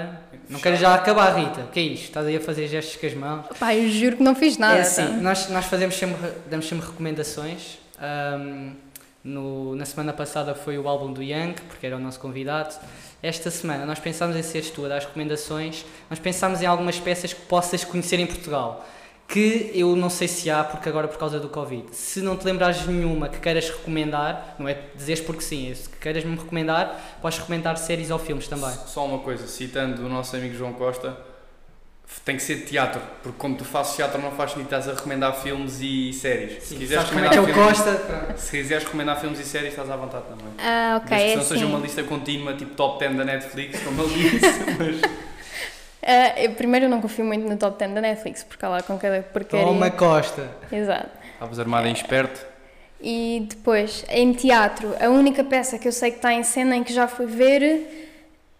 Não 0.49 0.57
Fechar. 0.59 0.61
quero 0.61 0.75
já 0.77 0.93
acabar, 0.95 1.35
Rita. 1.37 1.61
O 1.61 1.67
que 1.67 1.79
é 1.79 1.83
isto? 1.83 2.05
Estás 2.05 2.27
aí 2.27 2.37
a 2.37 2.39
fazer 2.39 2.67
gestos 2.67 2.95
com 2.95 3.05
as 3.07 3.13
mãos? 3.13 3.45
Opa, 3.51 3.73
eu 3.75 3.89
juro 3.89 4.17
que 4.17 4.23
não 4.23 4.35
fiz 4.35 4.57
nada. 4.57 4.77
é 4.77 4.81
assim, 4.81 5.05
tá? 5.05 5.09
nós, 5.13 5.49
nós 5.49 5.65
fazemos 5.65 5.95
sempre, 5.95 6.31
damos 6.49 6.67
sempre 6.67 6.85
recomendações. 6.87 7.77
Ahm, 7.99 8.73
no, 9.23 9.75
na 9.75 9.85
semana 9.85 10.13
passada 10.13 10.53
foi 10.53 10.77
o 10.77 10.87
álbum 10.87 11.11
do 11.11 11.21
Young, 11.23 11.53
porque 11.67 11.85
era 11.87 11.95
o 11.97 11.99
nosso 11.99 12.19
convidado. 12.19 12.75
Esta 13.21 13.49
semana 13.49 13.85
nós 13.85 13.99
pensámos 13.99 14.35
em 14.35 14.43
seres 14.43 14.69
tu 14.69 14.85
a 14.85 14.89
dar 14.89 14.97
as 14.97 15.05
recomendações, 15.05 15.85
nós 16.09 16.19
pensámos 16.19 16.61
em 16.61 16.65
algumas 16.65 16.99
peças 16.99 17.33
que 17.33 17.41
possas 17.43 17.83
conhecer 17.85 18.19
em 18.19 18.27
Portugal, 18.27 18.85
que 19.27 19.71
eu 19.73 19.95
não 19.95 20.09
sei 20.09 20.27
se 20.27 20.49
há, 20.49 20.63
porque 20.63 20.87
agora 20.87 21.07
por 21.07 21.17
causa 21.17 21.39
do 21.39 21.49
Covid. 21.49 21.85
Se 21.91 22.21
não 22.21 22.37
te 22.37 22.45
lembrares 22.45 22.81
de 22.81 22.89
nenhuma 22.91 23.29
que 23.29 23.39
queiras 23.39 23.69
recomendar, 23.69 24.55
não 24.59 24.67
é 24.69 24.77
dizeres 24.95 25.21
porque 25.23 25.41
sim, 25.41 25.71
é 25.71 25.75
se 25.75 25.89
queiras 25.89 26.23
me 26.23 26.35
recomendar, 26.35 27.17
podes 27.21 27.39
recomendar 27.39 27.77
séries 27.77 28.11
ou 28.11 28.19
filmes 28.19 28.47
também. 28.47 28.69
Só 28.85 29.05
uma 29.05 29.19
coisa, 29.19 29.47
citando 29.47 30.05
o 30.05 30.09
nosso 30.09 30.35
amigo 30.35 30.53
João 30.55 30.73
Costa, 30.73 31.17
tem 32.23 32.35
que 32.35 32.43
ser 32.43 32.57
teatro, 32.65 33.01
porque 33.23 33.37
como 33.39 33.55
tu 33.55 33.65
fazes 33.65 33.95
teatro 33.95 34.21
não 34.21 34.31
faz 34.33 34.51
sentido 34.51 34.65
estás 34.65 34.87
a 34.87 34.93
recomendar 34.93 35.33
filmes 35.41 35.79
e 35.81 36.13
séries. 36.13 36.61
Se 36.61 36.69
Sim, 36.69 36.77
quiseres 36.77 37.07
sabes 37.07 37.09
como 37.15 37.25
é 37.25 37.29
que 37.29 37.37
é 37.37 37.41
o 37.41 37.45
filmes- 37.45 37.63
Costa? 37.81 38.35
Se 38.37 38.51
quiseres 38.51 38.83
recomendar 38.83 39.19
filmes 39.19 39.39
e 39.39 39.43
séries, 39.43 39.69
estás 39.69 39.89
à 39.89 39.95
vontade 39.95 40.25
também. 40.25 40.45
Ah, 40.59 41.01
ok, 41.03 41.09
Desde 41.09 41.25
que 41.27 41.33
é 41.33 41.35
não 41.37 41.43
seja 41.43 41.65
uma 41.65 41.77
assim. 41.77 41.83
lista 41.87 42.03
contínua, 42.03 42.53
tipo 42.53 42.75
top 42.75 42.99
10 42.99 43.15
da 43.17 43.25
Netflix, 43.25 43.79
como 43.81 44.03
ele 44.03 44.29
disse, 44.29 44.45
mas... 44.77 45.32
Ah, 46.05 46.39
eu, 46.41 46.51
primeiro, 46.51 46.85
eu 46.85 46.89
não 46.89 47.01
confio 47.01 47.23
muito 47.23 47.47
no 47.47 47.57
top 47.57 47.77
10 47.77 47.93
da 47.93 48.01
Netflix, 48.01 48.43
porque 48.43 48.63
há 48.65 48.69
lá 48.69 48.81
com 48.83 48.97
cada 48.97 49.21
porcaria. 49.21 49.65
Toma 49.65 49.89
Costa. 49.89 50.49
Exato. 50.71 51.09
Estavas 51.33 51.59
armado 51.59 51.87
em 51.87 51.93
esperto. 51.93 52.45
E 53.01 53.45
depois, 53.49 54.05
em 54.09 54.33
teatro, 54.33 54.93
a 54.99 55.09
única 55.09 55.43
peça 55.43 55.77
que 55.77 55.87
eu 55.87 55.91
sei 55.91 56.11
que 56.11 56.17
está 56.17 56.33
em 56.33 56.43
cena 56.43 56.75
em 56.75 56.83
que 56.83 56.93
já 56.93 57.07
fui 57.07 57.25
ver, 57.25 58.11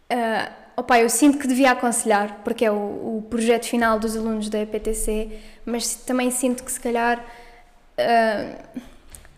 ah, 0.09 0.51
opa, 0.75 0.99
eu 0.99 1.09
sinto 1.09 1.37
que 1.37 1.47
devia 1.47 1.71
aconselhar, 1.71 2.41
porque 2.43 2.65
é 2.65 2.71
o, 2.71 2.75
o 2.75 3.27
projeto 3.29 3.65
final 3.65 3.99
dos 3.99 4.17
alunos 4.17 4.49
da 4.49 4.59
EPTC, 4.59 5.39
mas 5.65 5.95
também 5.95 6.31
sinto 6.31 6.63
que 6.63 6.71
se 6.71 6.79
calhar 6.79 7.23
ah, 7.97 8.55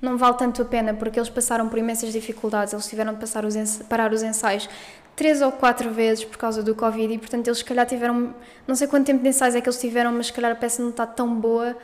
não 0.02 0.18
vale 0.18 0.38
tanto 0.38 0.62
a 0.62 0.66
pena, 0.66 0.94
porque 0.94 1.20
eles 1.20 1.30
passaram 1.30 1.68
por 1.68 1.78
imensas 1.80 2.12
dificuldades, 2.14 2.74
eles 2.74 2.88
tiveram 2.88 3.14
de 3.14 3.20
passar 3.20 3.46
os 3.46 3.56
parar 3.90 4.14
os 4.14 4.24
ensaios 4.24 4.70
três 5.16 5.42
ou 5.42 5.52
quatro 5.52 5.90
vezes 5.92 6.24
por 6.24 6.38
causa 6.38 6.62
do 6.62 6.76
Covid 6.76 7.14
e, 7.14 7.18
portanto, 7.18 7.48
eles 7.48 7.60
se 7.60 7.66
calhar 7.66 7.86
tiveram. 7.86 8.34
Não 8.68 8.76
sei 8.76 8.88
quanto 8.88 9.06
tempo 9.06 9.24
de 9.24 9.30
ensaios 9.30 9.56
é 9.56 9.62
que 9.62 9.68
eles 9.70 9.80
tiveram, 9.80 10.12
mas 10.12 10.28
se 10.28 10.34
calhar 10.34 10.52
a 10.52 10.56
peça 10.56 10.82
não 10.82 10.90
está 10.90 11.06
tão 11.06 11.34
boa. 11.36 11.76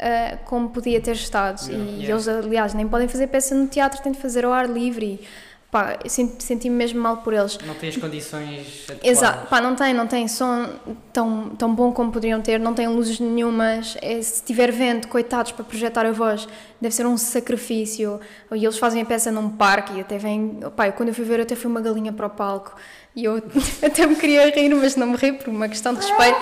Uh, 0.00 0.38
como 0.46 0.70
podia 0.70 0.98
ter 0.98 1.12
estado. 1.12 1.60
Yeah. 1.66 1.84
E 1.84 2.02
Yeah. 2.04 2.12
eles, 2.14 2.26
aliás, 2.26 2.72
nem 2.72 2.88
podem 2.88 3.06
fazer 3.06 3.26
peça 3.26 3.54
no 3.54 3.66
teatro, 3.66 4.00
têm 4.00 4.12
de 4.12 4.18
fazer 4.18 4.46
ao 4.46 4.52
ar 4.52 4.66
livre. 4.66 5.04
E, 5.04 5.28
pá, 5.70 5.98
senti-me 6.06 6.74
mesmo 6.74 7.00
mal 7.00 7.18
por 7.18 7.32
eles. 7.32 7.56
Não 7.64 7.74
tem 7.74 7.88
as 7.88 7.96
condições 7.96 8.84
adequadas. 8.88 9.04
Exato, 9.04 9.46
pá, 9.46 9.60
não 9.60 9.76
tem, 9.76 9.94
não 9.94 10.06
tem 10.06 10.26
som 10.26 10.68
tão, 11.12 11.50
tão 11.50 11.74
bom 11.74 11.92
como 11.92 12.10
poderiam 12.10 12.40
ter, 12.40 12.58
não 12.58 12.74
tem 12.74 12.88
luzes 12.88 13.20
nenhumas. 13.20 13.96
É, 14.02 14.20
se 14.20 14.42
tiver 14.42 14.72
vento, 14.72 15.08
coitados, 15.08 15.52
para 15.52 15.64
projetar 15.64 16.04
a 16.04 16.12
voz, 16.12 16.48
deve 16.80 16.94
ser 16.94 17.06
um 17.06 17.16
sacrifício. 17.16 18.20
E 18.52 18.64
eles 18.64 18.78
fazem 18.78 19.02
a 19.02 19.04
peça 19.04 19.30
num 19.30 19.48
parque 19.48 19.94
e 19.94 20.00
até 20.00 20.18
vem. 20.18 20.60
Pá, 20.74 20.90
quando 20.90 21.10
eu 21.10 21.14
fui 21.14 21.24
ver, 21.24 21.40
até 21.40 21.54
fui 21.54 21.70
uma 21.70 21.80
galinha 21.80 22.12
para 22.12 22.26
o 22.26 22.30
palco. 22.30 22.74
E 23.14 23.24
eu 23.24 23.36
até 23.84 24.06
me 24.06 24.16
queria 24.16 24.50
rir, 24.50 24.74
mas 24.74 24.96
não 24.96 25.06
me 25.06 25.16
ri 25.16 25.32
por 25.32 25.48
uma 25.48 25.68
questão 25.68 25.94
de 25.94 26.00
respeito. 26.00 26.38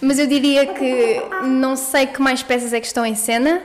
Mas 0.00 0.18
eu 0.18 0.26
diria 0.26 0.66
que 0.66 1.22
não 1.44 1.76
sei 1.76 2.06
que 2.06 2.20
mais 2.20 2.42
peças 2.42 2.72
é 2.72 2.80
que 2.80 2.86
estão 2.86 3.06
em 3.06 3.14
cena, 3.14 3.62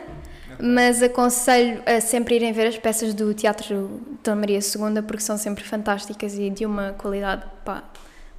mas 0.61 1.01
aconselho 1.01 1.81
a 1.85 2.01
sempre 2.01 2.35
irem 2.35 2.51
ver 2.51 2.67
as 2.67 2.77
peças 2.77 3.13
do 3.13 3.33
Teatro 3.33 4.01
Dona 4.23 4.41
Maria 4.41 4.59
II 4.59 5.01
porque 5.03 5.21
são 5.21 5.37
sempre 5.37 5.63
fantásticas 5.63 6.37
e 6.37 6.49
de 6.49 6.65
uma 6.65 6.93
qualidade 6.93 7.43
pá, 7.63 7.83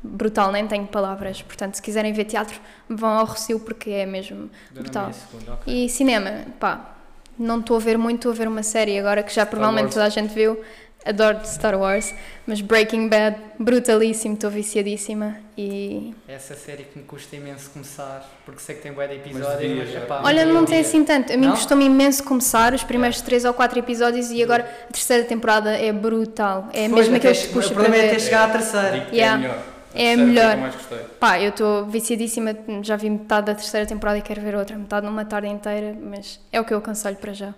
brutal, 0.02 0.52
nem 0.52 0.66
tenho 0.66 0.86
palavras. 0.86 1.42
Portanto, 1.42 1.74
se 1.74 1.82
quiserem 1.82 2.12
ver 2.12 2.24
teatro, 2.24 2.60
vão 2.88 3.10
ao 3.10 3.24
Rocio 3.24 3.58
porque 3.60 3.90
é 3.90 4.06
mesmo 4.06 4.50
Dona 4.70 4.82
brutal. 4.82 5.04
Maria 5.04 5.18
II, 5.32 5.54
ok. 5.54 5.84
E 5.84 5.88
cinema, 5.88 6.44
pá, 6.58 6.96
não 7.38 7.60
estou 7.60 7.76
a 7.76 7.80
ver 7.80 7.96
muito, 7.96 8.16
estou 8.16 8.32
a 8.32 8.34
ver 8.34 8.48
uma 8.48 8.62
série 8.62 8.98
agora 8.98 9.22
que 9.22 9.32
já 9.34 9.46
provavelmente 9.46 9.84
Wars. 9.84 9.94
toda 9.94 10.06
a 10.06 10.10
gente 10.10 10.34
viu. 10.34 10.60
Adoro 11.04 11.40
Star 11.46 11.74
Wars, 11.78 12.14
mas 12.46 12.60
Breaking 12.60 13.08
Bad, 13.08 13.36
brutalíssimo, 13.58 14.34
estou 14.34 14.50
viciadíssima 14.50 15.38
e 15.56 16.14
Essa 16.28 16.54
série 16.54 16.84
que 16.84 16.98
me 16.98 17.04
custa 17.06 17.34
imenso 17.36 17.70
começar, 17.70 18.28
porque 18.44 18.60
sei 18.60 18.74
que 18.74 18.82
tem 18.82 18.92
bué 18.92 19.08
de 19.08 19.16
Mas 19.16 19.26
episódios, 19.26 19.78
mas, 19.78 19.94
epá, 20.02 20.20
Olha, 20.22 20.44
não 20.44 20.66
tem 20.66 20.80
assim 20.80 21.02
tanto. 21.02 21.32
A 21.32 21.36
mim 21.38 21.50
custou-me 21.50 21.86
imenso 21.86 22.22
começar 22.24 22.74
os 22.74 22.84
primeiros 22.84 23.22
3 23.22 23.46
ou 23.46 23.54
4 23.54 23.78
episódios 23.78 24.30
e 24.30 24.42
agora 24.42 24.62
a 24.88 24.92
terceira 24.92 25.24
temporada 25.24 25.70
é 25.70 25.90
brutal. 25.90 26.68
É 26.72 26.86
Pois, 26.88 27.08
mesmo 27.08 27.16
até 27.16 27.28
aquele 27.30 27.34
que 27.34 27.40
che- 27.40 27.48
te 27.48 27.52
puxa 27.54 27.68
O 27.68 27.74
para 27.74 27.82
problema 27.84 27.96
é 27.96 28.06
ver. 28.06 28.10
até 28.14 28.18
chegar 28.18 28.48
à 28.48 28.52
terceira. 28.52 28.90
Digo 28.90 29.06
que 29.06 29.16
Yeah. 29.16 29.38
é 29.38 29.48
melhor. 29.48 29.62
É 29.92 30.14
foi 30.14 30.22
a 30.22 30.26
melhor. 30.26 30.72
Pá, 31.18 31.40
eu 31.40 31.48
estou 31.48 31.86
viciadíssima, 31.86 32.54
já 32.82 32.96
vi 32.96 33.08
metade 33.08 33.46
da 33.46 33.54
terceira 33.54 33.86
temporada 33.86 34.18
e 34.18 34.22
quero 34.22 34.40
ver 34.42 34.54
outra, 34.54 34.76
metade 34.76 35.06
numa 35.06 35.24
tarde 35.24 35.48
inteira, 35.48 35.96
mas 36.00 36.38
é 36.52 36.60
o 36.60 36.64
que 36.64 36.74
eu 36.74 36.78
aconselho 36.78 37.16
para 37.16 37.32
já. 37.32 37.54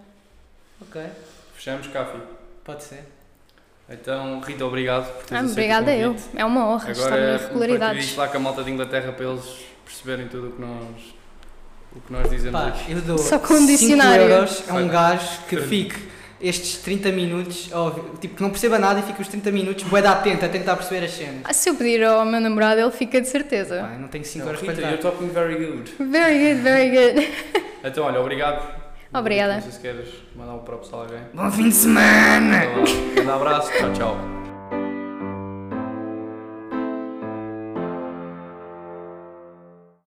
Ok, 0.81 1.03
Fechamos, 1.57 1.89
Cafi. 1.89 2.19
pode 2.65 2.85
ser. 2.85 3.05
Então, 3.93 4.41
Rita, 4.41 4.65
obrigado 4.65 5.07
por 5.13 5.25
teres 5.27 5.45
Ah, 5.45 5.47
o 5.47 5.51
obrigada 5.53 5.95
eu. 5.95 6.17
É 6.35 6.45
uma 6.45 6.67
honra 6.67 6.91
estar 6.93 7.07
Agora, 7.07 7.23
em 7.23 7.29
partilhe 7.31 7.49
regularidades. 7.49 8.05
isto 8.07 8.19
lá 8.19 8.29
com 8.29 8.37
a 8.37 8.41
malta 8.41 8.65
de 8.65 8.71
Inglaterra 8.71 9.13
para 9.13 9.27
eles 9.27 9.45
perceberem 9.85 10.29
tudo 10.29 10.49
o 10.49 10.53
que 10.53 10.61
nós, 10.61 11.15
o 11.97 12.01
que 12.01 12.13
nós 12.13 12.31
dizemos 12.31 12.61
Pá, 12.61 12.69
aqui. 12.69 12.93
eu 12.93 13.01
dou 13.03 13.19
Só 13.19 13.39
com 13.39 13.55
um 13.55 13.59
5 13.59 13.67
dicionário. 13.67 14.25
euros 14.29 14.65
a 14.69 14.75
um 14.75 14.89
gajo 14.89 15.41
que 15.49 15.57
fique 15.59 16.11
estes 16.41 16.79
30 16.79 17.13
minutos, 17.13 17.71
ouvir- 17.73 18.03
tipo, 18.21 18.35
que 18.37 18.43
não 18.43 18.51
perceba 18.51 18.79
nada 18.79 18.99
e 19.01 19.03
fique 19.03 19.21
os 19.21 19.29
30 19.29 19.53
minutos 19.53 19.85
bué 19.85 20.05
atento 20.05 20.45
a 20.45 20.49
tentar 20.49 20.75
perceber 20.77 21.05
as 21.05 21.13
cenas. 21.13 21.41
Ah, 21.45 21.53
se 21.53 21.69
eu 21.69 21.75
pedir 21.75 22.03
ao 22.03 22.25
meu 22.25 22.41
namorado, 22.41 22.81
ele 22.81 22.91
fica 22.91 23.21
de 23.21 23.29
certeza. 23.29 23.81
Pá, 23.81 23.97
não 23.99 24.09
tenho 24.09 24.25
5 24.25 24.39
Não, 24.45 24.47
euros 24.47 24.61
para 24.65 24.75
Rita, 24.75 24.87
lhe 24.87 24.93
you're 24.95 25.03
talking 25.03 25.29
very 25.29 25.55
good. 25.55 25.93
Very 26.01 26.39
good, 26.55 26.63
very 26.63 26.91
good. 26.91 27.33
Então, 27.85 28.05
olha, 28.05 28.21
obrigado. 28.21 28.82
Obrigada. 29.15 29.55
Não 29.55 29.63
sei 29.63 29.73
se 29.73 29.81
queres 29.81 30.09
mandar 30.35 30.55
um 30.55 30.61
props 30.61 30.93
a 30.93 30.97
alguém. 30.97 31.21
Bom 31.35 31.51
fim 31.51 31.69
de 31.69 31.75
semana! 31.75 32.63
Um 32.79 33.15
grande 33.15 33.31
abraço, 33.31 33.71
tchau, 33.73 33.93
tchau. 33.93 34.42